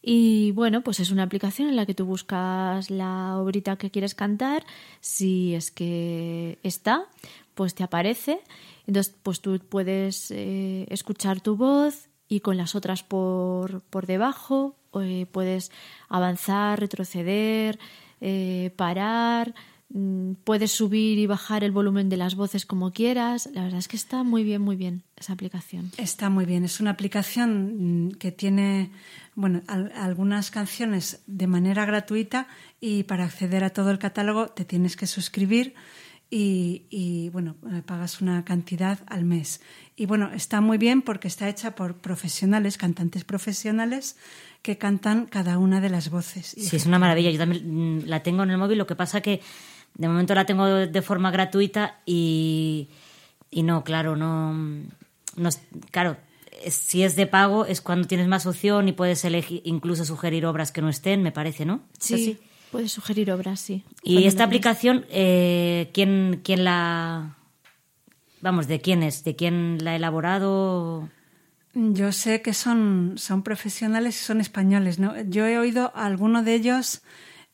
Y 0.00 0.52
bueno, 0.52 0.82
pues 0.82 1.00
es 1.00 1.10
una 1.10 1.24
aplicación 1.24 1.68
en 1.68 1.76
la 1.76 1.84
que 1.84 1.92
tú 1.92 2.06
buscas 2.06 2.88
la 2.88 3.36
obrita 3.36 3.76
que 3.76 3.90
quieres 3.90 4.14
cantar, 4.14 4.64
si 5.00 5.54
es 5.54 5.70
que 5.70 6.58
está, 6.62 7.04
pues 7.54 7.74
te 7.74 7.82
aparece. 7.84 8.40
Entonces, 8.86 9.14
pues 9.22 9.40
tú 9.42 9.58
puedes 9.58 10.30
eh, 10.30 10.86
escuchar 10.88 11.42
tu 11.42 11.56
voz 11.56 12.07
y 12.28 12.40
con 12.40 12.56
las 12.56 12.74
otras 12.74 13.02
por, 13.02 13.80
por 13.90 14.06
debajo, 14.06 14.76
eh, 15.00 15.26
puedes 15.32 15.70
avanzar, 16.08 16.78
retroceder, 16.80 17.78
eh, 18.20 18.72
parar, 18.76 19.54
mm, 19.90 20.32
puedes 20.44 20.72
subir 20.72 21.18
y 21.18 21.26
bajar 21.26 21.64
el 21.64 21.72
volumen 21.72 22.08
de 22.08 22.16
las 22.16 22.34
voces 22.34 22.66
como 22.66 22.92
quieras. 22.92 23.48
La 23.54 23.62
verdad 23.62 23.78
es 23.78 23.88
que 23.88 23.96
está 23.96 24.22
muy 24.24 24.44
bien, 24.44 24.60
muy 24.62 24.76
bien 24.76 25.02
esa 25.16 25.32
aplicación. 25.32 25.90
Está 25.96 26.28
muy 26.30 26.44
bien. 26.44 26.64
Es 26.64 26.80
una 26.80 26.90
aplicación 26.90 28.08
mm, 28.08 28.12
que 28.12 28.32
tiene 28.32 28.90
bueno, 29.34 29.62
al- 29.68 29.92
algunas 29.94 30.50
canciones 30.50 31.22
de 31.26 31.46
manera 31.46 31.84
gratuita 31.86 32.48
y 32.80 33.04
para 33.04 33.24
acceder 33.24 33.62
a 33.64 33.70
todo 33.70 33.90
el 33.90 33.98
catálogo 33.98 34.48
te 34.48 34.64
tienes 34.64 34.96
que 34.96 35.06
suscribir 35.06 35.74
y, 36.30 36.82
y, 36.90 37.30
bueno, 37.30 37.56
eh, 37.72 37.82
pagas 37.84 38.20
una 38.20 38.44
cantidad 38.44 38.98
al 39.06 39.24
mes. 39.24 39.60
Y 39.96 40.06
bueno, 40.06 40.30
está 40.34 40.60
muy 40.60 40.76
bien 40.78 41.00
porque 41.02 41.26
está 41.28 41.48
hecha 41.48 41.74
por 41.74 41.94
profesionales, 41.96 42.76
cantantes 42.76 43.24
profesionales 43.24 44.16
que 44.62 44.76
cantan 44.76 45.26
cada 45.26 45.58
una 45.58 45.80
de 45.80 45.88
las 45.88 46.10
voces. 46.10 46.54
Sí, 46.58 46.76
es 46.76 46.86
una 46.86 46.98
maravilla. 46.98 47.30
Yo 47.30 47.38
también 47.38 47.98
mm, 47.98 48.02
la 48.06 48.22
tengo 48.22 48.42
en 48.42 48.50
el 48.50 48.58
móvil. 48.58 48.76
Lo 48.78 48.86
que 48.86 48.94
pasa 48.96 49.20
que 49.22 49.40
de 49.94 50.08
momento 50.08 50.34
la 50.34 50.44
tengo 50.44 50.66
de 50.66 51.02
forma 51.02 51.30
gratuita 51.30 52.00
y, 52.04 52.88
y 53.50 53.62
no, 53.62 53.82
claro, 53.82 54.14
no, 54.14 54.52
no 54.52 55.48
es- 55.48 55.62
claro, 55.90 56.16
si 56.68 57.04
es 57.04 57.16
de 57.16 57.26
pago 57.26 57.64
es 57.66 57.80
cuando 57.80 58.06
tienes 58.08 58.28
más 58.28 58.44
opción 58.46 58.88
y 58.88 58.92
puedes 58.92 59.24
elegir, 59.24 59.62
incluso 59.64 60.04
sugerir 60.04 60.44
obras 60.44 60.72
que 60.72 60.82
no 60.82 60.88
estén, 60.88 61.22
me 61.22 61.32
parece, 61.32 61.64
¿no? 61.64 61.80
¿Es 62.00 62.12
así? 62.12 62.38
Puedes 62.70 62.92
sugerir 62.92 63.30
obras, 63.32 63.60
sí. 63.60 63.84
Y 64.02 64.24
esta 64.24 64.42
lo 64.44 64.46
aplicación, 64.46 65.04
eh, 65.10 65.90
¿quién, 65.94 66.40
¿quién 66.44 66.64
la... 66.64 67.36
Vamos, 68.40 68.68
¿de 68.68 68.80
quién 68.80 69.02
es? 69.02 69.24
¿De 69.24 69.34
quién 69.34 69.78
la 69.82 69.92
ha 69.92 69.96
elaborado? 69.96 71.08
Yo 71.74 72.12
sé 72.12 72.40
que 72.42 72.54
son, 72.54 73.14
son 73.16 73.42
profesionales 73.42 74.20
y 74.20 74.24
son 74.24 74.40
españoles. 74.40 74.98
¿no? 74.98 75.20
Yo 75.22 75.46
he 75.46 75.58
oído 75.58 75.92
a 75.94 76.06
alguno 76.06 76.42
de 76.42 76.54
ellos 76.54 77.02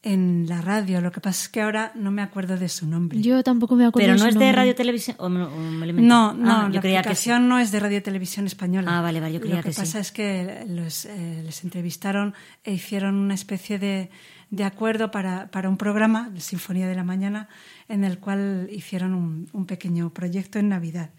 en 0.02 0.44
la 0.46 0.60
radio. 0.60 1.00
Lo 1.00 1.10
que 1.10 1.20
pasa 1.22 1.42
es 1.44 1.48
que 1.48 1.62
ahora 1.62 1.90
no 1.94 2.10
me 2.10 2.20
acuerdo 2.20 2.58
de 2.58 2.68
su 2.68 2.86
nombre. 2.86 3.20
Yo 3.22 3.42
tampoco 3.42 3.74
me 3.76 3.86
acuerdo 3.86 4.04
Pero 4.06 4.12
de 4.12 4.18
no 4.18 4.24
su 4.24 4.28
es 4.28 4.38
de 4.38 4.52
radio 4.52 4.74
televisión. 4.74 5.16
o 5.18 5.28
me- 5.30 5.44
o 5.44 5.50
me 5.58 5.86
lo 5.86 5.90
invento? 5.90 6.08
No, 6.14 6.34
no, 6.34 6.52
Ah, 6.52 6.68
la 6.70 6.80
que 6.82 6.88
sí. 6.90 6.96
aplicación 6.96 7.48
no 7.48 7.58
es 7.58 7.72
de 7.72 7.80
Radio 7.80 8.02
Televisión 8.02 8.46
Española. 8.46 8.98
Ah, 8.98 9.00
vale, 9.00 9.20
vale, 9.20 9.32
yo 9.32 9.40
creía 9.40 9.56
Lo 9.56 9.62
que, 9.62 9.70
que 9.70 9.74
sí. 9.74 9.80
pasa 9.80 10.00
es 10.00 10.12
que 10.12 10.64
los, 10.68 11.06
eh, 11.06 11.42
les 11.44 11.64
entrevistaron 11.64 12.34
e 12.62 12.74
hicieron 12.74 13.14
una 13.14 13.32
especie 13.34 13.78
de, 13.78 14.10
de 14.54 14.64
acuerdo 14.64 15.10
para, 15.10 15.50
para 15.50 15.68
un 15.68 15.76
programa, 15.76 16.30
la 16.32 16.40
Sinfonía 16.40 16.88
de 16.88 16.94
la 16.94 17.04
Mañana, 17.04 17.48
en 17.88 18.04
el 18.04 18.18
cual 18.18 18.68
hicieron 18.70 19.14
un, 19.14 19.48
un 19.52 19.66
pequeño 19.66 20.10
proyecto 20.10 20.58
en 20.58 20.68
Navidad. 20.68 21.10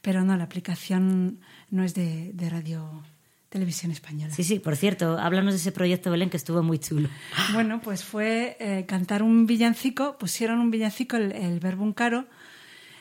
Pero 0.00 0.24
no, 0.24 0.36
la 0.36 0.44
aplicación 0.44 1.40
no 1.70 1.84
es 1.84 1.94
de, 1.94 2.32
de 2.34 2.50
Radio 2.50 3.02
Televisión 3.48 3.92
Española. 3.92 4.32
Sí, 4.34 4.44
sí, 4.44 4.58
por 4.58 4.76
cierto, 4.76 5.18
háblanos 5.18 5.52
de 5.52 5.58
ese 5.58 5.72
proyecto, 5.72 6.10
Belén, 6.10 6.30
que 6.30 6.38
estuvo 6.38 6.62
muy 6.62 6.78
chulo. 6.78 7.08
Bueno, 7.52 7.80
pues 7.82 8.02
fue 8.02 8.56
eh, 8.60 8.86
cantar 8.86 9.22
un 9.22 9.46
villancico, 9.46 10.16
pusieron 10.16 10.58
un 10.60 10.70
villancico, 10.70 11.16
el, 11.16 11.32
el 11.32 11.60
verbo 11.60 11.84
un 11.84 11.92
caro, 11.92 12.26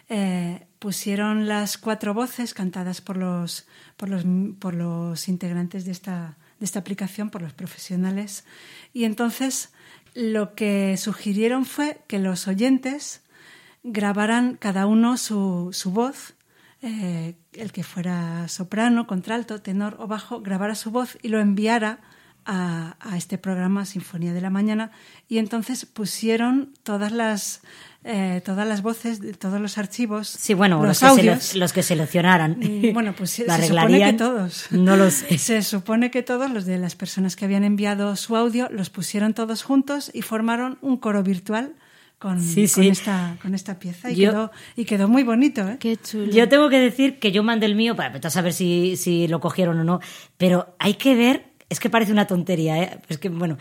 eh, 0.10 0.68
pusieron 0.78 1.48
las 1.48 1.78
cuatro 1.78 2.14
voces 2.14 2.54
cantadas 2.54 3.00
por 3.00 3.16
los, 3.16 3.66
por 3.96 4.10
los, 4.10 4.26
por 4.60 4.74
los 4.74 5.30
integrantes 5.30 5.86
de 5.86 5.92
esta, 5.92 6.38
de 6.62 6.66
esta 6.66 6.80
aplicación, 6.80 7.32
por 7.32 7.42
los 7.42 7.54
profesionales, 7.54 8.46
y 8.94 9.04
entonces 9.04 9.74
lo 10.14 10.54
que 10.54 10.96
sugirieron 10.98 11.66
fue 11.66 12.02
que 12.08 12.20
los 12.20 12.48
oyentes 12.48 13.24
grabaran 13.84 14.58
cada 14.58 14.86
uno 14.86 15.18
su, 15.18 15.70
su 15.74 15.92
voz, 15.92 16.36
eh, 16.84 17.36
el 17.54 17.72
que 17.72 17.84
fuera 17.84 18.48
soprano, 18.48 19.08
contralto, 19.08 19.62
tenor 19.62 19.98
o 20.00 20.06
bajo, 20.06 20.42
grabara 20.42 20.76
su 20.76 20.92
voz 20.92 21.18
y 21.24 21.30
lo 21.30 21.40
enviara 21.40 22.00
a, 22.46 22.96
a, 23.00 23.18
este 23.18 23.40
programa 23.40 23.86
Sinfonía 23.86 24.34
de 24.34 24.42
la 24.42 24.52
Mañana. 24.52 24.92
Y 25.28 25.40
entonces 25.40 25.86
pusieron 25.86 26.74
todas 26.84 27.12
las 27.12 27.62
eh, 28.04 28.42
todas 28.44 28.68
las 28.68 28.82
voces 28.82 29.20
de 29.20 29.34
todos 29.34 29.62
los 29.62 29.78
archivos 29.78 30.28
sí 30.28 30.54
bueno 30.54 30.78
los, 30.78 31.02
los, 31.02 31.04
audios, 31.04 31.38
que, 31.38 31.44
se, 31.44 31.58
los 31.60 31.72
que 31.72 31.84
seleccionaran 31.84 32.58
bueno 32.94 33.14
pues 33.16 33.30
se, 33.30 33.46
se 33.46 33.68
supone 33.68 34.00
que 34.00 34.14
todos 34.14 34.66
no 34.72 34.98
lo 34.98 35.12
sé. 35.12 35.38
se 35.38 35.62
supone 35.62 36.10
que 36.10 36.24
todos 36.24 36.50
los 36.50 36.66
de 36.66 36.80
las 36.80 36.96
personas 36.96 37.36
que 37.36 37.46
habían 37.46 37.64
enviado 37.64 38.16
su 38.16 38.36
audio 38.36 38.70
los 38.72 38.90
pusieron 38.90 39.34
todos 39.34 39.62
juntos 39.62 40.10
y 40.14 40.24
formaron 40.24 40.80
un 40.82 40.98
coro 40.98 41.22
virtual 41.22 41.76
con, 42.22 42.40
sí, 42.40 42.68
sí. 42.68 42.76
con, 42.76 42.84
esta, 42.84 43.38
con 43.42 43.56
esta 43.56 43.80
pieza 43.80 44.12
y, 44.12 44.16
yo, 44.16 44.30
quedó, 44.30 44.52
y 44.76 44.86
quedó 44.86 45.08
muy 45.08 45.24
bonito. 45.24 45.68
¿eh? 45.68 45.78
Qué 45.80 45.98
chulo. 45.98 46.32
Yo 46.32 46.48
tengo 46.48 46.70
que 46.70 46.80
decir 46.80 47.18
que 47.18 47.32
yo 47.32 47.42
mandé 47.42 47.66
el 47.66 47.74
mío 47.74 47.96
para 47.96 48.30
saber 48.30 48.54
si, 48.54 48.96
si 48.96 49.28
lo 49.28 49.40
cogieron 49.40 49.80
o 49.80 49.84
no, 49.84 50.02
pero 50.38 50.76
hay 50.78 50.94
que 50.94 51.16
ver, 51.16 51.48
es 51.68 51.80
que 51.80 51.90
parece 51.90 52.12
una 52.12 52.28
tontería, 52.28 52.78
¿eh? 52.78 53.00
es 53.10 53.18
que 53.18 53.30
bueno, 53.30 53.58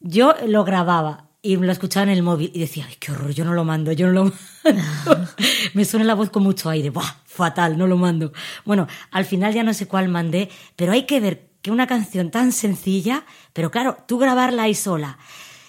yo 0.00 0.34
lo 0.46 0.64
grababa 0.64 1.28
y 1.44 1.56
lo 1.56 1.70
escuchaba 1.70 2.04
en 2.04 2.08
el 2.08 2.22
móvil 2.22 2.50
y 2.54 2.60
decía, 2.60 2.86
ay, 2.88 2.96
qué 2.98 3.12
horror, 3.12 3.30
yo 3.30 3.44
no 3.44 3.52
lo 3.52 3.64
mando, 3.64 3.92
yo 3.92 4.06
no 4.06 4.12
lo 4.12 4.24
mando. 4.64 5.28
Me 5.74 5.84
suena 5.84 6.06
la 6.06 6.14
voz 6.14 6.30
con 6.30 6.42
mucho 6.42 6.70
aire, 6.70 6.88
¡buah! 6.88 7.04
Fatal, 7.26 7.76
no 7.76 7.86
lo 7.86 7.98
mando. 7.98 8.32
Bueno, 8.64 8.88
al 9.10 9.26
final 9.26 9.52
ya 9.52 9.62
no 9.62 9.74
sé 9.74 9.86
cuál 9.86 10.08
mandé, 10.08 10.48
pero 10.74 10.92
hay 10.92 11.02
que 11.02 11.20
ver 11.20 11.50
que 11.60 11.70
una 11.70 11.86
canción 11.86 12.30
tan 12.30 12.50
sencilla, 12.50 13.26
pero 13.52 13.70
claro, 13.70 13.98
tú 14.08 14.16
grabarla 14.16 14.62
ahí 14.62 14.74
sola 14.74 15.18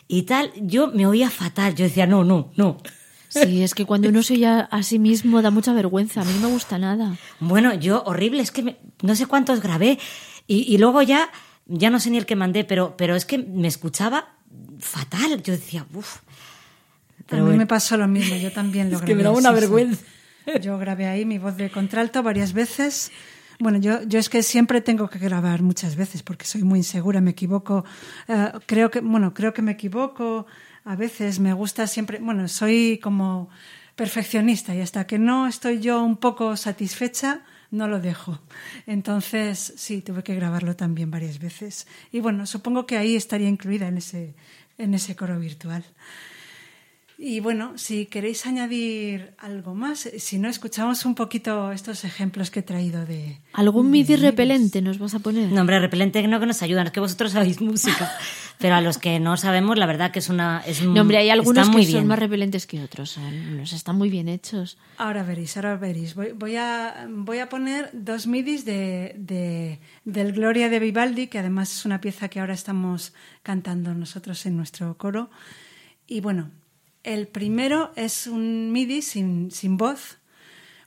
y 0.07 0.23
tal, 0.23 0.53
yo 0.55 0.87
me 0.87 1.07
oía 1.07 1.29
fatal. 1.29 1.75
Yo 1.75 1.83
decía, 1.83 2.07
no, 2.07 2.23
no, 2.23 2.51
no. 2.55 2.77
Sí, 3.27 3.61
es 3.61 3.75
que 3.75 3.85
cuando 3.85 4.07
uno 4.07 4.23
se 4.23 4.35
oye 4.35 4.47
a 4.47 4.83
sí 4.83 4.97
mismo 4.97 5.41
da 5.41 5.51
mucha 5.51 5.73
vergüenza. 5.73 6.21
A 6.21 6.23
mí 6.23 6.31
no 6.35 6.47
me 6.47 6.53
gusta 6.53 6.77
nada. 6.79 7.17
Bueno, 7.41 7.73
yo, 7.73 8.01
horrible, 8.05 8.41
es 8.41 8.51
que 8.51 8.63
me, 8.63 8.77
no 9.01 9.13
sé 9.13 9.25
cuántos 9.25 9.61
grabé. 9.61 9.99
Y, 10.47 10.73
y, 10.73 10.77
luego 10.77 11.01
ya, 11.01 11.29
ya 11.65 11.89
no 11.89 11.99
sé 11.99 12.11
ni 12.11 12.17
el 12.17 12.25
que 12.25 12.37
mandé, 12.37 12.63
pero, 12.63 12.95
pero 12.95 13.15
es 13.15 13.25
que 13.25 13.39
me 13.39 13.67
escuchaba 13.67 14.34
fatal. 14.79 15.41
Yo 15.43 15.53
decía, 15.53 15.85
uff. 15.93 16.19
A 17.29 17.35
mí 17.35 17.41
bueno. 17.41 17.57
me 17.57 17.65
pasó 17.65 17.97
lo 17.97 18.07
mismo, 18.07 18.35
yo 18.35 18.51
también 18.51 18.89
lo 18.91 18.97
es 18.97 19.01
grabé. 19.01 19.13
Que 19.13 19.15
me 19.15 19.23
da 19.23 19.31
una 19.31 19.49
sí, 19.49 19.55
vergüenza. 19.55 20.03
Sí. 20.45 20.51
Yo 20.61 20.77
grabé 20.77 21.07
ahí 21.07 21.25
mi 21.25 21.39
voz 21.39 21.57
de 21.57 21.71
contralto 21.71 22.21
varias 22.21 22.53
veces. 22.53 23.11
Bueno, 23.59 23.79
yo, 23.79 24.03
yo 24.03 24.19
es 24.19 24.29
que 24.29 24.43
siempre 24.43 24.81
tengo 24.81 25.09
que 25.09 25.17
grabar 25.17 25.61
muchas 25.61 25.95
veces 25.95 26.23
porque 26.23 26.45
soy 26.45 26.63
muy 26.63 26.79
insegura, 26.79 27.21
me 27.21 27.31
equivoco. 27.31 27.85
Uh, 28.27 28.59
creo 28.65 28.91
que, 28.91 28.99
bueno, 28.99 29.33
creo 29.33 29.53
que 29.53 29.61
me 29.61 29.71
equivoco. 29.71 30.45
A 30.83 30.95
veces 30.95 31.39
me 31.39 31.53
gusta 31.53 31.87
siempre, 31.87 32.19
bueno, 32.19 32.47
soy 32.47 32.99
como 33.01 33.49
perfeccionista 33.95 34.75
y 34.75 34.81
hasta 34.81 35.07
que 35.07 35.17
no 35.17 35.47
estoy 35.47 35.79
yo 35.79 36.03
un 36.03 36.17
poco 36.17 36.57
satisfecha, 36.57 37.41
no 37.75 37.87
lo 37.87 37.99
dejo. 37.99 38.39
Entonces, 38.87 39.73
sí, 39.77 40.01
tuve 40.01 40.23
que 40.23 40.35
grabarlo 40.35 40.75
también 40.75 41.11
varias 41.11 41.39
veces. 41.39 41.87
Y 42.11 42.19
bueno, 42.19 42.45
supongo 42.45 42.85
que 42.85 42.97
ahí 42.97 43.15
estaría 43.15 43.49
incluida 43.49 43.87
en 43.87 43.97
ese, 43.97 44.33
en 44.77 44.93
ese 44.93 45.15
coro 45.15 45.39
virtual. 45.39 45.83
Y 47.17 47.39
bueno, 47.39 47.77
si 47.77 48.07
queréis 48.07 48.45
añadir 48.45 49.33
algo 49.37 49.73
más, 49.73 50.09
si 50.17 50.37
no, 50.37 50.49
escuchamos 50.49 51.05
un 51.05 51.15
poquito 51.15 51.71
estos 51.71 52.03
ejemplos 52.03 52.51
que 52.51 52.59
he 52.59 52.63
traído 52.63 53.05
de... 53.05 53.39
¿Algún 53.53 53.89
MIDI 53.89 54.17
repelente 54.17 54.81
nos 54.81 54.99
vas 54.99 55.15
a 55.15 55.19
poner? 55.19 55.49
No, 55.49 55.61
hombre, 55.61 55.79
repelente 55.79 56.21
no 56.27 56.41
que 56.41 56.45
nos 56.45 56.61
ayudan, 56.61 56.87
es 56.87 56.91
que 56.91 56.99
vosotros 56.99 57.31
sabéis 57.31 57.61
música. 57.61 58.11
Pero 58.59 58.75
a 58.75 58.81
los 58.81 58.97
que 58.97 59.19
no 59.21 59.37
sabemos, 59.37 59.77
la 59.77 59.85
verdad 59.85 60.11
que 60.11 60.19
es 60.19 60.29
una... 60.29 60.61
Es 60.65 60.81
no, 60.81 61.01
hombre, 61.01 61.17
hay 61.17 61.29
algunos 61.29 61.69
que 61.69 61.73
muy 61.73 61.85
son 61.85 61.93
bien. 61.93 62.07
más 62.07 62.19
repelentes 62.19 62.67
que 62.67 62.83
otros. 62.83 63.17
Los 63.51 63.71
están 63.71 63.97
muy 63.97 64.09
bien 64.09 64.27
hechos. 64.27 64.77
Ahora 64.97 65.23
veréis, 65.23 65.55
ahora 65.55 65.77
veréis. 65.77 66.15
Voy, 66.15 66.33
voy, 66.33 66.57
a, 66.57 67.07
voy 67.09 67.39
a 67.39 67.47
poner 67.47 67.89
dos 67.93 68.27
MIDIs 68.27 68.65
de, 68.65 69.15
de, 69.17 69.79
del 70.03 70.33
Gloria 70.33 70.67
de 70.67 70.79
Vivaldi, 70.79 71.27
que 71.27 71.39
además 71.39 71.71
es 71.73 71.85
una 71.85 72.01
pieza 72.01 72.27
que 72.27 72.41
ahora 72.41 72.53
estamos 72.53 73.13
cantando 73.41 73.93
nosotros 73.93 74.45
en 74.45 74.57
nuestro 74.57 74.97
coro. 74.97 75.29
Y 76.07 76.21
bueno, 76.21 76.51
el 77.05 77.27
primero 77.27 77.91
es 77.95 78.25
un 78.27 78.71
MIDI 78.71 79.01
sin, 79.01 79.51
sin, 79.51 79.77
voz, 79.77 80.17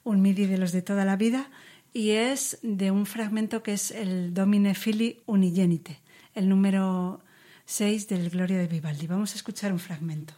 un 0.03 0.21
MIDI 0.21 0.47
de 0.47 0.59
los 0.59 0.73
de 0.73 0.83
toda 0.83 1.05
la 1.05 1.17
vida, 1.17 1.49
y 1.93 2.11
es 2.11 2.59
de 2.63 2.91
un 2.91 3.07
fragmento 3.07 3.63
que 3.63 3.73
es 3.73 3.93
el 3.93 4.35
Domine 4.35 4.75
Fili 4.75 5.23
Unigenite, 5.27 6.01
el 6.35 6.49
número 6.49 7.23
6 7.67 8.09
del 8.09 8.31
Gloria 8.31 8.59
de 8.59 8.67
Vivaldi. 8.67 9.07
Vamos 9.07 9.33
a 9.33 9.37
escuchar 9.37 9.73
un 9.73 9.79
fragmento. 9.79 10.35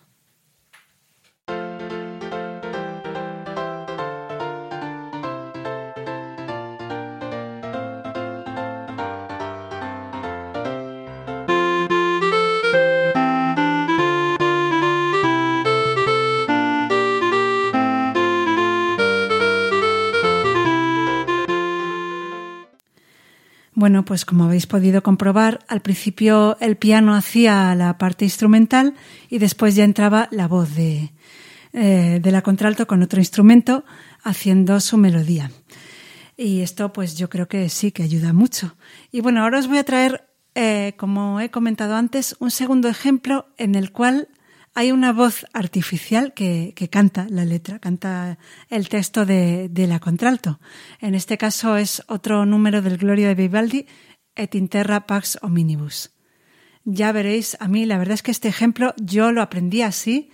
Bueno, 23.81 24.05
pues 24.05 24.27
como 24.27 24.45
habéis 24.45 24.67
podido 24.67 25.03
comprobar, 25.03 25.61
al 25.67 25.81
principio 25.81 26.59
el 26.61 26.77
piano 26.77 27.15
hacía 27.15 27.75
la 27.75 27.97
parte 27.97 28.27
instrumental 28.27 28.93
y 29.31 29.39
después 29.39 29.75
ya 29.75 29.85
entraba 29.85 30.29
la 30.33 30.49
voz 30.49 30.75
de, 30.75 31.15
eh, 31.73 32.21
de 32.23 32.31
la 32.31 32.43
contralto 32.43 32.87
con 32.87 33.03
otro 33.03 33.21
instrumento 33.21 33.87
haciendo 34.23 34.81
su 34.81 34.99
melodía. 34.99 35.51
Y 36.37 36.61
esto 36.61 36.93
pues 36.93 37.17
yo 37.17 37.31
creo 37.31 37.49
que 37.49 37.71
sí 37.71 37.91
que 37.91 38.03
ayuda 38.03 38.35
mucho. 38.35 38.77
Y 39.13 39.23
bueno, 39.23 39.43
ahora 39.43 39.61
os 39.61 39.67
voy 39.67 39.79
a 39.79 39.85
traer, 39.85 40.29
eh, 40.55 40.93
como 40.99 41.41
he 41.41 41.51
comentado 41.51 41.95
antes, 41.97 42.37
un 42.39 42.51
segundo 42.51 42.87
ejemplo 42.87 43.47
en 43.57 43.75
el 43.75 43.93
cual 43.93 44.29
hay 44.75 44.93
una 44.93 45.13
voz 45.13 45.47
artificial 45.53 46.33
que, 46.33 46.73
que, 46.77 46.89
canta 46.89 47.27
la 47.29 47.45
letra, 47.45 47.79
canta 47.79 48.39
el 48.69 48.89
texto 48.89 49.27
de, 49.27 49.69
de, 49.69 49.87
la 49.87 49.99
contralto. 49.99 50.61
En 51.01 51.15
este 51.15 51.37
caso 51.39 51.77
es 51.77 52.03
otro 52.07 52.47
número 52.47 52.81
del 52.81 52.97
Gloria 52.97 53.29
de 53.29 53.35
Vivaldi, 53.35 53.87
Et 54.37 54.55
interra 54.55 55.07
pax 55.07 55.39
hominibus. 55.43 56.13
Ya 56.85 57.13
veréis, 57.13 57.57
a 57.61 57.69
mí 57.69 57.85
la 57.85 57.99
verdad 57.99 58.15
es 58.15 58.23
que 58.23 58.31
este 58.31 58.49
ejemplo 58.49 58.95
yo 58.97 59.33
lo 59.33 59.43
aprendí 59.43 59.83
así. 59.83 60.31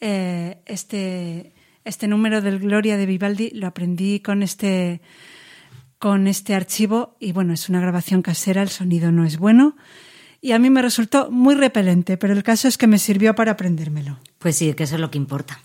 Eh, 0.00 0.62
este, 0.66 1.54
este 1.84 2.08
número 2.08 2.40
del 2.40 2.58
Gloria 2.58 2.96
de 2.96 3.06
Vivaldi 3.06 3.50
lo 3.50 3.66
aprendí 3.66 4.20
con 4.20 4.42
este, 4.42 5.02
con 5.98 6.26
este 6.26 6.54
archivo 6.54 7.16
y 7.20 7.32
bueno, 7.32 7.52
es 7.52 7.68
una 7.68 7.80
grabación 7.80 8.22
casera, 8.22 8.62
el 8.62 8.70
sonido 8.70 9.12
no 9.12 9.24
es 9.24 9.38
bueno 9.38 9.76
y 10.44 10.52
a 10.52 10.58
mí 10.58 10.68
me 10.68 10.82
resultó 10.82 11.30
muy 11.30 11.54
repelente, 11.54 12.18
pero 12.18 12.34
el 12.34 12.42
caso 12.42 12.68
es 12.68 12.76
que 12.76 12.86
me 12.86 12.98
sirvió 12.98 13.34
para 13.34 13.52
aprendérmelo. 13.52 14.18
Pues 14.38 14.56
sí, 14.56 14.74
que 14.74 14.82
eso 14.82 14.96
es 14.96 15.00
lo 15.00 15.10
que 15.10 15.16
importa. 15.16 15.58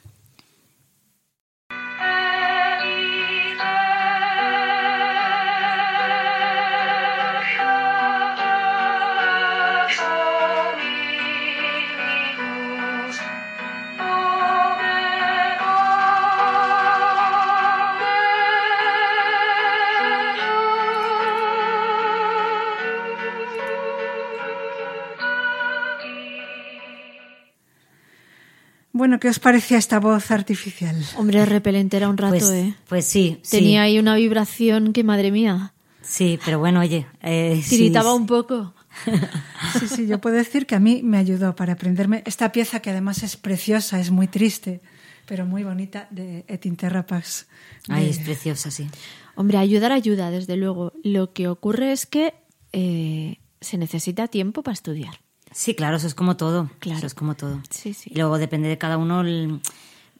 Bueno, 28.99 29.17
¿qué 29.17 29.29
os 29.29 29.39
parecía 29.39 29.77
esta 29.77 29.97
voz 29.97 30.29
artificial? 30.29 30.93
Hombre, 31.15 31.45
repelente 31.45 31.95
era 31.95 32.09
un 32.09 32.17
rato, 32.17 32.33
pues, 32.33 32.49
¿eh? 32.49 32.73
Pues 32.89 33.05
sí. 33.05 33.39
Tenía 33.49 33.83
sí. 33.83 33.85
ahí 33.85 33.97
una 33.97 34.15
vibración 34.15 34.91
que, 34.91 35.05
madre 35.05 35.31
mía. 35.31 35.73
Sí, 36.01 36.37
pero 36.43 36.59
bueno, 36.59 36.81
oye. 36.81 37.07
Eh, 37.21 37.63
Tiritaba 37.69 38.11
sí, 38.11 38.17
un 38.17 38.25
poco. 38.25 38.73
Sí, 39.79 39.87
sí, 39.87 40.05
yo 40.07 40.19
puedo 40.19 40.35
decir 40.35 40.65
que 40.65 40.75
a 40.75 40.81
mí 40.81 40.99
me 41.01 41.17
ayudó 41.17 41.55
para 41.55 41.73
aprenderme 41.73 42.23
esta 42.25 42.51
pieza 42.51 42.81
que 42.81 42.89
además 42.89 43.23
es 43.23 43.37
preciosa, 43.37 44.01
es 44.01 44.11
muy 44.11 44.27
triste, 44.27 44.81
pero 45.25 45.45
muy 45.45 45.63
bonita, 45.63 46.09
de 46.11 46.43
Et 46.49 46.65
Interra 46.65 47.05
Pax. 47.05 47.47
Ay, 47.87 48.03
de... 48.03 48.09
es 48.09 48.19
preciosa, 48.19 48.69
sí. 48.69 48.89
Hombre, 49.35 49.59
ayudar 49.59 49.93
ayuda, 49.93 50.29
desde 50.29 50.57
luego. 50.57 50.91
Lo 51.05 51.31
que 51.31 51.47
ocurre 51.47 51.93
es 51.93 52.05
que 52.05 52.33
eh, 52.73 53.37
se 53.61 53.77
necesita 53.77 54.27
tiempo 54.27 54.61
para 54.61 54.73
estudiar. 54.73 55.21
Sí, 55.51 55.73
claro, 55.75 55.97
eso 55.97 56.07
es 56.07 56.15
como 56.15 56.37
todo. 56.37 56.69
Claro. 56.79 56.97
Eso 56.99 57.07
es 57.07 57.13
como 57.13 57.35
todo. 57.35 57.61
Sí, 57.69 57.93
sí. 57.93 58.11
Y 58.13 58.15
luego 58.15 58.37
depende 58.37 58.69
de 58.69 58.77
cada 58.77 58.97
uno 58.97 59.21
el- 59.21 59.61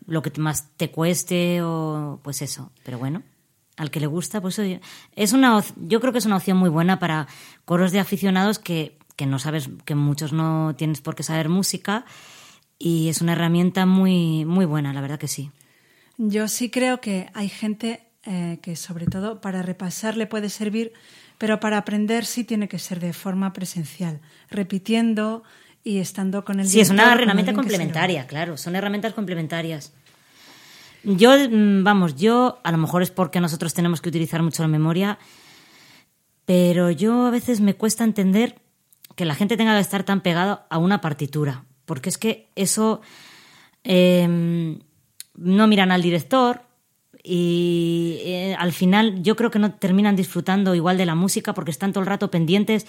lo 0.06 0.22
que 0.22 0.32
más 0.40 0.70
te 0.78 0.90
cueste 0.92 1.62
o 1.62 2.20
pues 2.24 2.42
eso. 2.42 2.72
Pero 2.84 2.98
bueno, 2.98 3.22
al 3.78 3.92
que 3.92 4.00
le 4.00 4.08
gusta, 4.08 4.42
pues 4.42 4.58
oye, 4.60 4.82
es 5.16 5.34
una 5.34 5.64
yo 5.78 6.00
creo 6.02 6.12
que 6.12 6.20
es 6.20 6.26
una 6.26 6.38
opción 6.38 6.58
muy 6.58 6.70
buena 6.70 7.00
para 7.00 7.28
coros 7.66 7.92
de 7.92 8.00
aficionados 8.00 8.58
que, 8.60 8.98
que 9.16 9.26
no 9.26 9.38
sabes, 9.40 9.70
que 9.86 9.96
muchos 9.96 10.34
no 10.34 10.74
tienes 10.78 11.02
por 11.02 11.16
qué 11.16 11.24
saber 11.24 11.48
música 11.50 12.06
y 12.80 13.10
es 13.10 13.22
una 13.22 13.34
herramienta 13.34 13.86
muy, 13.86 14.46
muy 14.46 14.66
buena, 14.66 14.94
la 14.94 15.02
verdad 15.02 15.20
que 15.20 15.28
sí. 15.28 15.52
Yo 16.18 16.48
sí 16.48 16.70
creo 16.70 17.00
que 17.02 17.30
hay 17.34 17.48
gente 17.50 18.02
eh, 18.24 18.60
que 18.62 18.76
sobre 18.76 19.06
todo 19.06 19.40
para 19.42 19.62
repasar 19.62 20.18
le 20.18 20.26
puede 20.28 20.50
servir, 20.50 20.92
pero 21.40 21.60
para 21.60 21.78
aprender 21.78 22.26
sí 22.26 22.44
tiene 22.44 22.68
que 22.68 22.78
ser 22.78 23.00
de 23.00 23.14
forma 23.14 23.54
presencial, 23.54 24.20
repitiendo 24.52 25.42
y 25.84 25.98
estando 26.00 26.44
con 26.46 26.60
el 26.60 26.68
Sí, 26.68 26.82
es 26.82 26.90
una 26.90 27.04
director, 27.04 27.24
herramienta 27.24 27.54
complementaria, 27.54 28.28
claro, 28.28 28.58
son 28.58 28.76
herramientas 28.76 29.14
complementarias. 29.14 29.94
Yo, 31.04 31.32
mm, 31.32 31.84
vamos, 31.84 32.18
yo, 32.18 32.60
a 32.62 32.72
lo 32.74 32.78
mejor 32.78 33.02
es 33.02 33.10
porque 33.10 33.40
nosotros 33.40 33.74
tenemos 33.74 34.02
que 34.02 34.10
utilizar 34.10 34.44
mucho 34.44 34.62
la 34.62 34.68
memoria, 34.68 35.18
pero 36.46 36.92
yo 36.92 37.26
a 37.26 37.32
veces 37.32 37.62
me 37.62 37.74
cuesta 37.74 38.04
entender 38.04 38.60
que 39.16 39.24
la 39.24 39.34
gente 39.34 39.56
tenga 39.56 39.76
que 39.76 39.82
estar 39.82 40.04
tan 40.04 40.20
pegado 40.20 40.64
a 40.70 40.78
una 40.78 41.00
partitura, 41.00 41.64
porque 41.86 42.10
es 42.10 42.18
que 42.18 42.50
eso 42.56 43.00
eh, 43.86 44.78
no 45.36 45.68
miran 45.68 45.92
al 45.94 46.02
director 46.02 46.64
y 47.24 48.18
eh, 48.22 48.56
al 48.58 48.72
final 48.72 49.22
yo 49.22 49.36
creo 49.36 49.52
que 49.52 49.60
no 49.60 49.74
terminan 49.74 50.16
disfrutando 50.16 50.76
igual 50.76 50.98
de 50.98 51.06
la 51.06 51.16
música 51.16 51.54
porque 51.54 51.72
están 51.72 51.92
todo 51.92 52.02
el 52.02 52.08
rato 52.08 52.32
pendientes. 52.32 52.88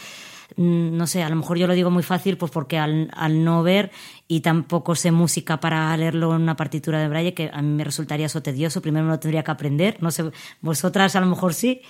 Mm, 0.56 0.96
No 0.96 1.06
sé, 1.06 1.22
a 1.22 1.28
lo 1.28 1.36
mejor 1.36 1.58
yo 1.58 1.66
lo 1.66 1.74
digo 1.74 1.90
muy 1.90 2.02
fácil 2.02 2.36
pues 2.36 2.50
porque 2.52 2.78
al, 2.78 3.10
al 3.14 3.44
no 3.44 3.62
ver 3.62 3.90
y 4.28 4.40
tampoco 4.40 4.94
sé 4.94 5.10
música 5.12 5.60
para 5.60 5.96
leerlo 5.96 6.34
en 6.34 6.42
una 6.42 6.56
partitura 6.56 7.00
de 7.00 7.08
braille, 7.08 7.34
que 7.34 7.50
a 7.52 7.62
mí 7.62 7.68
me 7.68 7.84
resultaría 7.84 8.26
eso 8.26 8.42
tedioso, 8.42 8.82
primero 8.82 9.04
me 9.06 9.12
lo 9.12 9.18
tendría 9.20 9.42
que 9.44 9.50
aprender, 9.50 9.96
no 10.00 10.10
sé, 10.10 10.30
vosotras 10.60 11.16
a 11.16 11.20
lo 11.20 11.26
mejor 11.26 11.54
sí, 11.54 11.82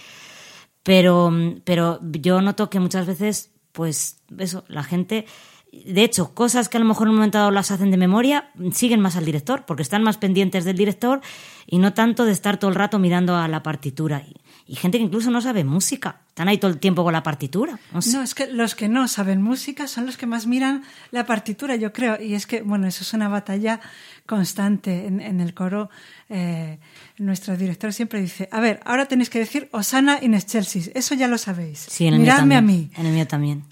pero, 0.82 1.30
pero 1.64 2.00
yo 2.02 2.40
noto 2.40 2.70
que 2.70 2.80
muchas 2.80 3.06
veces, 3.06 3.52
pues 3.72 4.22
eso, 4.38 4.64
la 4.68 4.82
gente, 4.82 5.26
de 5.72 6.02
hecho, 6.02 6.34
cosas 6.34 6.68
que 6.68 6.76
a 6.76 6.80
lo 6.80 6.86
mejor 6.86 7.06
en 7.06 7.10
un 7.10 7.16
momento 7.16 7.38
dado 7.38 7.50
las 7.50 7.70
hacen 7.70 7.90
de 7.90 7.96
memoria, 7.96 8.50
siguen 8.72 9.00
más 9.00 9.16
al 9.16 9.24
director, 9.24 9.64
porque 9.66 9.82
están 9.82 10.02
más 10.02 10.18
pendientes 10.18 10.64
del 10.64 10.76
director 10.76 11.20
y 11.66 11.78
no 11.78 11.92
tanto 11.92 12.24
de 12.24 12.32
estar 12.32 12.58
todo 12.58 12.70
el 12.70 12.76
rato 12.76 12.98
mirando 12.98 13.36
a 13.36 13.46
la 13.46 13.62
partitura. 13.62 14.22
Y, 14.26 14.34
y 14.66 14.76
gente 14.76 14.98
que 14.98 15.04
incluso 15.04 15.30
no 15.30 15.40
sabe 15.40 15.62
música, 15.62 16.22
están 16.28 16.48
ahí 16.48 16.58
todo 16.58 16.70
el 16.70 16.78
tiempo 16.78 17.04
con 17.04 17.12
la 17.12 17.22
partitura. 17.22 17.78
No 17.92 18.02
sé. 18.02 18.16
No, 18.16 18.22
es 18.22 18.34
que 18.34 18.48
los 18.48 18.74
que 18.74 18.88
no 18.88 19.06
saben 19.06 19.42
música 19.42 19.86
son 19.86 20.06
los 20.06 20.16
que 20.16 20.26
más 20.26 20.46
miran 20.46 20.82
la 21.12 21.24
partitura, 21.24 21.76
yo 21.76 21.92
creo. 21.92 22.20
Y 22.20 22.34
es 22.34 22.46
que, 22.46 22.62
bueno, 22.62 22.88
eso 22.88 23.02
es 23.02 23.12
una 23.12 23.28
batalla 23.28 23.80
constante 24.26 25.06
en, 25.06 25.20
en 25.20 25.40
el 25.40 25.54
coro. 25.54 25.90
Eh, 26.28 26.78
nuestro 27.18 27.56
director 27.56 27.92
siempre 27.92 28.20
dice, 28.20 28.48
a 28.50 28.60
ver, 28.60 28.80
ahora 28.84 29.06
tenéis 29.06 29.30
que 29.30 29.38
decir 29.38 29.68
Osana 29.72 30.18
in 30.22 30.34
excelsis. 30.34 30.90
Eso 30.94 31.14
ya 31.14 31.28
lo 31.28 31.38
sabéis. 31.38 31.86
Sí, 31.88 32.06
en 32.06 32.14
el 32.14 32.20
mío 32.20 32.32
Miradme 32.32 32.56
a 32.56 32.60
mí. 32.60 32.90
En 32.96 33.06
el 33.06 33.12
mío 33.12 33.26
también. 33.26 33.64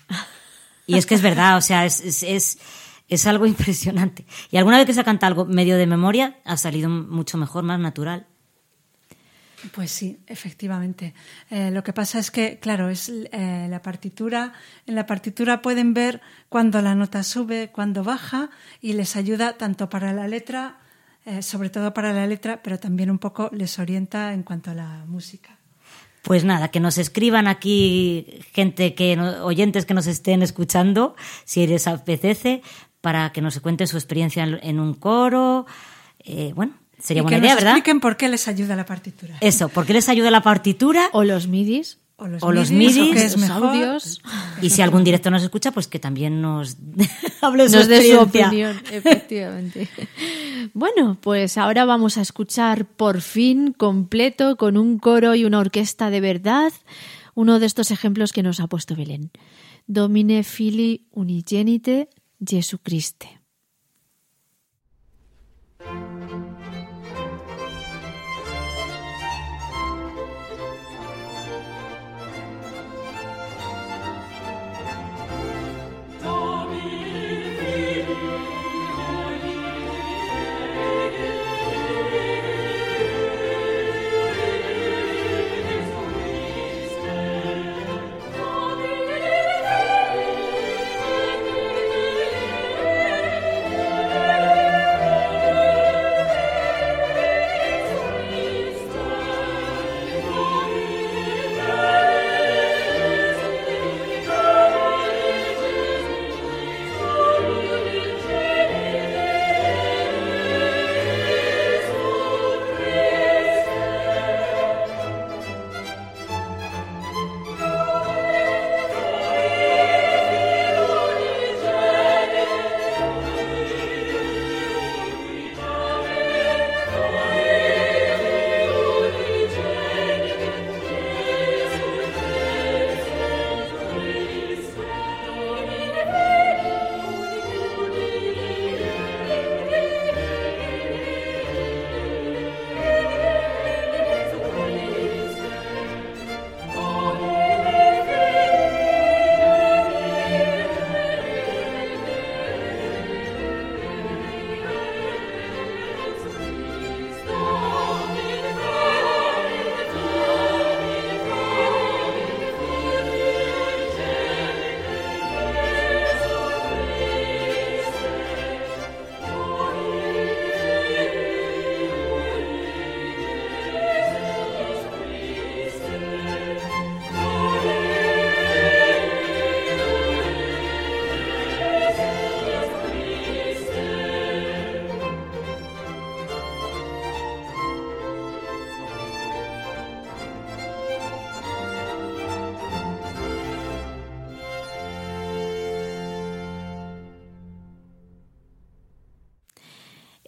Y 0.88 0.96
es 0.96 1.04
que 1.04 1.14
es 1.14 1.22
verdad, 1.22 1.58
o 1.58 1.60
sea, 1.60 1.84
es, 1.84 2.00
es, 2.22 2.58
es, 3.08 3.26
algo 3.26 3.46
impresionante. 3.54 4.24
Y 4.50 4.56
alguna 4.56 4.78
vez 4.78 4.86
que 4.86 4.94
se 4.94 5.04
canta 5.04 5.26
algo 5.26 5.44
medio 5.44 5.76
de 5.76 5.86
memoria, 5.86 6.38
ha 6.44 6.56
salido 6.56 6.88
mucho 6.88 7.36
mejor, 7.36 7.62
más 7.62 7.78
natural. 7.78 8.26
Pues 9.74 9.90
sí, 9.90 10.18
efectivamente. 10.26 11.14
Eh, 11.50 11.70
lo 11.70 11.82
que 11.82 11.92
pasa 11.92 12.18
es 12.18 12.30
que, 12.30 12.58
claro, 12.58 12.88
es 12.88 13.10
eh, 13.10 13.66
la 13.68 13.82
partitura. 13.82 14.54
En 14.86 14.94
la 14.94 15.04
partitura 15.04 15.60
pueden 15.60 15.92
ver 15.92 16.22
cuando 16.48 16.80
la 16.80 16.94
nota 16.94 17.22
sube, 17.22 17.70
cuando 17.70 18.02
baja, 18.02 18.48
y 18.80 18.94
les 18.94 19.14
ayuda 19.16 19.58
tanto 19.58 19.90
para 19.90 20.14
la 20.14 20.26
letra, 20.26 20.78
eh, 21.26 21.42
sobre 21.42 21.68
todo 21.68 21.92
para 21.92 22.14
la 22.14 22.26
letra, 22.26 22.62
pero 22.62 22.78
también 22.78 23.10
un 23.10 23.18
poco 23.18 23.50
les 23.52 23.78
orienta 23.78 24.32
en 24.32 24.42
cuanto 24.42 24.70
a 24.70 24.74
la 24.74 25.04
música. 25.06 25.57
Pues 26.22 26.44
nada, 26.44 26.68
que 26.68 26.80
nos 26.80 26.98
escriban 26.98 27.46
aquí 27.46 28.26
gente 28.52 28.94
que 28.94 29.18
oyentes 29.18 29.86
que 29.86 29.94
nos 29.94 30.06
estén 30.06 30.42
escuchando, 30.42 31.14
si 31.44 31.66
les 31.66 31.86
apetece, 31.86 32.62
para 33.00 33.30
que 33.32 33.40
nos 33.40 33.58
cuenten 33.60 33.86
su 33.86 33.96
experiencia 33.96 34.42
en, 34.42 34.58
en 34.62 34.80
un 34.80 34.94
coro. 34.94 35.66
Eh, 36.24 36.52
bueno, 36.54 36.74
sería 36.98 37.20
y 37.20 37.22
buena 37.22 37.36
que 37.38 37.40
idea, 37.40 37.54
nos 37.54 37.62
¿verdad? 37.62 37.76
expliquen 37.76 38.00
por 38.00 38.16
qué 38.16 38.28
les 38.28 38.48
ayuda 38.48 38.76
la 38.76 38.84
partitura. 38.84 39.36
Eso, 39.40 39.68
¿por 39.68 39.86
qué 39.86 39.92
les 39.92 40.08
ayuda 40.08 40.30
la 40.30 40.42
partitura? 40.42 41.08
O 41.12 41.24
los 41.24 41.46
midis. 41.46 41.98
O 42.20 42.26
los 42.26 42.42
o 42.42 42.50
los 42.50 42.70
midis, 42.72 42.98
o 42.98 43.14
es 43.14 43.40
los 43.40 43.50
audios. 43.50 44.20
Y 44.60 44.70
si 44.70 44.82
algún 44.82 45.04
director 45.04 45.30
nos 45.30 45.42
escucha, 45.42 45.70
pues 45.70 45.86
que 45.86 46.00
también 46.00 46.42
nos 46.42 46.76
hable 47.40 47.68
de 47.68 47.70
su 47.70 48.14
Nos 48.14 48.26
opinión, 48.26 48.76
efectivamente. 48.90 49.88
bueno, 50.74 51.16
pues 51.20 51.56
ahora 51.56 51.84
vamos 51.84 52.18
a 52.18 52.22
escuchar 52.22 52.86
por 52.86 53.20
fin 53.20 53.72
completo 53.72 54.56
con 54.56 54.76
un 54.76 54.98
coro 54.98 55.36
y 55.36 55.44
una 55.44 55.60
orquesta 55.60 56.10
de 56.10 56.20
verdad 56.20 56.72
uno 57.38 57.60
de 57.60 57.66
estos 57.66 57.92
ejemplos 57.92 58.32
que 58.32 58.42
nos 58.42 58.58
ha 58.58 58.66
puesto 58.66 58.96
Belén. 58.96 59.30
Domine 59.86 60.42
fili 60.42 61.06
unigenite 61.12 62.08
Jesucriste. 62.44 63.37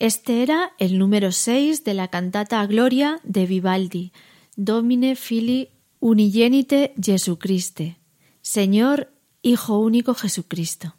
Este 0.00 0.42
era 0.42 0.72
el 0.78 0.98
número 0.98 1.30
6 1.30 1.84
de 1.84 1.92
la 1.92 2.08
cantata 2.08 2.64
Gloria 2.64 3.20
de 3.22 3.44
Vivaldi, 3.44 4.12
Domine 4.56 5.14
Fili 5.14 5.68
Unigenite 5.98 6.94
Jesucriste, 6.98 7.98
Señor 8.40 9.12
Hijo 9.42 9.78
Único 9.78 10.14
Jesucristo. 10.14 10.94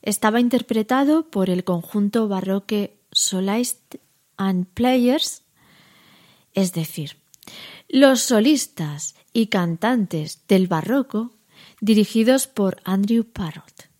Estaba 0.00 0.40
interpretado 0.40 1.28
por 1.28 1.50
el 1.50 1.64
conjunto 1.64 2.28
barroque 2.28 2.98
Solist 3.12 3.96
and 4.38 4.68
Players, 4.68 5.42
es 6.54 6.72
decir, 6.72 7.18
los 7.90 8.22
solistas 8.22 9.16
y 9.34 9.48
cantantes 9.48 10.40
del 10.48 10.66
barroco 10.66 11.32
dirigidos 11.82 12.46
por 12.46 12.80
Andrew 12.84 13.24
Parrott. 13.24 13.95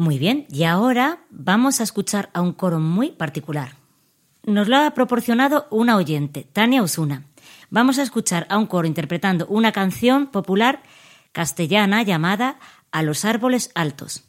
Muy 0.00 0.18
bien, 0.18 0.46
y 0.48 0.64
ahora 0.64 1.18
vamos 1.28 1.78
a 1.78 1.82
escuchar 1.82 2.30
a 2.32 2.40
un 2.40 2.54
coro 2.54 2.80
muy 2.80 3.10
particular. 3.10 3.72
Nos 4.46 4.66
lo 4.66 4.78
ha 4.78 4.94
proporcionado 4.94 5.66
una 5.68 5.96
oyente, 5.96 6.48
Tania 6.50 6.82
Osuna. 6.82 7.24
Vamos 7.68 7.98
a 7.98 8.02
escuchar 8.02 8.46
a 8.48 8.56
un 8.56 8.66
coro 8.66 8.88
interpretando 8.88 9.46
una 9.48 9.72
canción 9.72 10.28
popular 10.28 10.80
castellana 11.32 12.02
llamada 12.02 12.58
A 12.90 13.02
los 13.02 13.26
árboles 13.26 13.72
altos. 13.74 14.24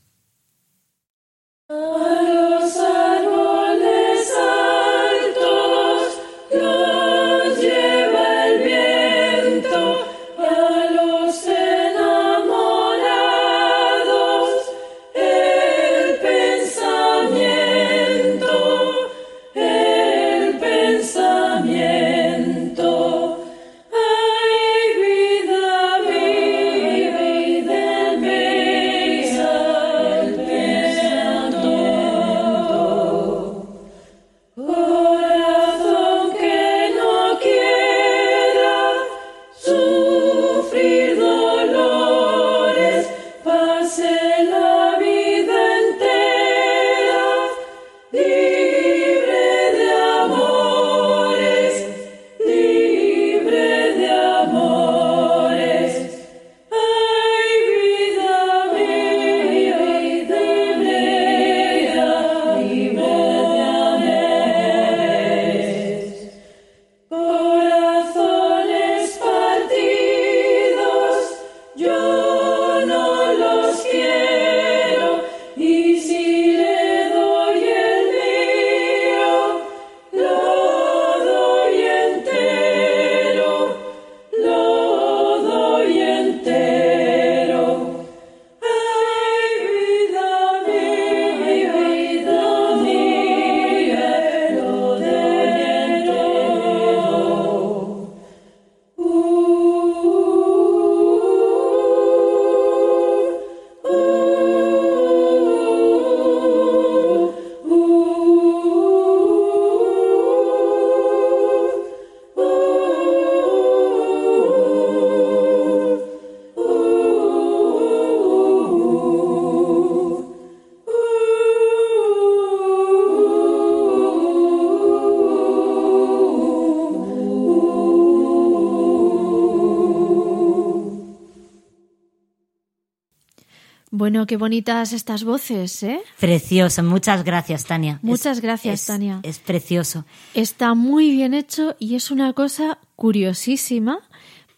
Bueno, 134.02 134.26
qué 134.26 134.36
bonitas 134.36 134.94
estas 134.94 135.24
voces, 135.24 135.84
¿eh? 135.84 136.02
Precioso, 136.20 136.82
muchas 136.82 137.24
gracias, 137.24 137.66
Tania. 137.66 138.00
Muchas 138.02 138.38
Es- 138.38 138.42
gracias, 138.42 138.82
es- 138.82 138.88
Tania. 138.88 139.20
Es 139.22 139.38
precioso. 139.38 140.06
Está 140.34 140.74
muy 140.74 141.12
bien 141.12 141.36
hecho 141.36 141.76
y 141.78 141.94
es 141.94 142.10
una 142.10 142.34
cosa 142.34 142.80
curiosísima 142.96 144.00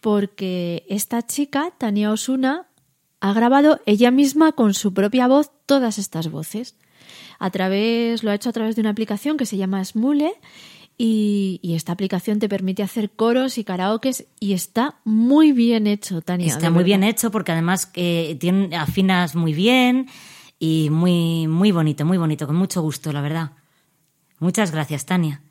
porque 0.00 0.86
esta 0.88 1.20
chica, 1.26 1.72
Tania 1.76 2.10
Osuna, 2.10 2.68
ha 3.20 3.34
grabado 3.34 3.80
ella 3.84 4.10
misma 4.10 4.52
con 4.52 4.72
su 4.72 4.94
propia 4.94 5.28
voz 5.28 5.50
todas 5.66 5.98
estas 5.98 6.30
voces. 6.30 6.76
A 7.38 7.50
través, 7.50 8.22
lo 8.22 8.30
ha 8.30 8.34
hecho 8.34 8.48
a 8.48 8.52
través 8.52 8.76
de 8.76 8.80
una 8.80 8.90
aplicación 8.92 9.36
que 9.36 9.44
se 9.44 9.58
llama 9.58 9.84
Smule 9.84 10.32
y, 10.96 11.58
y 11.62 11.74
esta 11.74 11.92
aplicación 11.92 12.38
te 12.38 12.48
permite 12.48 12.82
hacer 12.82 13.10
coros 13.10 13.58
y 13.58 13.64
karaokes 13.64 14.26
y 14.38 14.52
está 14.52 15.00
muy 15.04 15.52
bien 15.52 15.86
hecho, 15.86 16.20
Tania. 16.20 16.46
Está 16.46 16.70
muy 16.70 16.84
bien 16.84 17.02
hecho 17.02 17.30
porque 17.30 17.52
además 17.52 17.90
eh, 17.94 18.36
tiene, 18.38 18.76
afinas 18.76 19.34
muy 19.34 19.54
bien 19.54 20.06
y 20.58 20.88
muy, 20.90 21.48
muy 21.48 21.72
bonito, 21.72 22.04
muy 22.04 22.18
bonito, 22.18 22.46
con 22.46 22.56
mucho 22.56 22.80
gusto, 22.80 23.12
la 23.12 23.20
verdad. 23.20 23.52
Muchas 24.38 24.70
gracias, 24.70 25.04
Tania. 25.04 25.42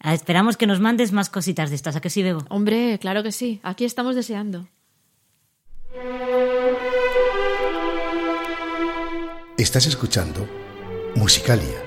Ah, 0.00 0.14
Esperamos 0.14 0.56
que 0.56 0.66
nos 0.66 0.80
mandes 0.80 1.12
más 1.12 1.30
cositas 1.30 1.70
de 1.70 1.76
estas, 1.76 1.96
¿a 1.96 2.00
que 2.00 2.10
sí, 2.10 2.22
Bebo? 2.22 2.44
Hombre, 2.50 2.98
claro 3.00 3.22
que 3.22 3.32
sí. 3.32 3.60
Aquí 3.62 3.84
estamos 3.84 4.14
deseando. 4.14 4.68
Estás 9.56 9.86
escuchando 9.86 10.46
Musicalia 11.16 11.82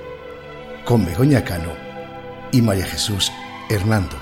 con 0.84 1.06
Begoña 1.06 1.42
Cano 1.42 1.91
y 2.52 2.62
María 2.62 2.86
Jesús 2.86 3.32
Hernando. 3.68 4.16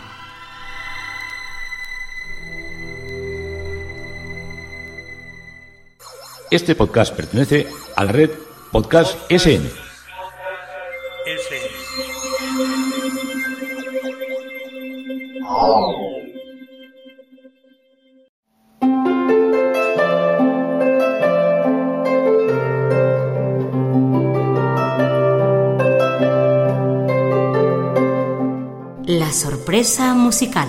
Este 6.51 6.75
podcast 6.75 7.15
pertenece 7.15 7.67
a 7.97 8.05
la 8.05 8.13
red 8.13 8.31
Podcast 8.73 9.17
SN. 9.31 9.71
Sorpresa 29.33 30.15
musical. 30.15 30.69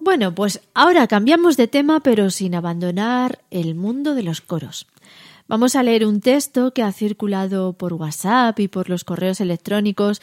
Bueno, 0.00 0.34
pues 0.34 0.60
ahora 0.74 1.08
cambiamos 1.08 1.56
de 1.56 1.66
tema, 1.66 2.00
pero 2.00 2.30
sin 2.30 2.54
abandonar 2.54 3.40
el 3.50 3.74
mundo 3.74 4.14
de 4.14 4.22
los 4.22 4.40
coros. 4.40 4.86
Vamos 5.48 5.74
a 5.74 5.82
leer 5.82 6.06
un 6.06 6.20
texto 6.20 6.72
que 6.72 6.82
ha 6.82 6.92
circulado 6.92 7.72
por 7.72 7.94
WhatsApp 7.94 8.58
y 8.60 8.68
por 8.68 8.88
los 8.88 9.02
correos 9.02 9.40
electrónicos. 9.40 10.22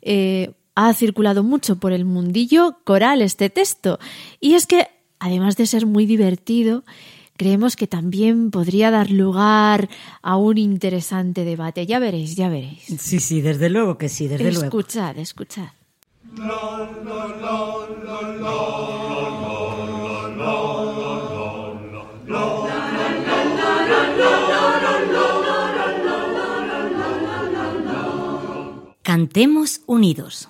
Eh, 0.00 0.54
ha 0.74 0.92
circulado 0.94 1.42
mucho 1.42 1.76
por 1.76 1.92
el 1.92 2.04
mundillo 2.04 2.78
coral 2.84 3.22
este 3.22 3.50
texto. 3.50 3.98
Y 4.40 4.54
es 4.54 4.66
que, 4.66 4.88
además 5.18 5.56
de 5.56 5.66
ser 5.66 5.86
muy 5.86 6.06
divertido, 6.06 6.84
creemos 7.36 7.76
que 7.76 7.86
también 7.86 8.50
podría 8.50 8.90
dar 8.90 9.10
lugar 9.10 9.88
a 10.22 10.36
un 10.36 10.58
interesante 10.58 11.44
debate. 11.44 11.86
Ya 11.86 11.98
veréis, 11.98 12.36
ya 12.36 12.48
veréis. 12.48 12.84
Sí, 12.98 13.20
sí, 13.20 13.40
desde 13.40 13.70
luego 13.70 13.98
que 13.98 14.08
sí, 14.08 14.28
desde 14.28 14.50
luego. 14.50 14.64
escuchad, 14.64 15.18
escuchad. 15.18 15.68
Cantemos 29.02 29.82
unidos. 29.86 30.48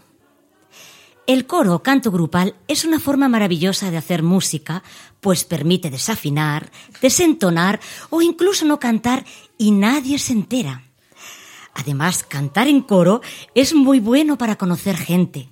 El 1.26 1.46
coro 1.48 1.74
o 1.74 1.82
canto 1.82 2.12
grupal 2.12 2.54
es 2.68 2.84
una 2.84 3.00
forma 3.00 3.28
maravillosa 3.28 3.90
de 3.90 3.96
hacer 3.96 4.22
música, 4.22 4.84
pues 5.20 5.42
permite 5.42 5.90
desafinar, 5.90 6.70
desentonar 7.02 7.80
o 8.10 8.22
incluso 8.22 8.64
no 8.64 8.78
cantar 8.78 9.24
y 9.58 9.72
nadie 9.72 10.20
se 10.20 10.32
entera. 10.32 10.84
Además, 11.74 12.22
cantar 12.22 12.68
en 12.68 12.80
coro 12.80 13.22
es 13.56 13.74
muy 13.74 13.98
bueno 13.98 14.38
para 14.38 14.56
conocer 14.56 14.96
gente. 14.96 15.48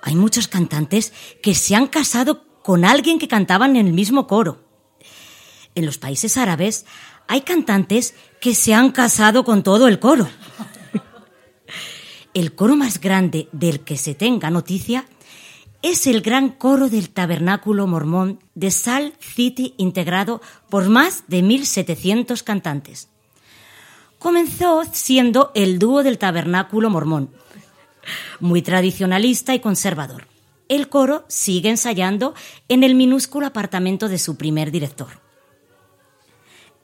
Hay 0.00 0.14
muchos 0.14 0.46
cantantes 0.46 1.12
que 1.42 1.56
se 1.56 1.74
han 1.74 1.88
casado 1.88 2.44
con 2.62 2.84
alguien 2.84 3.18
que 3.18 3.26
cantaban 3.26 3.74
en 3.74 3.88
el 3.88 3.92
mismo 3.92 4.28
coro. 4.28 4.62
En 5.74 5.86
los 5.86 5.98
países 5.98 6.36
árabes 6.36 6.86
hay 7.26 7.40
cantantes 7.40 8.14
que 8.40 8.54
se 8.54 8.74
han 8.74 8.92
casado 8.92 9.44
con 9.44 9.64
todo 9.64 9.88
el 9.88 9.98
coro. 9.98 10.28
El 12.34 12.56
coro 12.56 12.74
más 12.74 13.00
grande 13.00 13.48
del 13.52 13.80
que 13.80 13.96
se 13.96 14.16
tenga 14.16 14.50
noticia 14.50 15.06
es 15.82 16.08
el 16.08 16.20
gran 16.20 16.48
coro 16.48 16.88
del 16.88 17.10
Tabernáculo 17.10 17.86
Mormón 17.86 18.40
de 18.56 18.72
Salt 18.72 19.14
City 19.22 19.74
integrado 19.76 20.42
por 20.68 20.88
más 20.88 21.24
de 21.28 21.44
1.700 21.44 22.42
cantantes. 22.42 23.08
Comenzó 24.18 24.82
siendo 24.90 25.52
el 25.54 25.78
dúo 25.78 26.02
del 26.02 26.18
Tabernáculo 26.18 26.90
Mormón, 26.90 27.30
muy 28.40 28.62
tradicionalista 28.62 29.54
y 29.54 29.60
conservador. 29.60 30.26
El 30.68 30.88
coro 30.88 31.24
sigue 31.28 31.70
ensayando 31.70 32.34
en 32.68 32.82
el 32.82 32.96
minúsculo 32.96 33.46
apartamento 33.46 34.08
de 34.08 34.18
su 34.18 34.36
primer 34.36 34.72
director. 34.72 35.20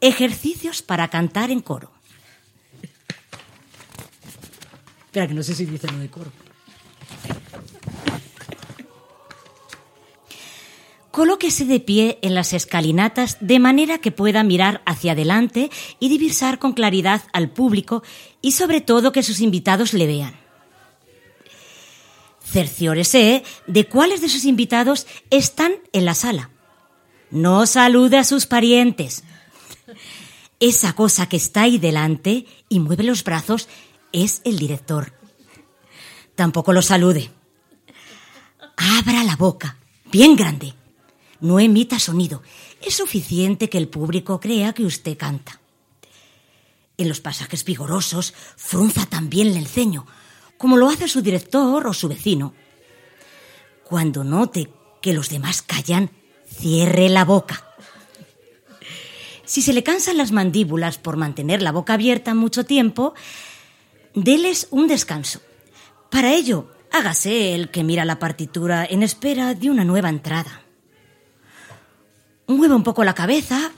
Ejercicios 0.01 0.80
para 0.80 1.09
cantar 1.09 1.51
en 1.51 1.61
coro. 1.61 1.90
Espera, 5.11 5.27
que 5.27 5.35
no 5.35 5.43
sé 5.43 5.57
si 5.57 5.67
dice 5.67 5.89
lo 5.91 5.99
de 5.99 6.09
coro. 6.09 6.31
Colóquese 11.11 11.65
de 11.65 11.81
pie 11.81 12.21
en 12.23 12.37
las 12.37 12.53
escalinatas 12.53 13.37
de 13.41 13.59
manera 13.59 13.99
que 13.99 14.13
pueda 14.13 14.45
mirar 14.45 14.83
hacia 14.87 15.11
adelante 15.11 15.69
y 15.99 16.11
divisar 16.11 16.61
con 16.61 16.75
claridad 16.75 17.23
al 17.33 17.51
público 17.51 18.05
y 18.41 18.53
sobre 18.53 18.81
todo 18.81 19.11
que 19.11 19.25
sus 19.25 19.41
invitados 19.41 19.95
le 19.95 20.07
vean. 20.07 20.37
Cerciórese 22.45 23.43
de 23.67 23.89
cuáles 23.89 24.21
de 24.21 24.29
sus 24.29 24.45
invitados 24.45 25.09
están 25.31 25.73
en 25.93 26.05
la 26.05 26.15
sala. 26.15 26.51
No 27.33 27.67
salude 27.67 28.17
a 28.17 28.23
sus 28.23 28.47
parientes. 28.47 29.25
Esa 30.61 30.93
cosa 30.93 31.29
que 31.29 31.37
está 31.37 31.63
ahí 31.63 31.79
delante 31.79 32.47
y 32.69 32.79
mueve 32.79 33.03
los 33.03 33.25
brazos 33.25 33.67
es 34.13 34.41
el 34.45 34.59
director. 34.59 35.13
Tampoco 36.35 36.73
lo 36.73 36.83
salude. 36.83 37.31
Abra 38.77 39.25
la 39.25 39.37
boca, 39.37 39.77
bien 40.11 40.37
grande. 40.37 40.75
No 41.41 41.61
emita 41.61 41.99
sonido. 41.99 42.43
Es 42.83 42.95
suficiente 42.95 43.69
que 43.69 43.79
el 43.79 43.89
público 43.89 44.41
crea 44.41 44.73
que 44.73 44.85
usted 44.85 45.17
canta. 45.17 45.61
En 46.97 47.09
los 47.09 47.21
pasajes 47.21 47.65
vigorosos, 47.65 48.35
frunza 48.57 49.07
también 49.07 49.57
el 49.57 49.67
ceño, 49.67 50.07
como 50.59 50.77
lo 50.77 50.89
hace 50.89 51.09
su 51.09 51.23
director 51.23 51.87
o 51.87 51.95
su 51.95 52.09
vecino. 52.09 52.55
Cuando 53.85 54.23
note 54.23 54.71
que 55.01 55.15
los 55.15 55.31
demás 55.31 55.63
callan, 55.63 56.11
cierre 56.47 57.09
la 57.09 57.25
boca. 57.25 57.67
Si 59.45 59.63
se 59.63 59.73
le 59.73 59.83
cansan 59.83 60.17
las 60.17 60.31
mandíbulas 60.31 60.99
por 60.99 61.17
mantener 61.17 61.61
la 61.61 61.73
boca 61.73 61.95
abierta 61.95 62.35
mucho 62.35 62.65
tiempo, 62.65 63.15
déles 64.15 64.69
un 64.71 64.89
descanso. 64.89 65.41
Para 66.11 66.33
ello, 66.33 66.71
hágase 66.93 67.55
el 67.55 67.71
que 67.71 67.85
mira 67.85 68.05
la 68.05 68.19
partitura 68.19 68.85
en 68.85 69.03
espera 69.03 69.55
de 69.55 69.71
una 69.71 69.85
nueva 69.85 70.09
entrada. 70.09 70.63
Mueva 72.47 72.75
un 72.75 72.83
poco 72.83 73.05
la 73.05 73.15
cabeza, 73.15 73.71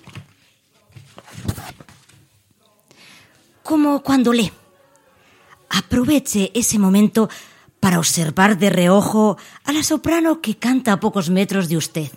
como 3.63 4.03
cuando 4.03 4.33
lee. 4.33 4.53
Aproveche 5.69 6.51
ese 6.55 6.79
momento 6.79 7.29
para 7.81 7.99
observar 7.99 8.59
de 8.59 8.71
reojo 8.71 9.37
a 9.65 9.73
la 9.73 9.83
soprano 9.83 10.41
que 10.41 10.57
canta 10.57 10.93
a 10.93 11.01
pocos 11.01 11.31
metros 11.31 11.69
de 11.69 11.77
usted, 11.77 12.11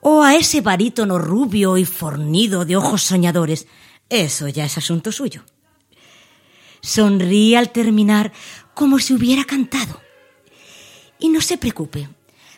o 0.00 0.22
a 0.22 0.34
ese 0.34 0.60
barítono 0.60 1.18
rubio 1.18 1.78
y 1.78 1.84
fornido 1.84 2.64
de 2.64 2.76
ojos 2.76 3.02
soñadores. 3.02 3.66
Eso 4.08 4.48
ya 4.48 4.64
es 4.64 4.76
asunto 4.76 5.12
suyo. 5.12 5.42
Sonríe 6.86 7.56
al 7.56 7.72
terminar 7.72 8.32
como 8.72 9.00
si 9.00 9.12
hubiera 9.12 9.44
cantado. 9.44 10.00
Y 11.18 11.30
no 11.30 11.40
se 11.40 11.58
preocupe, 11.58 12.08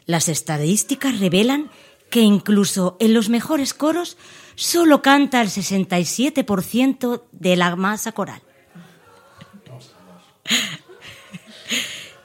las 0.04 0.28
estadísticas 0.28 1.18
revelan 1.18 1.70
que 2.10 2.20
incluso 2.20 2.98
en 3.00 3.14
los 3.14 3.30
mejores 3.30 3.72
coros 3.72 4.18
solo 4.54 5.00
canta 5.00 5.40
el 5.40 5.48
67% 5.48 7.22
de 7.32 7.56
la 7.56 7.74
masa 7.74 8.12
coral. 8.12 8.42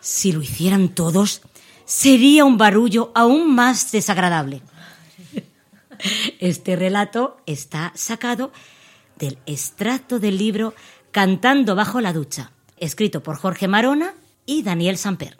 Si 0.01 0.34
lo 0.34 0.41
hicieran 0.41 0.89
todos, 0.89 1.41
sería 1.86 2.43
un 2.43 2.58
barullo 2.58 3.14
aún 3.16 3.56
más 3.56 3.93
desagradable. 3.93 4.62
Este 6.39 6.76
relato 6.76 7.38
está 7.45 7.93
sacado 7.95 8.51
del 9.18 9.38
extracto 9.45 10.20
del 10.20 10.38
libro 10.38 10.74
Cantando 11.14 11.76
bajo 11.76 12.01
la 12.01 12.11
ducha, 12.11 12.53
escrito 12.76 13.22
por 13.22 13.38
Jorge 13.38 13.68
Marona 13.68 14.16
y 14.47 14.64
Daniel 14.64 14.97
Samper. 14.97 15.38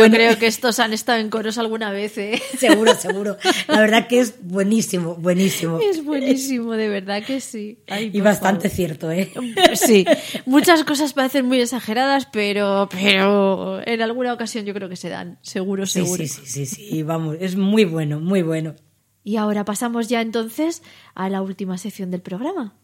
Yo 0.00 0.08
bueno. 0.08 0.16
creo 0.16 0.38
que 0.38 0.46
estos 0.46 0.78
han 0.80 0.92
estado 0.92 1.18
en 1.20 1.30
coros 1.30 1.58
alguna 1.58 1.90
vez, 1.92 2.16
¿eh? 2.18 2.40
Seguro, 2.58 2.94
seguro. 2.94 3.36
La 3.68 3.80
verdad 3.80 4.06
que 4.08 4.20
es 4.20 4.34
buenísimo, 4.42 5.14
buenísimo. 5.16 5.78
Es 5.80 6.04
buenísimo, 6.04 6.72
de 6.72 6.88
verdad 6.88 7.22
que 7.24 7.40
sí. 7.40 7.78
Ay, 7.88 8.10
Y 8.12 8.20
bastante 8.20 8.68
favor. 8.68 8.76
cierto, 8.76 9.10
¿eh? 9.10 9.32
Sí, 9.74 10.04
muchas 10.46 10.84
cosas 10.84 11.12
parecen 11.12 11.46
muy 11.46 11.60
exageradas, 11.60 12.26
pero, 12.32 12.88
pero 12.90 13.80
en 13.86 14.02
alguna 14.02 14.32
ocasión 14.32 14.64
yo 14.64 14.74
creo 14.74 14.88
que 14.88 14.96
se 14.96 15.08
dan, 15.08 15.38
seguro, 15.42 15.86
Sí, 15.86 16.00
seguro. 16.02 16.24
sí, 16.26 16.28
sí, 16.28 16.66
sí, 16.66 16.66
sí, 16.66 17.02
vamos, 17.02 17.36
es 17.40 17.56
muy 17.56 17.84
bueno, 17.84 18.20
muy 18.20 18.42
bueno. 18.42 18.74
Y 19.22 19.36
ahora 19.36 19.64
pasamos 19.66 20.08
ya 20.08 20.22
entonces 20.22 20.82
a 21.14 21.28
la 21.28 21.42
última 21.42 21.76
sección 21.78 22.10
del 22.10 22.22
programa. 22.22 22.74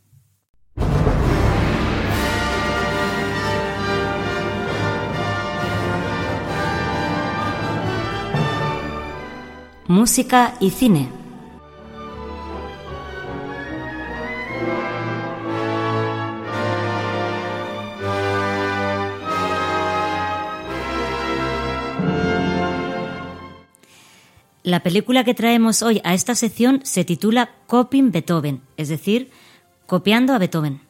Música 9.89 10.57
y 10.59 10.71
cine. 10.71 11.09
La 24.65 24.83
película 24.83 25.23
que 25.23 25.35
traemos 25.35 25.83
hoy 25.83 26.01
a 26.03 26.15
esta 26.15 26.35
sección 26.35 26.81
se 26.83 27.05
titula 27.05 27.55
Copying 27.69 28.11
Beethoven, 28.11 28.63
es 28.77 28.89
decir, 28.89 29.31
copiando 29.87 30.33
a 30.33 30.39
Beethoven. 30.39 30.81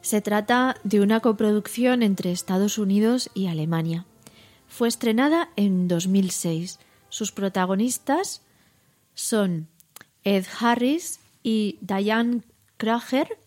Se 0.00 0.20
trata 0.20 0.74
de 0.82 1.00
una 1.00 1.20
coproducción 1.20 2.02
entre 2.02 2.32
Estados 2.32 2.76
Unidos 2.76 3.30
y 3.34 3.46
Alemania. 3.46 4.04
Fue 4.66 4.88
estrenada 4.88 5.50
en 5.54 5.86
2006. 5.86 6.80
Sus 7.10 7.32
protagonistas 7.32 8.42
son 9.14 9.68
Ed 10.24 10.46
Harris 10.58 11.20
y 11.42 11.78
Diane 11.82 12.42
Krager 12.76 13.38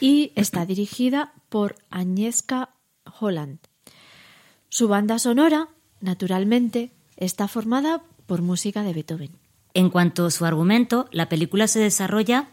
y 0.00 0.32
está 0.34 0.66
dirigida 0.66 1.32
por 1.48 1.76
Agnieszka 1.90 2.70
Holland. 3.20 3.60
Su 4.68 4.88
banda 4.88 5.18
sonora, 5.18 5.68
naturalmente, 6.00 6.90
está 7.16 7.46
formada 7.46 8.02
por 8.26 8.42
música 8.42 8.82
de 8.82 8.92
Beethoven. 8.92 9.38
En 9.72 9.90
cuanto 9.90 10.26
a 10.26 10.30
su 10.30 10.44
argumento, 10.44 11.08
la 11.12 11.28
película 11.28 11.68
se 11.68 11.80
desarrolla 11.80 12.48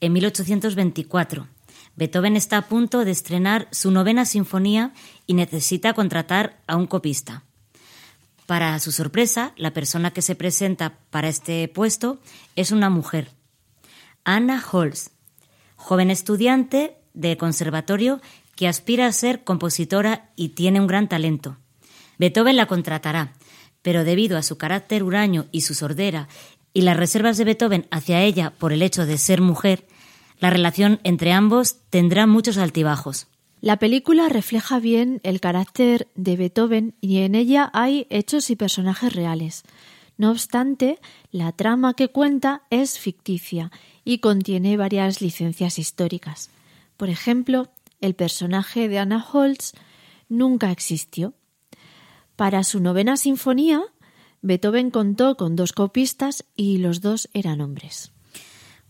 en 0.00 0.12
1824. 0.12 1.48
Beethoven 1.96 2.36
está 2.36 2.58
a 2.58 2.68
punto 2.68 3.04
de 3.04 3.10
estrenar 3.10 3.68
su 3.72 3.90
novena 3.90 4.26
sinfonía 4.26 4.92
y 5.26 5.34
necesita 5.34 5.94
contratar 5.94 6.62
a 6.66 6.76
un 6.76 6.86
copista. 6.86 7.44
Para 8.46 8.78
su 8.78 8.92
sorpresa, 8.92 9.52
la 9.56 9.72
persona 9.72 10.12
que 10.12 10.22
se 10.22 10.36
presenta 10.36 10.98
para 11.10 11.28
este 11.28 11.66
puesto 11.68 12.20
es 12.54 12.70
una 12.70 12.90
mujer, 12.90 13.32
Anna 14.24 14.62
Holz, 14.70 15.10
joven 15.74 16.10
estudiante 16.10 16.96
de 17.12 17.36
conservatorio 17.36 18.20
que 18.54 18.68
aspira 18.68 19.06
a 19.06 19.12
ser 19.12 19.44
compositora 19.44 20.30
y 20.36 20.50
tiene 20.50 20.80
un 20.80 20.86
gran 20.86 21.08
talento. 21.08 21.58
Beethoven 22.18 22.56
la 22.56 22.66
contratará, 22.66 23.34
pero 23.82 24.04
debido 24.04 24.38
a 24.38 24.42
su 24.42 24.58
carácter 24.58 25.02
huraño 25.02 25.46
y 25.52 25.62
su 25.62 25.74
sordera 25.74 26.28
y 26.72 26.82
las 26.82 26.96
reservas 26.96 27.36
de 27.36 27.44
Beethoven 27.44 27.86
hacia 27.90 28.22
ella 28.22 28.52
por 28.58 28.72
el 28.72 28.82
hecho 28.82 29.06
de 29.06 29.18
ser 29.18 29.40
mujer, 29.40 29.86
la 30.38 30.50
relación 30.50 31.00
entre 31.04 31.32
ambos 31.32 31.78
tendrá 31.90 32.26
muchos 32.26 32.58
altibajos. 32.58 33.28
La 33.60 33.78
película 33.78 34.28
refleja 34.28 34.78
bien 34.78 35.20
el 35.22 35.40
carácter 35.40 36.08
de 36.14 36.36
Beethoven 36.36 36.94
y 37.00 37.18
en 37.18 37.34
ella 37.34 37.70
hay 37.72 38.06
hechos 38.10 38.50
y 38.50 38.56
personajes 38.56 39.14
reales. 39.14 39.62
No 40.18 40.30
obstante, 40.30 40.98
la 41.30 41.52
trama 41.52 41.94
que 41.94 42.08
cuenta 42.08 42.62
es 42.70 42.98
ficticia 42.98 43.70
y 44.04 44.18
contiene 44.18 44.76
varias 44.76 45.20
licencias 45.20 45.78
históricas. 45.78 46.50
Por 46.96 47.08
ejemplo, 47.08 47.68
el 48.00 48.14
personaje 48.14 48.88
de 48.88 48.98
Anna 48.98 49.24
Holz 49.32 49.72
nunca 50.28 50.70
existió. 50.70 51.34
Para 52.36 52.62
su 52.64 52.80
novena 52.80 53.16
sinfonía, 53.16 53.82
Beethoven 54.42 54.90
contó 54.90 55.36
con 55.36 55.56
dos 55.56 55.72
copistas 55.72 56.44
y 56.54 56.78
los 56.78 57.00
dos 57.00 57.28
eran 57.32 57.60
hombres. 57.60 58.12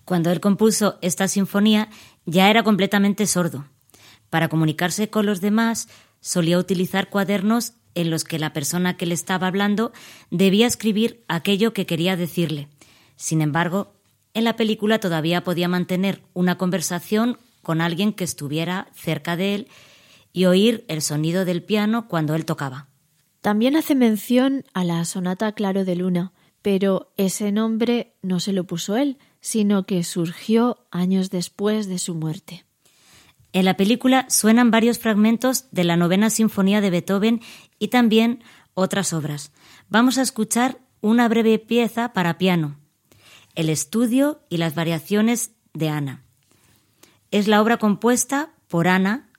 Cuando 0.05 0.31
él 0.31 0.41
compuso 0.41 0.99
esta 1.03 1.29
sinfonía 1.29 1.89
ya 2.25 2.51
era 2.51 2.63
completamente 2.63 3.27
sordo. 3.27 3.67
Para 4.31 4.49
comunicarse 4.49 5.11
con 5.11 5.27
los 5.27 5.41
demás 5.41 5.89
solía 6.21 6.59
utilizar 6.59 7.09
cuadernos 7.09 7.75
en 7.95 8.11
los 8.11 8.25
que 8.25 8.39
la 8.39 8.53
persona 8.53 8.97
que 8.97 9.07
le 9.07 9.15
estaba 9.15 9.47
hablando 9.47 9.93
debía 10.31 10.67
escribir 10.67 11.25
aquello 11.29 11.73
que 11.73 11.87
quería 11.87 12.17
decirle. 12.17 12.69
Sin 13.17 13.41
embargo, 13.41 13.95
en 14.35 14.45
la 14.45 14.57
película 14.57 14.99
todavía 14.99 15.43
podía 15.43 15.67
mantener 15.67 16.23
una 16.35 16.59
conversación 16.59 17.39
con 17.63 17.81
alguien 17.81 18.13
que 18.13 18.25
estuviera 18.25 18.89
cerca 18.95 19.35
de 19.37 19.55
él 19.55 19.69
y 20.33 20.45
oír 20.45 20.85
el 20.89 21.01
sonido 21.01 21.47
del 21.47 21.63
piano 21.63 22.07
cuando 22.09 22.35
él 22.35 22.45
tocaba. 22.45 22.89
También 23.41 23.77
hace 23.77 23.95
mención 23.95 24.65
a 24.75 24.85
la 24.85 25.05
sonata 25.07 25.53
Claro 25.53 25.87
de 25.87 25.97
Luna, 25.97 26.33
pero 26.61 27.13
ese 27.17 27.53
nombre 27.53 28.15
no 28.21 28.39
se 28.41 28.53
lo 28.53 28.65
puso 28.65 28.97
él, 28.97 29.19
sino 29.41 29.87
que 29.87 30.05
surgió 30.05 30.87
años 30.91 31.31
después 31.31 31.89
de 31.89 31.99
su 31.99 32.15
muerte. 32.15 32.66
En 33.57 33.65
la 33.65 33.79
película 33.79 34.27
suenan 34.29 34.71
varios 34.71 34.99
fragmentos 34.99 35.65
de 35.71 35.85
la 35.85 35.97
novena 35.97 36.29
sinfonía 36.29 36.83
de 36.83 36.91
Beethoven 36.91 37.41
y 37.79 37.89
también 37.89 38.45
otras 38.75 39.15
obras. 39.15 39.51
Vamos 39.89 40.19
a 40.19 40.23
escuchar 40.23 40.77
una 41.01 41.27
breve 41.27 41.59
pieza 41.59 42.13
para 42.13 42.37
piano, 42.37 42.77
el 43.55 43.71
estudio 43.71 44.43
y 44.51 44.59
las 44.59 44.75
variaciones 44.75 45.53
de 45.73 45.89
Ana. 45.89 46.23
Es 47.31 47.49
la 47.49 47.63
obra 47.63 47.79
compuesta 47.79 48.51
por 48.69 48.89
Ana, 48.89 49.31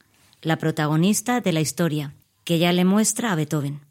la 0.41 0.57
protagonista 0.57 1.39
de 1.39 1.51
la 1.51 1.61
historia, 1.61 2.15
que 2.43 2.57
ya 2.57 2.73
le 2.73 2.85
muestra 2.85 3.31
a 3.31 3.35
Beethoven. 3.35 3.81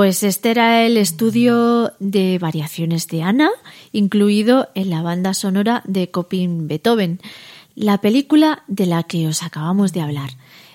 Pues 0.00 0.22
este 0.22 0.50
era 0.50 0.86
el 0.86 0.96
estudio 0.96 1.92
de 1.98 2.38
variaciones 2.38 3.06
de 3.08 3.22
Ana, 3.22 3.50
incluido 3.92 4.70
en 4.74 4.88
la 4.88 5.02
banda 5.02 5.34
sonora 5.34 5.82
de 5.84 6.10
Copin 6.10 6.66
Beethoven, 6.66 7.20
la 7.74 7.98
película 7.98 8.64
de 8.66 8.86
la 8.86 9.02
que 9.02 9.28
os 9.28 9.42
acabamos 9.42 9.92
de 9.92 10.00
hablar. 10.00 10.30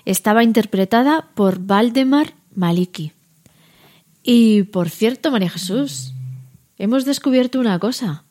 Estaba 0.06 0.44
interpretada 0.44 1.30
por 1.34 1.58
Valdemar 1.58 2.36
Maliki. 2.54 3.14
Y 4.22 4.62
por 4.62 4.92
cierto, 4.92 5.32
María 5.32 5.50
Jesús, 5.50 6.14
hemos 6.78 7.04
descubierto 7.04 7.60
una 7.60 7.80
cosa. 7.80 8.26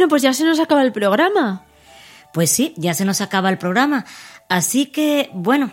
Bueno, 0.00 0.08
pues 0.08 0.22
ya 0.22 0.32
se 0.32 0.44
nos 0.44 0.58
acaba 0.60 0.80
el 0.82 0.92
programa. 0.92 1.62
Pues 2.32 2.48
sí, 2.50 2.72
ya 2.78 2.94
se 2.94 3.04
nos 3.04 3.20
acaba 3.20 3.50
el 3.50 3.58
programa. 3.58 4.06
Así 4.48 4.86
que, 4.86 5.28
bueno, 5.34 5.70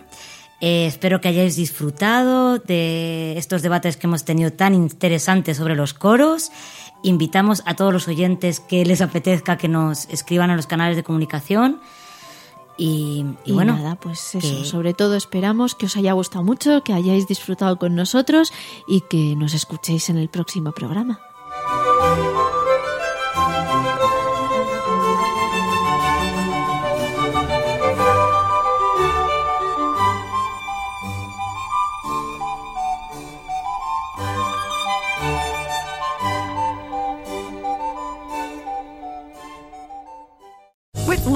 eh, 0.60 0.86
espero 0.86 1.22
que 1.22 1.30
hayáis 1.30 1.56
disfrutado 1.56 2.58
de 2.58 3.38
estos 3.38 3.62
debates 3.62 3.96
que 3.96 4.06
hemos 4.06 4.26
tenido 4.26 4.52
tan 4.52 4.74
interesantes 4.74 5.56
sobre 5.56 5.78
los 5.78 5.94
coros. 5.94 6.52
Invitamos 7.04 7.64
a 7.66 7.76
todos 7.76 7.94
los 7.94 8.10
oyentes 8.10 8.60
que 8.60 8.84
les 8.84 9.00
apetezca 9.00 9.58
que 9.58 9.70
nos 9.70 10.10
escriban 10.10 10.50
a 10.50 10.58
los 10.58 10.68
canales 10.68 10.98
de 10.98 11.04
comunicación. 11.04 11.80
Y, 12.78 13.24
y 13.46 13.52
Y 13.52 13.54
bueno, 13.54 13.78
nada, 13.78 13.96
pues 13.96 14.36
eso, 14.36 14.40
que- 14.60 14.66
sobre 14.66 14.94
todo 14.94 15.16
esperamos 15.16 15.74
que 15.74 15.86
os 15.86 15.96
haya 15.96 16.12
gustado 16.12 16.44
mucho, 16.44 16.84
que 16.84 16.92
hayáis 16.92 17.28
disfrutado 17.28 17.80
con 17.80 17.96
nosotros 17.96 18.52
y 18.90 19.02
que 19.10 19.36
nos 19.38 19.54
escuchéis 19.54 20.10
en 20.10 20.18
el 20.18 20.28
próximo 20.28 20.74
programa. 20.74 21.22